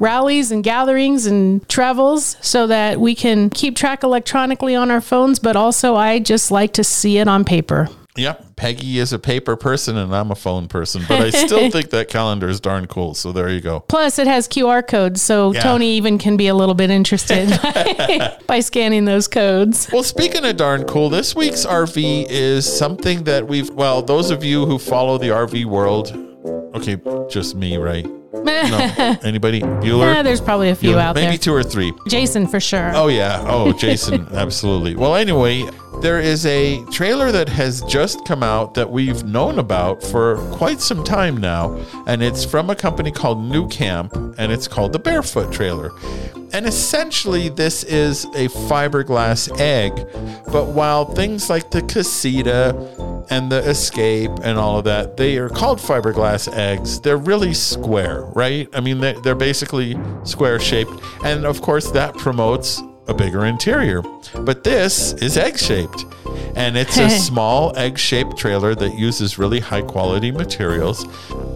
rallies 0.00 0.50
and 0.50 0.64
gatherings 0.64 1.24
and 1.24 1.68
travels 1.68 2.36
so 2.40 2.66
that 2.66 2.98
we 2.98 3.14
can 3.14 3.48
keep 3.48 3.76
track 3.76 4.02
electronically 4.02 4.74
on 4.74 4.90
our 4.90 5.00
phones, 5.00 5.38
but 5.38 5.54
also 5.54 5.94
I 5.94 6.18
just 6.18 6.50
like 6.50 6.72
to 6.72 6.82
see 6.82 7.18
it 7.18 7.28
on 7.28 7.44
paper. 7.44 7.88
Yep. 8.16 8.56
Peggy 8.56 8.98
is 8.98 9.14
a 9.14 9.18
paper 9.18 9.56
person 9.56 9.96
and 9.96 10.14
I'm 10.14 10.30
a 10.30 10.34
phone 10.34 10.68
person, 10.68 11.02
but 11.08 11.20
I 11.20 11.30
still 11.30 11.70
think 11.72 11.90
that 11.90 12.08
calendar 12.08 12.48
is 12.48 12.60
darn 12.60 12.86
cool. 12.86 13.14
So 13.14 13.32
there 13.32 13.48
you 13.48 13.60
go. 13.62 13.80
Plus, 13.80 14.18
it 14.18 14.26
has 14.26 14.46
QR 14.46 14.86
codes, 14.86 15.22
so 15.22 15.52
Yeah. 15.54 15.62
Tony 15.62 15.92
even 15.96 16.18
can 16.18 16.36
be 16.36 16.48
a 16.48 16.54
little 16.54 16.74
bit 16.74 16.90
interested 16.90 17.48
by, 17.62 18.38
by 18.46 18.60
scanning 18.60 19.06
those 19.06 19.28
codes. 19.28 19.88
Well, 19.92 20.02
speaking 20.02 20.44
of 20.44 20.56
darn 20.58 20.84
cool, 20.84 21.08
this 21.08 21.34
week's 21.34 21.64
RV 21.64 22.26
is 22.28 22.70
something 22.70 23.24
that 23.24 23.48
we've, 23.48 23.70
well, 23.70 24.02
those 24.02 24.30
of 24.30 24.44
you 24.44 24.66
who 24.66 24.78
follow 24.78 25.16
the 25.16 25.28
RV 25.28 25.64
world, 25.64 26.12
okay, 26.76 26.98
just 27.30 27.54
me, 27.54 27.78
right? 27.78 28.06
No. 28.34 29.16
Anybody? 29.22 29.60
Bueller? 29.60 30.16
Eh, 30.16 30.22
there's 30.22 30.40
probably 30.40 30.70
a 30.70 30.74
few 30.74 30.92
Bueller? 30.92 30.98
out 31.00 31.14
Maybe 31.14 31.28
there. 31.28 31.38
two 31.38 31.54
or 31.54 31.62
three. 31.62 31.92
Jason 32.08 32.46
for 32.46 32.60
sure. 32.60 32.90
Oh 32.94 33.08
yeah. 33.08 33.42
Oh, 33.46 33.72
Jason, 33.72 34.26
absolutely. 34.32 34.96
Well, 34.96 35.14
anyway, 35.14 35.62
there 36.02 36.20
is 36.20 36.44
a 36.46 36.84
trailer 36.86 37.30
that 37.30 37.48
has 37.48 37.80
just 37.82 38.24
come 38.24 38.42
out 38.42 38.74
that 38.74 38.90
we've 38.90 39.24
known 39.24 39.58
about 39.60 40.02
for 40.02 40.36
quite 40.52 40.80
some 40.80 41.04
time 41.04 41.36
now, 41.36 41.74
and 42.06 42.22
it's 42.22 42.44
from 42.44 42.68
a 42.70 42.74
company 42.74 43.12
called 43.12 43.38
nuCamp, 43.38 44.34
and 44.36 44.50
it's 44.52 44.66
called 44.66 44.92
the 44.92 44.98
Barefoot 44.98 45.52
Trailer. 45.52 45.92
And 46.52 46.66
essentially, 46.66 47.48
this 47.48 47.84
is 47.84 48.24
a 48.34 48.48
fiberglass 48.68 49.48
egg, 49.60 49.94
but 50.52 50.66
while 50.66 51.04
things 51.04 51.48
like 51.48 51.70
the 51.70 51.82
Casita 51.82 52.76
and 53.30 53.50
the 53.50 53.60
Escape 53.60 54.32
and 54.42 54.58
all 54.58 54.78
of 54.78 54.84
that, 54.84 55.16
they 55.16 55.38
are 55.38 55.48
called 55.48 55.78
fiberglass 55.78 56.52
eggs. 56.52 57.00
They're 57.00 57.16
really 57.16 57.54
square, 57.54 58.22
right? 58.34 58.68
I 58.74 58.80
mean, 58.80 59.00
they- 59.00 59.16
they're 59.22 59.34
basically 59.34 59.96
square 60.24 60.58
shaped, 60.58 60.92
and 61.24 61.46
of 61.46 61.62
course, 61.62 61.90
that 61.92 62.18
promotes 62.18 62.82
a 63.08 63.14
bigger 63.14 63.44
interior. 63.44 64.02
But 64.34 64.64
this 64.64 65.12
is 65.14 65.36
egg 65.36 65.58
shaped. 65.58 66.04
And 66.54 66.76
it's 66.76 66.98
a 66.98 67.10
small 67.28 67.76
egg 67.76 67.98
shaped 67.98 68.36
trailer 68.36 68.74
that 68.74 68.94
uses 68.94 69.38
really 69.38 69.60
high 69.60 69.82
quality 69.82 70.30
materials. 70.30 71.04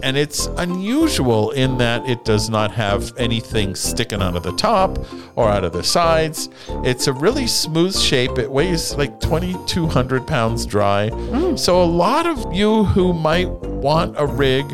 And 0.03 0.17
it's 0.17 0.47
unusual 0.59 1.51
in 1.53 1.79
that 1.79 2.09
it 2.09 2.25
does 2.25 2.51
not 2.51 2.71
have 2.73 3.17
anything 3.17 3.75
sticking 3.75 4.23
out 4.23 4.37
of 4.37 4.43
the 4.43 4.53
top 4.53 4.99
or 5.37 5.49
out 5.49 5.65
of 5.65 5.73
the 5.73 5.85
sides. 5.85 6.49
It's 6.85 7.07
a 7.07 7.13
really 7.13 7.47
smooth 7.47 7.97
shape. 7.97 8.39
It 8.39 8.51
weighs 8.51 8.95
like 8.97 9.21
2,200 9.21 10.27
pounds 10.27 10.67
dry. 10.67 11.11
Mm. 11.11 11.59
So, 11.59 11.83
a 11.83 11.85
lot 11.85 12.27
of 12.27 12.53
you 12.53 12.85
who 12.85 13.13
might 13.13 13.49
want 13.49 14.15
a 14.19 14.27
rig 14.27 14.67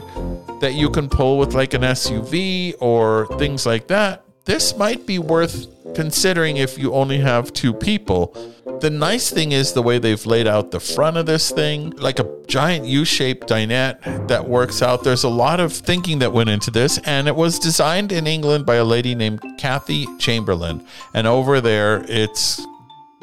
that 0.61 0.75
you 0.75 0.89
can 0.91 1.09
pull 1.09 1.39
with 1.39 1.55
like 1.55 1.75
an 1.75 1.83
SUV 1.83 2.75
or 2.81 3.27
things 3.39 3.67
like 3.67 3.89
that, 3.89 4.25
this 4.45 4.77
might 4.77 5.07
be 5.07 5.19
worth 5.19 5.67
considering 5.95 6.57
if 6.57 6.79
you 6.79 6.93
only 6.93 7.19
have 7.19 7.53
two 7.53 7.73
people. 7.73 8.37
The 8.81 8.91
nice 8.91 9.31
thing 9.31 9.53
is 9.53 9.73
the 9.73 9.83
way 9.83 9.99
they've 9.99 10.25
laid 10.27 10.47
out 10.47 10.71
the 10.71 10.81
front 10.81 11.17
of 11.17 11.27
this 11.27 11.51
thing, 11.51 11.91
like 11.91 12.19
a 12.19 12.29
giant 12.47 12.87
U 12.87 13.05
shaped 13.05 13.49
dinette 13.49 14.29
that 14.29 14.49
works 14.49 14.83
out. 14.83 15.05
There's 15.05 15.25
a 15.25 15.29
lot 15.29 15.61
of 15.61 15.73
thinking 15.73 16.19
that 16.21 16.33
went 16.33 16.51
into 16.51 16.71
this, 16.71 16.99
and 17.05 17.29
it 17.29 17.37
was 17.37 17.59
designed 17.59 18.13
in 18.13 18.27
England 18.27 18.67
by 18.67 18.77
a 18.77 18.85
lady 18.85 19.15
named 19.15 19.41
Kathy 19.59 20.07
Chamberlain. 20.19 20.85
And 21.15 21.27
over 21.27 21.61
there, 21.61 22.05
it's 22.09 22.61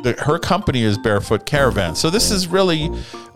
the, 0.04 0.14
her 0.14 0.40
company 0.40 0.84
is 0.84 0.98
Barefoot 0.98 1.46
Caravan. 1.46 1.96
So 1.96 2.10
this 2.10 2.32
is 2.32 2.48
really 2.48 2.90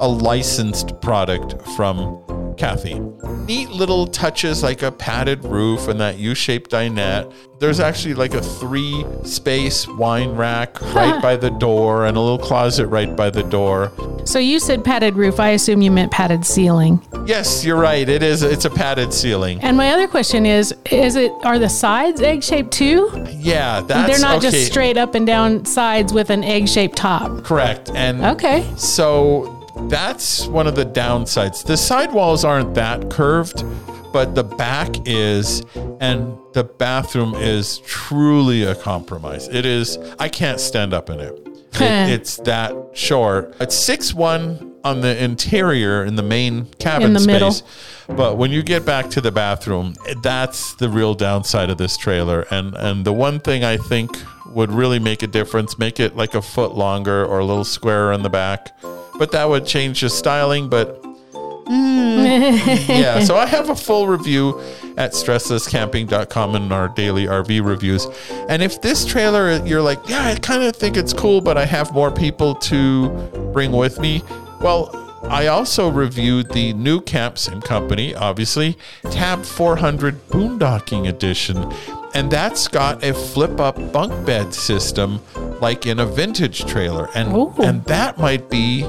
a 0.04 0.08
licensed 0.08 1.00
product 1.00 1.56
from 1.78 2.22
Kathy. 2.58 3.00
Neat 3.48 3.70
little 3.70 4.06
touches 4.06 4.62
like 4.62 4.84
a 4.84 4.92
padded 4.92 5.44
roof 5.46 5.88
and 5.88 6.00
that 6.02 6.18
U-shaped 6.18 6.70
dinette. 6.70 7.34
There's 7.60 7.80
actually 7.80 8.14
like 8.14 8.34
a 8.34 8.42
three 8.42 9.06
space 9.24 9.88
wine 9.88 10.32
rack 10.36 10.80
right 10.94 11.22
by 11.22 11.38
the 11.38 11.50
door 11.50 12.06
and 12.06 12.18
a 12.18 12.20
little 12.20 12.38
closet 12.38 12.88
right 12.88 13.16
by 13.16 13.30
the 13.30 13.44
door. 13.44 13.92
So 14.26 14.40
you 14.40 14.60
said 14.60 14.84
padded 14.84 15.16
roof. 15.16 15.40
I 15.40 15.50
assume 15.50 15.82
you 15.82 15.90
meant 15.92 16.12
padded 16.12 16.46
ceiling. 16.46 17.02
Yes, 17.26 17.64
you're 17.66 17.78
right. 17.80 18.08
It 18.08 18.22
is 18.22 18.44
it's 18.44 18.66
a 18.66 18.70
padded 18.70 19.14
ceiling. 19.14 19.62
And 19.62 19.78
my 19.78 19.92
other 19.92 20.08
question 20.08 20.46
is: 20.46 20.74
Is 20.92 21.16
it 21.16 21.32
are 21.44 21.58
the 21.58 21.70
sides 21.70 22.22
egg 22.22 22.44
shaped 22.44 22.72
too? 22.72 23.10
Yeah, 23.32 23.80
that's 23.82 24.10
They're 24.12 24.20
not 24.20 24.38
okay. 24.38 24.52
just 24.52 24.68
straight 24.68 24.98
up 24.98 25.16
and 25.16 25.26
down 25.26 25.64
sides 25.66 26.14
with 26.14 26.30
an 26.30 26.44
egg 26.44 26.68
shaped 26.68 26.98
top. 26.98 27.44
correct. 27.46 27.92
And 27.94 28.24
Okay. 28.24 28.70
So 28.78 29.53
that's 29.90 30.48
one 30.48 30.68
of 30.68 30.76
the 30.76 30.86
downsides. 30.86 31.64
The 31.66 31.78
sidewalls 31.78 32.44
aren't 32.46 32.76
that 32.76 33.10
curved, 33.10 33.64
but 34.12 34.36
the 34.36 34.44
back 34.44 34.90
is, 35.06 35.64
and 36.00 36.38
the 36.54 36.64
bathroom 36.64 37.34
is 37.36 37.80
truly 37.80 38.64
a 38.64 38.76
compromise. 38.76 39.48
It 39.48 39.66
is, 39.66 39.98
I 40.20 40.30
can't 40.30 40.60
stand 40.60 40.94
up 40.94 41.10
in 41.10 41.20
it. 41.20 41.34
It- 41.74 42.10
it's 42.12 42.38
that 42.38 42.76
short. 42.94 43.56
It's 43.60 43.76
six 43.76 44.14
one 44.14 44.73
on 44.84 45.02
the 45.02 45.24
interior 45.24 46.04
in 46.04 46.16
the 46.16 46.24
main 46.24 46.66
cabin 46.80 47.08
In 47.08 47.14
the 47.14 47.20
space. 47.20 47.34
middle. 47.34 48.16
But 48.18 48.38
when 48.38 48.52
you 48.52 48.62
get 48.64 48.86
back 48.86 49.10
to 49.12 49.22
the 49.22 49.32
bathroom, 49.32 49.96
that's 50.22 50.76
the 50.76 50.90
real 50.90 51.14
downside 51.16 51.70
of 51.70 51.78
this 51.78 51.96
trailer. 51.98 52.42
And 52.52 52.76
and 52.76 53.06
the 53.06 53.14
one 53.14 53.40
thing 53.40 53.64
I 53.64 53.78
think 53.78 54.12
would 54.48 54.72
really 54.72 55.00
make 55.00 55.24
a 55.24 55.28
difference, 55.28 55.80
make 55.80 56.00
it 56.00 56.16
like 56.16 56.36
a 56.36 56.42
foot 56.42 56.74
longer 56.76 57.26
or 57.26 57.40
a 57.40 57.46
little 57.46 57.64
squarer 57.64 58.12
in 58.14 58.24
the 58.24 58.30
back. 58.30 58.76
But 59.18 59.32
that 59.32 59.48
would 59.48 59.66
change 59.66 60.02
the 60.02 60.10
styling. 60.10 60.70
But 60.70 61.02
mm, 61.04 62.88
yeah, 62.90 63.24
so 63.24 63.36
I 63.46 63.46
have 63.46 63.70
a 63.70 63.76
full 63.76 64.08
review 64.08 64.60
at 64.98 65.14
stresslesscamping.com 65.14 66.56
in 66.56 66.72
our 66.72 66.90
daily 66.90 67.26
RV 67.26 67.66
reviews. 67.66 68.06
And 68.50 68.62
if 68.62 68.82
this 68.82 69.06
trailer, 69.06 69.66
you're 69.66 69.82
like, 69.82 70.00
yeah, 70.08 70.26
I 70.28 70.36
kind 70.36 70.64
of 70.64 70.76
think 70.76 70.98
it's 70.98 71.14
cool, 71.14 71.42
but 71.42 71.58
I 71.58 71.66
have 71.66 71.92
more 71.94 72.12
people 72.12 72.56
to 72.56 73.10
bring 73.54 73.72
with 73.72 74.00
me. 74.00 74.22
Well, 74.64 74.90
I 75.24 75.48
also 75.48 75.90
reviewed 75.90 76.54
the 76.54 76.72
new 76.72 77.02
Camp 77.02 77.38
Sim 77.38 77.62
Company, 77.62 78.16
obviously, 78.16 78.78
Tab 79.12 79.44
400 79.44 80.30
Boondocking 80.30 81.06
Edition. 81.08 81.70
And 82.14 82.32
that's 82.32 82.70
got 82.70 83.04
a 83.04 83.14
flip 83.14 83.60
up 83.60 83.76
bunk 83.92 84.26
bed 84.26 84.54
system 84.54 85.20
like 85.60 85.86
in 85.86 86.00
a 86.00 86.06
vintage 86.06 86.64
trailer. 86.66 87.10
And, 87.14 87.36
Ooh. 87.36 87.54
and 87.62 87.84
that 87.86 88.18
might 88.20 88.50
be 88.50 88.84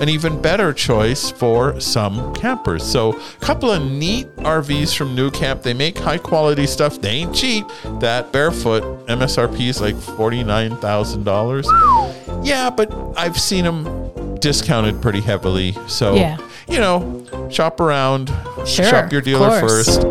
an 0.00 0.08
even 0.08 0.42
better 0.42 0.72
choice 0.72 1.30
for 1.30 1.78
some 1.80 2.34
campers. 2.34 2.84
So, 2.84 3.16
a 3.16 3.20
couple 3.38 3.70
of 3.70 3.88
neat 3.88 4.26
RVs 4.38 4.96
from 4.96 5.14
nuCamp. 5.14 5.62
They 5.62 5.74
make 5.74 5.96
high 5.96 6.18
quality 6.18 6.66
stuff. 6.66 7.00
They 7.00 7.10
ain't 7.10 7.32
cheap. 7.34 7.66
That 8.00 8.32
barefoot 8.32 8.82
MSRP 9.06 9.68
is 9.68 9.80
like 9.80 9.94
$49,000. 9.94 12.44
Yeah, 12.44 12.70
but 12.70 12.92
I've 13.16 13.38
seen 13.38 13.64
them 13.64 14.03
discounted 14.44 15.00
pretty 15.00 15.22
heavily. 15.22 15.74
So, 15.86 16.14
Yeah. 16.16 16.36
you 16.68 16.78
know, 16.78 17.24
shop 17.50 17.80
around, 17.80 18.30
Sure, 18.66 18.84
shop 18.84 19.10
your 19.10 19.22
dealer 19.22 19.58
first. 19.58 20.02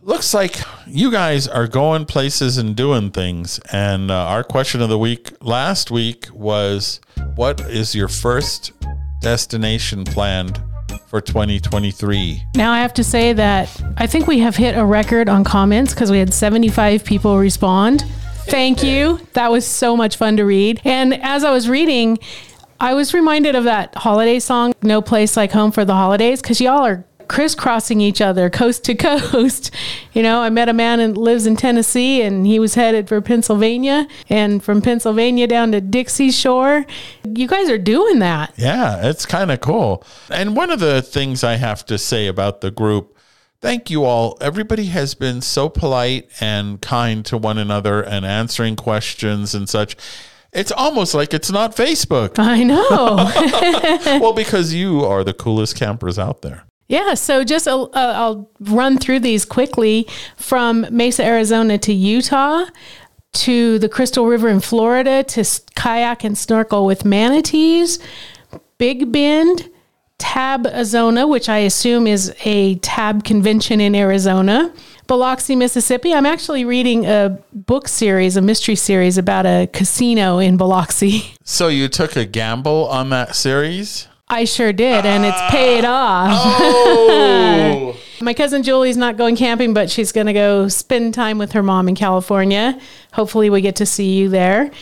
Looks 0.00 0.32
like 0.32 0.60
you 0.86 1.10
guys 1.10 1.48
are 1.48 1.66
going 1.66 2.04
places 2.04 2.56
and 2.56 2.76
doing 2.76 3.10
things. 3.10 3.58
And 3.72 4.12
uh, 4.12 4.14
our 4.14 4.44
question 4.44 4.80
of 4.80 4.88
the 4.88 4.98
week 4.98 5.32
last 5.40 5.90
week 5.90 6.28
was 6.32 7.00
What 7.34 7.60
is 7.62 7.96
your 7.96 8.06
first 8.06 8.70
destination 9.20 10.04
planned 10.04 10.62
for 11.08 11.20
2023? 11.20 12.44
Now 12.54 12.70
I 12.70 12.78
have 12.78 12.94
to 12.94 13.02
say 13.02 13.32
that 13.32 13.68
I 13.96 14.06
think 14.06 14.28
we 14.28 14.38
have 14.38 14.54
hit 14.54 14.78
a 14.78 14.84
record 14.84 15.28
on 15.28 15.42
comments 15.42 15.92
because 15.92 16.12
we 16.12 16.20
had 16.20 16.32
75 16.32 17.02
people 17.04 17.36
respond. 17.38 18.04
Thank 18.50 18.82
you. 18.82 19.20
That 19.32 19.50
was 19.50 19.66
so 19.66 19.96
much 19.96 20.16
fun 20.16 20.36
to 20.36 20.44
read. 20.44 20.80
And 20.84 21.14
as 21.22 21.44
I 21.44 21.50
was 21.50 21.68
reading, 21.68 22.18
I 22.78 22.94
was 22.94 23.14
reminded 23.14 23.54
of 23.54 23.64
that 23.64 23.94
holiday 23.94 24.38
song, 24.38 24.74
No 24.82 25.00
Place 25.00 25.36
Like 25.36 25.52
Home 25.52 25.72
for 25.72 25.84
the 25.84 25.94
Holidays, 25.94 26.42
because 26.42 26.60
y'all 26.60 26.84
are 26.84 27.04
crisscrossing 27.28 28.00
each 28.00 28.20
other 28.20 28.48
coast 28.50 28.84
to 28.84 28.94
coast. 28.94 29.70
You 30.12 30.22
know, 30.22 30.40
I 30.40 30.50
met 30.50 30.68
a 30.68 30.72
man 30.72 30.98
that 30.98 31.18
lives 31.18 31.46
in 31.46 31.56
Tennessee 31.56 32.22
and 32.22 32.46
he 32.46 32.58
was 32.58 32.74
headed 32.74 33.08
for 33.08 33.20
Pennsylvania 33.20 34.06
and 34.28 34.62
from 34.62 34.82
Pennsylvania 34.82 35.46
down 35.46 35.72
to 35.72 35.80
Dixie 35.80 36.30
Shore. 36.30 36.86
You 37.24 37.46
guys 37.48 37.68
are 37.68 37.78
doing 37.78 38.18
that. 38.20 38.52
Yeah, 38.56 39.08
it's 39.08 39.26
kind 39.26 39.50
of 39.50 39.60
cool. 39.60 40.04
And 40.30 40.56
one 40.56 40.70
of 40.70 40.80
the 40.80 41.02
things 41.02 41.42
I 41.42 41.54
have 41.54 41.84
to 41.86 41.98
say 41.98 42.26
about 42.26 42.60
the 42.60 42.70
group, 42.70 43.15
thank 43.66 43.90
you 43.90 44.04
all. 44.04 44.38
Everybody 44.40 44.86
has 44.86 45.16
been 45.16 45.40
so 45.40 45.68
polite 45.68 46.30
and 46.38 46.80
kind 46.80 47.24
to 47.26 47.36
one 47.36 47.58
another 47.58 48.00
and 48.00 48.24
answering 48.24 48.76
questions 48.76 49.56
and 49.56 49.68
such. 49.68 49.96
It's 50.52 50.70
almost 50.70 51.14
like 51.14 51.34
it's 51.34 51.50
not 51.50 51.74
Facebook. 51.74 52.34
I 52.38 52.62
know. 52.62 52.86
well, 54.20 54.32
because 54.44 54.72
you 54.72 55.04
are 55.04 55.24
the 55.24 55.34
coolest 55.34 55.74
campers 55.74 56.16
out 56.16 56.42
there. 56.42 56.62
Yeah, 56.86 57.14
so 57.14 57.42
just 57.42 57.66
uh, 57.66 57.88
I'll 57.92 58.48
run 58.60 58.98
through 58.98 59.18
these 59.18 59.44
quickly 59.44 60.06
from 60.36 60.86
Mesa, 60.92 61.24
Arizona 61.24 61.76
to 61.78 61.92
Utah 61.92 62.66
to 63.32 63.80
the 63.80 63.88
Crystal 63.88 64.26
River 64.26 64.48
in 64.48 64.60
Florida 64.60 65.24
to 65.24 65.44
kayak 65.74 66.22
and 66.22 66.38
snorkel 66.38 66.86
with 66.86 67.04
manatees, 67.04 67.98
Big 68.78 69.10
Bend, 69.10 69.68
Tab, 70.18 70.64
Azona, 70.64 71.28
which 71.28 71.48
I 71.48 71.58
assume 71.58 72.06
is 72.06 72.34
a 72.44 72.76
tab 72.76 73.24
convention 73.24 73.80
in 73.80 73.94
Arizona, 73.94 74.72
Biloxi, 75.06 75.56
Mississippi. 75.56 76.14
I'm 76.14 76.26
actually 76.26 76.64
reading 76.64 77.04
a 77.04 77.38
book 77.52 77.86
series, 77.86 78.36
a 78.36 78.40
mystery 78.40 78.76
series 78.76 79.18
about 79.18 79.44
a 79.46 79.68
casino 79.72 80.38
in 80.38 80.56
Biloxi. 80.56 81.32
So 81.48 81.68
you 81.68 81.86
took 81.86 82.16
a 82.16 82.24
gamble 82.24 82.88
on 82.88 83.10
that 83.10 83.36
series? 83.36 84.08
I 84.28 84.46
sure 84.46 84.72
did, 84.72 85.06
and 85.06 85.24
it's 85.24 85.40
paid 85.48 85.84
off. 85.84 86.30
Oh, 86.32 87.96
My 88.20 88.34
cousin 88.34 88.64
Julie's 88.64 88.96
not 88.96 89.16
going 89.16 89.36
camping, 89.36 89.72
but 89.72 89.88
she's 89.88 90.10
going 90.10 90.26
to 90.26 90.32
go 90.32 90.66
spend 90.66 91.14
time 91.14 91.38
with 91.38 91.52
her 91.52 91.62
mom 91.62 91.88
in 91.88 91.94
California. 91.94 92.80
Hopefully, 93.12 93.48
we 93.48 93.60
get 93.60 93.76
to 93.76 93.86
see 93.86 94.16
you 94.16 94.28
there. 94.28 94.72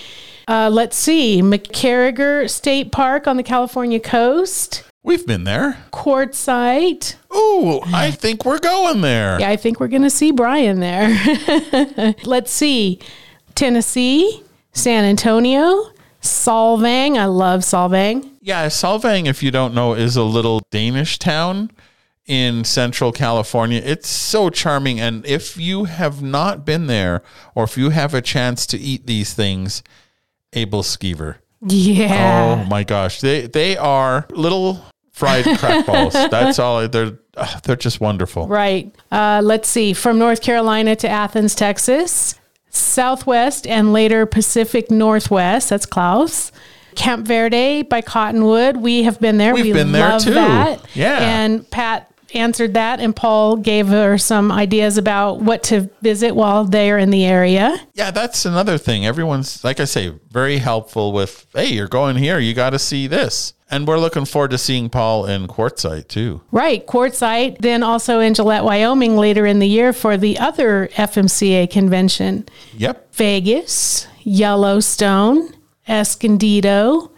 Uh, 0.49 0.71
let's 0.73 0.97
see, 0.97 1.43
MacKerricher 1.43 2.49
State 2.49 2.91
Park 2.91 3.27
on 3.27 3.37
the 3.37 3.43
California 3.43 4.01
coast, 4.01 4.85
we've 5.05 5.25
been 5.25 5.45
there. 5.45 5.79
Quartzsite. 5.93 7.15
Ooh, 7.33 7.81
I 7.95 8.11
think 8.11 8.45
we're 8.45 8.59
going 8.59 9.03
there. 9.03 9.39
Yeah, 9.39 9.51
I 9.51 9.57
think 9.57 9.79
we're 9.79 9.89
going 9.89 10.03
to 10.03 10.11
see 10.11 10.33
Brian 10.33 10.81
there. 10.81 11.17
let's 12.25 12.51
see, 12.51 12.99
Tennessee, 13.55 14.43
San 14.73 15.05
Antonio, 15.05 15.93
Solvang. 16.21 17.17
I 17.17 17.27
love 17.27 17.61
Solvang. 17.61 18.31
Yeah, 18.41 18.67
Solvang, 18.67 19.27
if 19.27 19.43
you 19.43 19.53
don't 19.53 19.75
know, 19.75 19.95
is 19.95 20.17
a 20.17 20.25
little 20.25 20.61
Danish 20.71 21.19
town 21.19 21.71
in 22.27 22.65
central 22.65 23.13
California. 23.13 23.81
It's 23.85 24.09
so 24.09 24.51
charming. 24.51 24.99
And 24.99 25.25
if 25.27 25.57
you 25.57 25.85
have 25.85 26.23
not 26.23 26.65
been 26.65 26.87
there, 26.87 27.23
or 27.55 27.65
if 27.65 27.77
you 27.77 27.91
have 27.91 28.15
a 28.15 28.23
chance 28.23 28.67
to 28.67 28.79
eat 28.79 29.07
these 29.07 29.35
things, 29.35 29.83
aebleskiver. 30.53 31.37
Yeah. 31.67 32.61
Oh 32.65 32.69
my 32.69 32.85
gosh. 32.85 33.21
They 33.21 33.47
they 33.47 33.77
are 33.77 34.27
little 34.31 34.85
fried 35.15 35.45
crack 35.59 35.87
balls. 35.87 36.13
That's 36.13 36.59
all 36.59 36.87
they're 36.87 37.19
uh, 37.37 37.61
they're 37.61 37.77
just 37.77 38.01
wonderful. 38.01 38.47
Right. 38.47 38.95
Uh, 39.11 39.41
let's 39.43 39.69
see. 39.69 39.95
From 39.95 40.19
North 40.19 40.43
Carolina 40.43 40.95
to 40.97 41.09
Athens, 41.09 41.55
Texas, 41.55 42.35
Southwest 42.69 43.67
and 43.67 43.93
later 43.93 44.27
Pacific 44.27 44.91
Northwest. 44.91 45.71
That's 45.71 45.87
Klaus. 45.87 46.53
Camp 46.95 47.27
Verde 47.27 47.83
by 47.83 48.01
Cottonwood. 48.01 48.77
We 48.77 49.03
have 49.03 49.19
been 49.19 49.37
there. 49.37 49.53
We've 49.53 49.65
we 49.65 49.73
been 49.73 49.91
there 49.91 50.19
too. 50.21 50.35
that. 50.35 50.81
Yeah. 50.95 51.19
And 51.19 51.69
Pat 51.69 52.14
answered 52.35 52.75
that, 52.75 53.01
and 53.01 53.15
Paul 53.15 53.57
gave 53.57 53.89
her 53.89 54.19
some 54.19 54.51
ideas 54.53 54.99
about 54.99 55.41
what 55.41 55.63
to 55.65 55.91
visit 56.03 56.35
while 56.35 56.65
they're 56.65 56.99
in 56.99 57.11
the 57.11 57.25
area. 57.25 57.77
Yeah, 57.95 58.11
that's 58.11 58.45
another 58.45 58.79
thing. 58.79 59.07
Everyone's 59.07 59.63
like 59.65 59.81
I 59.81 59.85
say, 59.85 60.13
very 60.31 60.59
helpful 60.59 61.13
with, 61.13 61.47
hey, 61.55 61.73
you're 61.73 61.89
going 61.89 62.17
here, 62.17 62.39
you 62.39 62.55
got 62.55 62.71
to 62.71 62.79
see 62.79 63.07
this. 63.07 63.55
And 63.71 63.89
we're 63.89 63.99
looking 63.99 64.25
forward 64.25 64.51
to 64.53 64.59
seeing 64.59 64.91
Paul 64.91 65.27
in 65.27 65.49
Quartzsite 65.49 66.09
too. 66.09 66.43
Right, 66.53 66.87
Quartzsite, 66.87 67.59
then 67.59 67.83
also 67.83 68.21
in 68.21 68.35
Gillette, 68.35 68.65
Wyoming 68.65 69.17
later 69.17 69.47
in 69.47 69.59
the 69.59 69.67
year 69.67 69.93
for 69.93 70.17
the 70.17 70.39
other 70.39 70.89
FMCA 70.95 71.71
convention. 71.71 72.47
Yep. 72.77 73.15
Vegas, 73.15 74.07
Yellowstone, 74.23 75.55
Escondido, 75.89 77.11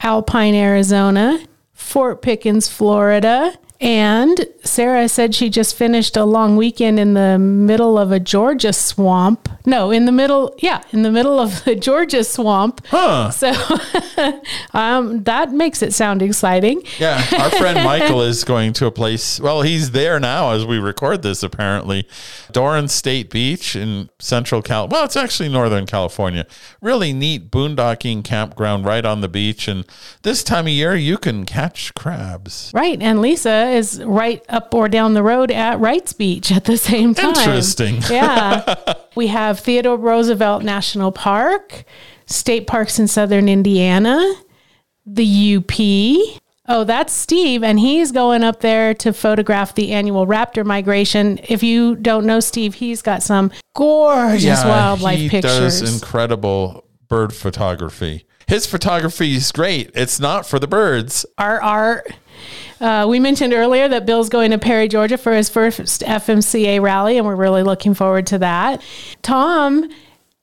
Alpine, 0.00 0.54
Arizona, 0.54 1.38
Fort 1.72 2.22
Pickens, 2.22 2.68
Florida. 2.68 3.52
And 3.84 4.46
Sarah 4.62 5.10
said 5.10 5.34
she 5.34 5.50
just 5.50 5.76
finished 5.76 6.16
a 6.16 6.24
long 6.24 6.56
weekend 6.56 6.98
in 6.98 7.12
the 7.12 7.38
middle 7.38 7.98
of 7.98 8.12
a 8.12 8.18
Georgia 8.18 8.72
swamp. 8.72 9.46
No, 9.66 9.90
in 9.90 10.06
the 10.06 10.12
middle, 10.12 10.54
yeah, 10.58 10.82
in 10.92 11.02
the 11.02 11.10
middle 11.10 11.38
of 11.38 11.64
the 11.64 11.74
Georgia 11.74 12.24
swamp. 12.24 12.80
Huh. 12.86 13.30
So 13.30 13.52
um, 14.72 15.22
that 15.24 15.52
makes 15.52 15.82
it 15.82 15.92
sound 15.92 16.22
exciting. 16.22 16.82
Yeah, 16.98 17.22
our 17.38 17.50
friend 17.50 17.76
Michael 17.84 18.22
is 18.22 18.42
going 18.42 18.72
to 18.74 18.86
a 18.86 18.90
place. 18.90 19.38
Well, 19.38 19.60
he's 19.60 19.90
there 19.90 20.18
now 20.18 20.52
as 20.52 20.64
we 20.64 20.78
record 20.78 21.20
this. 21.20 21.42
Apparently, 21.42 22.08
Doran 22.52 22.88
State 22.88 23.28
Beach 23.28 23.76
in 23.76 24.08
Central 24.18 24.62
Cal. 24.62 24.88
Well, 24.88 25.04
it's 25.04 25.16
actually 25.16 25.50
Northern 25.50 25.84
California. 25.84 26.46
Really 26.80 27.12
neat 27.12 27.50
boondocking 27.50 28.24
campground 28.24 28.86
right 28.86 29.04
on 29.04 29.20
the 29.20 29.28
beach. 29.28 29.68
And 29.68 29.84
this 30.22 30.42
time 30.42 30.64
of 30.64 30.72
year, 30.72 30.94
you 30.96 31.18
can 31.18 31.44
catch 31.44 31.92
crabs. 31.92 32.70
Right. 32.72 33.00
And 33.02 33.20
Lisa 33.20 33.73
is 33.74 34.02
right 34.04 34.42
up 34.48 34.72
or 34.72 34.88
down 34.88 35.14
the 35.14 35.22
road 35.22 35.50
at 35.50 35.78
Wrights 35.80 36.12
Beach 36.12 36.50
at 36.52 36.64
the 36.64 36.78
same 36.78 37.14
time. 37.14 37.30
Interesting. 37.30 38.00
Yeah. 38.10 38.94
we 39.14 39.26
have 39.26 39.60
Theodore 39.60 39.96
Roosevelt 39.96 40.62
National 40.62 41.12
Park, 41.12 41.84
state 42.26 42.66
parks 42.66 42.98
in 42.98 43.08
southern 43.08 43.48
Indiana, 43.48 44.34
the 45.04 45.56
UP. 45.56 46.40
Oh, 46.66 46.84
that's 46.84 47.12
Steve, 47.12 47.62
and 47.62 47.78
he's 47.78 48.10
going 48.10 48.42
up 48.42 48.60
there 48.60 48.94
to 48.94 49.12
photograph 49.12 49.74
the 49.74 49.92
annual 49.92 50.26
raptor 50.26 50.64
migration. 50.64 51.38
If 51.46 51.62
you 51.62 51.94
don't 51.94 52.24
know 52.24 52.40
Steve, 52.40 52.74
he's 52.74 53.02
got 53.02 53.22
some 53.22 53.52
gorgeous 53.74 54.64
wildlife 54.64 55.18
he 55.18 55.28
pictures. 55.28 55.80
does 55.80 55.94
incredible 55.94 56.88
bird 57.08 57.34
photography. 57.34 58.24
His 58.46 58.66
photography 58.66 59.34
is 59.36 59.52
great. 59.52 59.90
It's 59.94 60.18
not 60.18 60.46
for 60.46 60.58
the 60.58 60.66
birds. 60.66 61.26
our 61.36 61.60
art. 61.62 62.12
Uh, 62.80 63.06
we 63.08 63.20
mentioned 63.20 63.52
earlier 63.52 63.88
that 63.88 64.06
Bill's 64.06 64.28
going 64.28 64.50
to 64.50 64.58
Perry, 64.58 64.88
Georgia 64.88 65.16
for 65.16 65.34
his 65.34 65.48
first 65.48 66.02
FMCA 66.02 66.80
rally, 66.80 67.16
and 67.18 67.26
we're 67.26 67.36
really 67.36 67.62
looking 67.62 67.94
forward 67.94 68.26
to 68.28 68.38
that. 68.38 68.82
Tom 69.22 69.88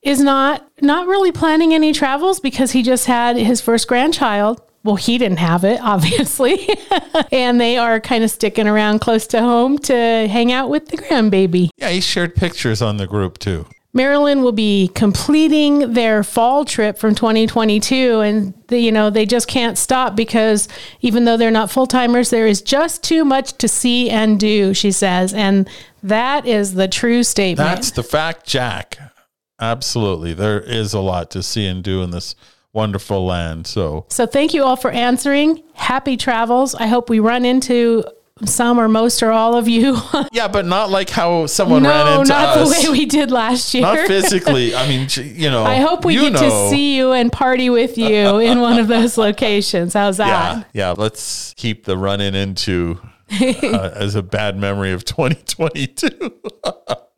is 0.02 0.20
not 0.20 0.68
not 0.82 1.08
really 1.08 1.32
planning 1.32 1.74
any 1.74 1.94
travels 1.94 2.40
because 2.40 2.72
he 2.72 2.82
just 2.82 3.06
had 3.06 3.38
his 3.38 3.62
first 3.62 3.88
grandchild. 3.88 4.62
Well, 4.84 4.96
he 4.96 5.20
didn't 5.20 5.38
have 5.38 5.64
it, 5.64 5.80
obviously, 5.84 6.68
and 7.32 7.62
they 7.62 7.78
are 7.78 8.00
kind 8.00 8.24
of 8.24 8.32
sticking 8.32 8.68
around 8.68 9.00
close 9.00 9.28
to 9.28 9.40
home 9.42 9.78
to 9.80 9.94
hang 9.94 10.52
out 10.52 10.70
with 10.70 10.88
the 10.88 10.98
grandbaby. 10.98 11.70
Yeah, 11.78 11.90
he 11.90 12.02
shared 12.02 12.36
pictures 12.36 12.82
on 12.82 12.98
the 12.98 13.08
group 13.08 13.38
too. 13.38 13.68
Maryland 13.94 14.44
will 14.44 14.52
be 14.52 14.90
completing 14.96 15.94
their 15.94 16.24
fall 16.24 16.64
trip 16.64 16.98
from 16.98 17.14
2022 17.14 18.22
and 18.22 18.54
the, 18.68 18.80
you 18.80 18.92
know 18.92 19.10
they 19.10 19.26
just 19.26 19.48
can't 19.48 19.78
stop 19.78 20.16
because 20.16 20.68
even 21.02 21.26
though 21.26 21.38
they're 21.38 21.52
not 21.52 21.70
full-timers 21.70 22.30
there 22.30 22.48
is 22.48 22.62
just 22.62 23.04
too 23.04 23.26
much 23.26 23.54
to 23.58 23.68
see 23.68 24.10
and 24.10 24.40
do 24.40 24.74
she 24.74 24.92
says 24.92 25.34
and 25.34 25.70
that 26.04 26.46
is 26.46 26.74
the 26.74 26.88
true 26.88 27.24
statement 27.24 27.70
That's 27.70 27.92
the 27.92 28.04
fact, 28.04 28.48
Jack. 28.48 28.98
Absolutely. 29.60 30.34
There 30.34 30.60
is 30.60 30.94
a 30.94 31.00
lot 31.00 31.30
to 31.32 31.44
see 31.44 31.68
and 31.68 31.84
do 31.84 32.02
in 32.02 32.10
this 32.10 32.36
wonderful 32.74 33.26
land. 33.26 33.68
So, 33.68 34.08
so 34.10 34.26
thank 34.26 34.54
you 34.56 34.64
all 34.64 34.76
for 34.76 34.90
answering 34.92 35.62
happy 35.74 36.16
travels 36.16 36.74
i 36.76 36.88
hope 36.88 37.10
we 37.10 37.20
run 37.20 37.44
into 37.44 38.04
some 38.46 38.80
or 38.80 38.88
most 38.88 39.22
or 39.22 39.32
all 39.32 39.56
of 39.56 39.68
you 39.68 39.98
yeah, 40.32 40.48
but 40.48 40.66
not 40.66 40.90
like 40.90 41.10
how 41.10 41.46
someone 41.46 41.84
ran 41.84 42.08
into 42.08 42.30
no 42.30 42.36
not 42.36 42.58
us. 42.58 42.70
the 42.84 42.92
way 42.92 43.00
we 43.00 43.06
did 43.06 43.32
last 43.32 43.74
year 43.74 43.84
not 43.84 44.08
physically. 44.08 44.76
I 44.82 44.88
mean, 44.88 45.08
you 45.16 45.50
know. 45.50 45.64
I 45.64 45.76
hope 45.78 46.06
we 46.06 46.16
get 46.16 46.34
know. 46.34 46.40
to 46.40 46.70
see 46.70 46.96
you 46.96 47.12
and 47.12 47.32
party 47.32 47.70
with 47.70 47.98
you 47.98 48.08
in 48.40 48.60
one 48.60 48.80
of 48.80 48.88
those 48.88 49.18
locations. 49.18 49.94
How's 49.94 50.18
that? 50.18 50.28
Yeah, 50.74 50.90
yeah. 50.90 50.94
Let's 50.98 51.54
keep 51.56 51.86
the 51.86 51.98
running 51.98 52.36
into 52.36 53.00
uh, 53.32 53.92
as 53.96 54.16
a 54.16 54.24
bad 54.24 54.58
memory 54.58 54.92
of 54.92 55.06
2022. 55.06 56.34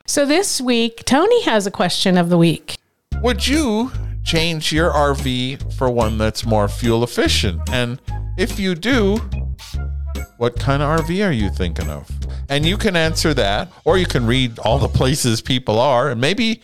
So 0.05 0.26
this 0.26 0.59
week, 0.59 1.03
Tony 1.05 1.43
has 1.43 1.65
a 1.65 1.71
question 1.71 2.17
of 2.17 2.30
the 2.30 2.38
week. 2.38 2.78
Would 3.21 3.47
you 3.47 3.91
change 4.24 4.71
your 4.71 4.91
RV 4.91 5.74
for 5.74 5.89
one 5.89 6.17
that's 6.17 6.45
more 6.45 6.67
fuel 6.67 7.03
efficient? 7.03 7.61
And 7.71 8.01
if 8.38 8.59
you 8.59 8.76
do, 8.76 9.19
what 10.38 10.57
kind 10.59 10.82
of 10.84 11.01
RV 11.01 11.28
are 11.28 11.32
you 11.32 11.49
thinking 11.49 11.89
of? 11.89 12.09
And 12.49 12.65
you 12.65 12.78
can 12.78 12.95
answer 12.95 13.34
that, 13.36 13.71
or 13.86 13.97
you 13.97 14.05
can 14.05 14.26
read 14.26 14.59
all 14.59 14.78
the 14.80 14.88
places 14.88 15.41
people 15.41 15.80
are 15.80 16.09
and 16.11 16.19
maybe 16.21 16.61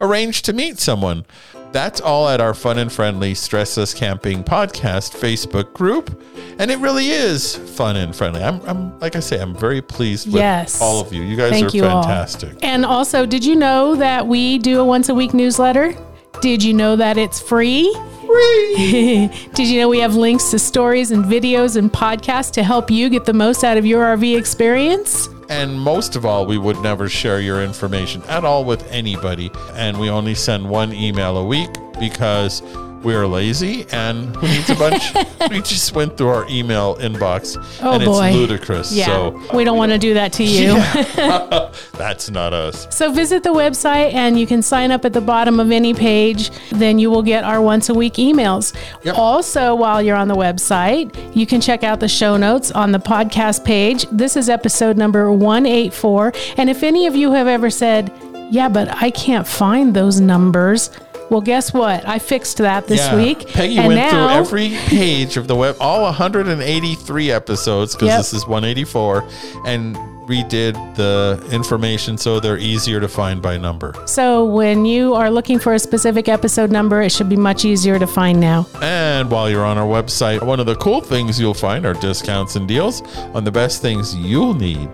arrange 0.00 0.42
to 0.42 0.52
meet 0.52 0.78
someone. 0.78 1.24
That's 1.72 2.00
all 2.00 2.28
at 2.28 2.40
our 2.40 2.52
fun 2.52 2.78
and 2.78 2.90
friendly 2.90 3.32
Stressless 3.32 3.94
Camping 3.94 4.42
Podcast 4.42 5.12
Facebook 5.16 5.72
group. 5.72 6.20
And 6.58 6.68
it 6.70 6.78
really 6.80 7.10
is 7.10 7.54
fun 7.54 7.94
and 7.96 8.14
friendly. 8.16 8.42
I'm, 8.42 8.60
I'm 8.62 8.98
like 8.98 9.14
I 9.14 9.20
say, 9.20 9.40
I'm 9.40 9.54
very 9.54 9.80
pleased 9.80 10.26
with 10.26 10.36
Yes. 10.36 10.80
all 10.82 11.00
of 11.00 11.12
you. 11.12 11.22
You 11.22 11.36
guys 11.36 11.50
Thank 11.52 11.72
are 11.72 11.76
you 11.76 11.84
all. 11.84 12.02
fantastic. 12.02 12.56
And 12.64 12.84
also, 12.84 13.24
did 13.24 13.44
you 13.44 13.54
know 13.54 13.94
that 13.96 14.26
we 14.26 14.58
do 14.58 14.80
a 14.80 14.84
once 14.84 15.08
a 15.08 15.14
week 15.14 15.32
newsletter? 15.32 15.94
Did 16.40 16.62
you 16.62 16.72
know 16.72 16.96
that 16.96 17.18
it's 17.18 17.38
free? 17.38 17.94
Free. 18.26 19.28
did 19.54 19.68
you 19.68 19.78
know 19.78 19.88
we 19.88 19.98
have 19.98 20.14
links 20.14 20.50
to 20.52 20.58
stories 20.58 21.10
and 21.10 21.22
videos 21.24 21.76
and 21.76 21.92
podcasts 21.92 22.50
to 22.52 22.62
help 22.62 22.90
you 22.90 23.10
get 23.10 23.26
the 23.26 23.34
most 23.34 23.62
out 23.62 23.76
of 23.76 23.84
your 23.84 24.02
RV 24.16 24.38
experience? 24.38 25.28
And 25.50 25.78
most 25.78 26.16
of 26.16 26.24
all, 26.24 26.46
we 26.46 26.56
would 26.56 26.80
never 26.80 27.10
share 27.10 27.40
your 27.40 27.62
information 27.62 28.22
at 28.22 28.44
all 28.44 28.64
with 28.64 28.90
anybody. 28.90 29.50
And 29.74 30.00
we 30.00 30.08
only 30.08 30.34
send 30.34 30.66
one 30.66 30.94
email 30.94 31.36
a 31.36 31.44
week 31.44 31.68
because 31.98 32.62
we're 33.02 33.26
lazy 33.26 33.86
and 33.92 34.34
who 34.36 34.46
needs 34.46 34.68
a 34.70 34.74
bunch? 34.74 35.02
we 35.50 35.62
just 35.62 35.94
went 35.94 36.16
through 36.16 36.28
our 36.28 36.46
email 36.48 36.96
inbox 36.96 37.56
Oh, 37.82 37.92
and 37.94 38.04
boy. 38.04 38.26
it's 38.28 38.36
ludicrous. 38.36 38.92
Yeah. 38.92 39.06
So 39.06 39.42
we 39.54 39.64
don't 39.64 39.78
want 39.78 39.92
to 39.92 39.98
do 39.98 40.14
that 40.14 40.32
to 40.34 40.44
you. 40.44 40.74
that's 41.98 42.30
not 42.30 42.52
us. 42.52 42.86
So 42.94 43.10
visit 43.12 43.42
the 43.42 43.52
website 43.52 44.12
and 44.12 44.38
you 44.38 44.46
can 44.46 44.62
sign 44.62 44.90
up 44.90 45.04
at 45.04 45.12
the 45.12 45.20
bottom 45.20 45.60
of 45.60 45.70
any 45.70 45.94
page. 45.94 46.50
Then 46.70 46.98
you 46.98 47.10
will 47.10 47.22
get 47.22 47.44
our 47.44 47.60
once 47.62 47.88
a 47.88 47.94
week 47.94 48.14
emails. 48.14 48.74
Yep. 49.02 49.16
Also, 49.16 49.74
while 49.74 50.02
you're 50.02 50.16
on 50.16 50.28
the 50.28 50.36
website, 50.36 51.34
you 51.34 51.46
can 51.46 51.60
check 51.60 51.82
out 51.82 52.00
the 52.00 52.08
show 52.08 52.36
notes 52.36 52.70
on 52.70 52.92
the 52.92 52.98
podcast 53.00 53.64
page. 53.64 54.06
This 54.12 54.36
is 54.36 54.48
episode 54.48 54.96
number 54.96 55.32
184. 55.32 56.32
And 56.58 56.68
if 56.68 56.82
any 56.82 57.06
of 57.06 57.16
you 57.16 57.32
have 57.32 57.46
ever 57.46 57.70
said, 57.70 58.12
yeah, 58.50 58.68
but 58.68 58.88
I 59.02 59.10
can't 59.10 59.46
find 59.46 59.94
those 59.94 60.20
numbers. 60.20 60.90
Well, 61.30 61.40
guess 61.40 61.72
what? 61.72 62.06
I 62.08 62.18
fixed 62.18 62.58
that 62.58 62.88
this 62.88 62.98
Yeah. 63.00 63.16
week. 63.16 63.48
Peggy 63.48 63.78
and 63.78 63.86
went 63.88 64.00
now, 64.00 64.10
through 64.10 64.38
every 64.68 64.76
page 64.88 65.36
of 65.36 65.46
the 65.46 65.54
web, 65.54 65.76
all 65.80 66.04
183 66.04 67.30
episodes, 67.30 67.94
because 67.94 68.08
Yep. 68.08 68.18
this 68.18 68.34
is 68.34 68.46
184, 68.48 69.24
and 69.64 69.96
redid 70.28 70.74
the 70.94 71.40
information 71.50 72.16
so 72.16 72.38
they're 72.38 72.58
easier 72.58 73.00
to 73.00 73.08
find 73.08 73.42
by 73.42 73.56
number. 73.56 73.92
So 74.06 74.44
when 74.44 74.84
you 74.84 75.14
are 75.14 75.28
looking 75.30 75.58
for 75.58 75.74
a 75.74 75.78
specific 75.78 76.28
episode 76.28 76.70
number, 76.70 77.00
it 77.02 77.10
should 77.10 77.28
be 77.28 77.36
much 77.36 77.64
easier 77.64 77.98
to 77.98 78.06
find 78.06 78.38
now. 78.40 78.66
And 78.80 79.28
while 79.30 79.50
you're 79.50 79.64
on 79.64 79.76
our 79.78 79.86
website, 79.86 80.42
one 80.42 80.60
of 80.60 80.66
the 80.66 80.76
cool 80.76 81.00
things 81.00 81.40
you'll 81.40 81.54
find 81.54 81.84
are 81.84 81.94
discounts 81.94 82.54
and 82.56 82.68
deals 82.68 83.02
on 83.34 83.42
the 83.44 83.50
best 83.50 83.82
things 83.82 84.14
you'll 84.14 84.54
need 84.54 84.88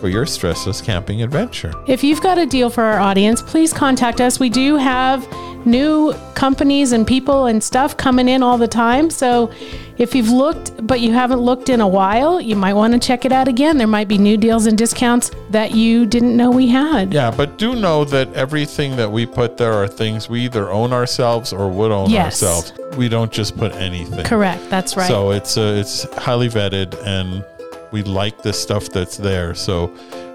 for 0.00 0.08
your 0.08 0.24
stressless 0.24 0.82
camping 0.82 1.22
adventure. 1.22 1.72
If 1.86 2.02
you've 2.04 2.20
got 2.22 2.38
a 2.38 2.46
deal 2.46 2.70
for 2.70 2.84
our 2.84 3.00
audience, 3.00 3.42
please 3.42 3.72
contact 3.72 4.20
us. 4.20 4.38
We 4.38 4.48
do 4.48 4.76
have 4.76 5.26
new 5.64 6.12
companies 6.34 6.92
and 6.92 7.06
people 7.06 7.46
and 7.46 7.62
stuff 7.62 7.96
coming 7.96 8.28
in 8.28 8.42
all 8.42 8.58
the 8.58 8.68
time. 8.68 9.10
So 9.10 9.50
if 9.98 10.14
you've 10.14 10.30
looked, 10.30 10.86
but 10.86 11.00
you 11.00 11.12
haven't 11.12 11.40
looked 11.40 11.68
in 11.68 11.80
a 11.80 11.88
while, 11.88 12.40
you 12.40 12.56
might 12.56 12.74
want 12.74 12.92
to 12.94 12.98
check 12.98 13.24
it 13.24 13.32
out 13.32 13.48
again. 13.48 13.76
There 13.78 13.86
might 13.86 14.08
be 14.08 14.18
new 14.18 14.36
deals 14.36 14.66
and 14.66 14.78
discounts 14.78 15.30
that 15.50 15.74
you 15.74 16.06
didn't 16.06 16.36
know 16.36 16.50
we 16.50 16.68
had. 16.68 17.12
Yeah, 17.12 17.30
but 17.30 17.58
do 17.58 17.74
know 17.74 18.04
that 18.04 18.32
everything 18.34 18.96
that 18.96 19.10
we 19.10 19.26
put 19.26 19.56
there 19.56 19.72
are 19.72 19.88
things 19.88 20.28
we 20.28 20.44
either 20.44 20.70
own 20.70 20.92
ourselves 20.92 21.52
or 21.52 21.68
would 21.68 21.90
own 21.90 22.10
Yes. 22.10 22.42
ourselves. 22.42 22.72
We 22.96 23.08
don't 23.08 23.32
just 23.32 23.56
put 23.56 23.72
anything. 23.72 24.24
Correct. 24.24 24.68
That's 24.70 24.96
right. 24.96 25.08
So 25.08 25.30
it's 25.32 25.56
uh, 25.58 25.76
it's 25.78 26.04
highly 26.14 26.48
vetted, 26.48 26.96
and 27.04 27.44
we 27.92 28.02
like 28.02 28.42
the 28.42 28.52
stuff 28.52 28.88
that's 28.88 29.16
there. 29.16 29.54
So 29.54 29.88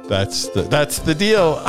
that's 0.08 0.50
the 0.50 0.64
that's 0.64 1.00
the 1.00 1.16
deal. 1.16 1.62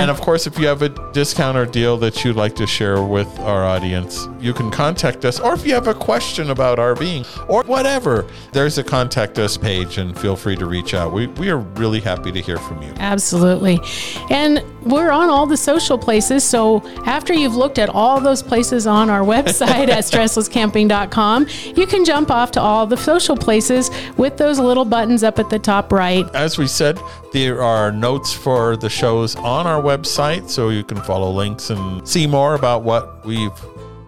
and 0.00 0.10
of 0.10 0.20
course, 0.20 0.46
if 0.46 0.58
you 0.58 0.66
have 0.66 0.82
a 0.82 0.88
discount 1.12 1.56
or 1.56 1.66
deal 1.66 1.96
that 1.98 2.24
you'd 2.24 2.36
like 2.36 2.54
to 2.56 2.66
share 2.66 3.02
with 3.02 3.28
our 3.40 3.64
audience, 3.64 4.28
you 4.40 4.52
can 4.52 4.70
contact 4.70 5.24
us. 5.24 5.40
Or 5.40 5.54
if 5.54 5.66
you 5.66 5.74
have 5.74 5.88
a 5.88 5.94
question 5.94 6.50
about 6.50 6.78
RVing 6.78 7.26
or 7.48 7.62
whatever, 7.64 8.26
there's 8.52 8.78
a 8.78 8.84
contact 8.84 9.38
us 9.38 9.56
page, 9.56 9.98
and 9.98 10.18
feel 10.18 10.36
free 10.36 10.56
to 10.56 10.66
reach 10.66 10.94
out. 10.94 11.12
We 11.12 11.26
we 11.26 11.50
are 11.50 11.58
really 11.58 12.00
happy 12.00 12.32
to 12.32 12.40
hear 12.40 12.58
from 12.58 12.82
you. 12.82 12.92
Absolutely. 12.98 13.80
And 14.30 14.62
we're 14.84 15.10
on 15.10 15.30
all 15.30 15.46
the 15.46 15.56
social 15.56 15.98
places. 15.98 16.44
So 16.44 16.82
after 17.06 17.32
you've 17.32 17.54
looked 17.54 17.78
at 17.78 17.88
all 17.88 18.20
those 18.20 18.42
places 18.42 18.86
on 18.86 19.10
our 19.10 19.20
website 19.20 19.88
at 19.88 20.04
stresslesscamping.com, 20.04 21.46
you 21.76 21.86
can 21.86 22.04
jump 22.04 22.30
off 22.30 22.50
to 22.52 22.60
all 22.60 22.86
the 22.86 22.96
social 22.96 23.36
places 23.36 23.90
with 24.16 24.36
those 24.36 24.58
little 24.58 24.84
buttons 24.84 25.22
up 25.22 25.38
at 25.38 25.50
the 25.50 25.58
top 25.58 25.92
right. 25.92 26.24
As 26.34 26.58
we 26.58 26.66
said, 26.66 26.98
there 27.32 27.62
are 27.62 27.90
notes 27.90 28.32
for 28.32 28.76
the 28.76 28.90
shows 28.90 29.36
on 29.36 29.66
our 29.66 29.80
website, 29.82 30.48
so 30.48 30.70
you 30.70 30.84
can 30.84 31.00
follow 31.02 31.30
links 31.30 31.70
and 31.70 32.06
see 32.06 32.26
more 32.26 32.54
about 32.54 32.82
what 32.82 33.24
we've 33.24 33.52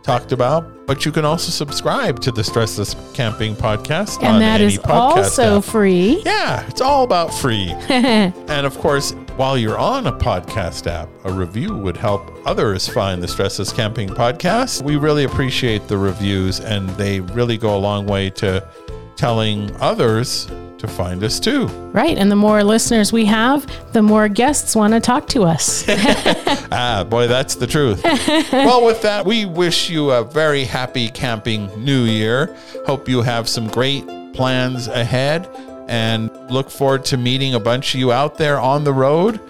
talked 0.03 0.33
about. 0.33 0.87
But 0.87 1.07
you 1.07 1.13
can 1.13 1.25
also 1.25 1.51
subscribe 1.51 2.21
to 2.21 2.31
the 2.31 2.43
Stressless 2.43 2.95
Camping 3.15 3.57
podcast 3.57 4.19
on 4.19 4.35
And 4.35 4.43
that 4.43 4.61
is 4.61 4.79
podcast 4.79 5.17
also 5.17 5.59
app. 5.59 5.65
free. 5.65 6.23
Yeah, 6.27 6.67
it's 6.69 6.83
all 6.83 7.05
about 7.05 7.33
free. 7.33 7.71
and 7.89 8.67
of 8.67 8.79
course, 8.79 9.13
while 9.37 9.57
you're 9.57 9.79
on 9.79 10.07
a 10.07 10.13
podcast 10.13 10.87
app, 10.87 11.09
a 11.25 11.33
review 11.33 11.75
would 11.75 11.97
help 11.97 12.31
others 12.45 12.87
find 12.87 13.23
the 13.23 13.27
Stressless 13.27 13.75
Camping 13.75 14.11
podcast. 14.11 14.83
We 14.83 14.97
really 14.97 15.25
appreciate 15.25 15.89
the 15.89 15.97
reviews, 15.97 16.61
and 16.61 16.89
they 16.91 17.21
really 17.21 17.57
go 17.57 17.75
a 17.75 17.79
long 17.79 18.07
way 18.07 18.29
to 18.31 18.69
telling 19.17 19.75
others 19.77 20.49
to 20.79 20.87
find 20.89 21.23
us 21.25 21.41
too. 21.41 21.67
Right. 21.93 22.17
And 22.19 22.31
the 22.31 22.37
more 22.37 22.63
listeners 22.65 23.13
we 23.13 23.25
have, 23.27 23.67
the 23.93 24.03
more 24.03 24.29
guests 24.29 24.75
want 24.77 24.93
to 24.95 25.01
talk 25.01 25.29
to 25.29 25.45
us. 25.45 25.85
Ah, 26.77 27.05
boy, 27.05 27.29
that's 27.29 27.55
the 27.55 27.69
truth. 27.69 28.03
well, 28.53 28.85
with 28.85 29.01
that, 29.03 29.25
we 29.25 29.45
wish 29.45 29.89
you 29.89 30.11
a 30.11 30.25
very 30.25 30.65
happy 30.65 31.09
camping 31.09 31.67
new 31.85 32.03
year. 32.03 32.57
Hope 32.85 33.09
you 33.09 33.23
have 33.23 33.49
some 33.49 33.69
great 33.69 34.05
plans 34.35 34.89
ahead 34.89 35.49
and 35.89 36.31
look 36.51 36.69
forward 36.71 37.05
to 37.07 37.17
meeting 37.17 37.55
a 37.55 37.61
bunch 37.61 37.95
of 37.95 38.01
you 38.01 38.11
out 38.11 38.39
there 38.39 38.59
on 38.59 38.83
the 38.83 38.93
road. 38.93 39.41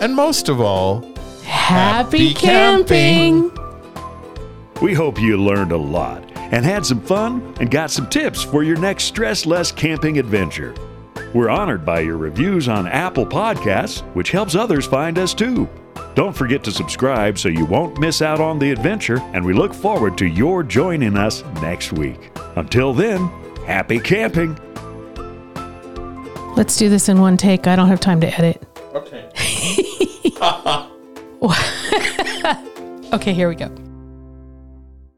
And 0.00 0.14
most 0.14 0.48
of 0.48 0.60
all, 0.60 1.00
Happy, 1.42 2.28
Happy 2.28 2.34
camping. 2.34 3.50
camping. 3.50 4.78
We 4.80 4.94
hope 4.94 5.20
you 5.20 5.36
learned 5.36 5.72
a 5.72 5.76
lot 5.76 6.21
and 6.52 6.64
had 6.64 6.86
some 6.86 7.00
fun 7.00 7.54
and 7.58 7.70
got 7.70 7.90
some 7.90 8.08
tips 8.08 8.42
for 8.42 8.62
your 8.62 8.78
next 8.78 9.04
stress 9.04 9.44
less 9.44 9.72
camping 9.72 10.18
adventure. 10.18 10.74
We're 11.34 11.50
honored 11.50 11.84
by 11.84 12.00
your 12.00 12.18
reviews 12.18 12.68
on 12.68 12.86
Apple 12.86 13.26
Podcasts, 13.26 14.02
which 14.14 14.30
helps 14.30 14.54
others 14.54 14.86
find 14.86 15.18
us 15.18 15.34
too. 15.34 15.68
Don't 16.14 16.36
forget 16.36 16.62
to 16.64 16.70
subscribe 16.70 17.38
so 17.38 17.48
you 17.48 17.64
won't 17.64 17.98
miss 17.98 18.20
out 18.20 18.38
on 18.38 18.58
the 18.58 18.70
adventure, 18.70 19.18
and 19.32 19.44
we 19.44 19.54
look 19.54 19.72
forward 19.72 20.18
to 20.18 20.26
your 20.26 20.62
joining 20.62 21.16
us 21.16 21.42
next 21.62 21.92
week. 21.92 22.30
Until 22.56 22.92
then, 22.92 23.28
happy 23.66 23.98
camping! 23.98 24.58
Let's 26.54 26.76
do 26.76 26.90
this 26.90 27.08
in 27.08 27.18
one 27.18 27.38
take. 27.38 27.66
I 27.66 27.76
don't 27.76 27.88
have 27.88 28.00
time 28.00 28.20
to 28.20 28.38
edit. 28.38 28.62
okay. 28.94 29.30
Okay, 33.12 33.34
here 33.34 33.46
we 33.50 33.54
go. 33.54 33.91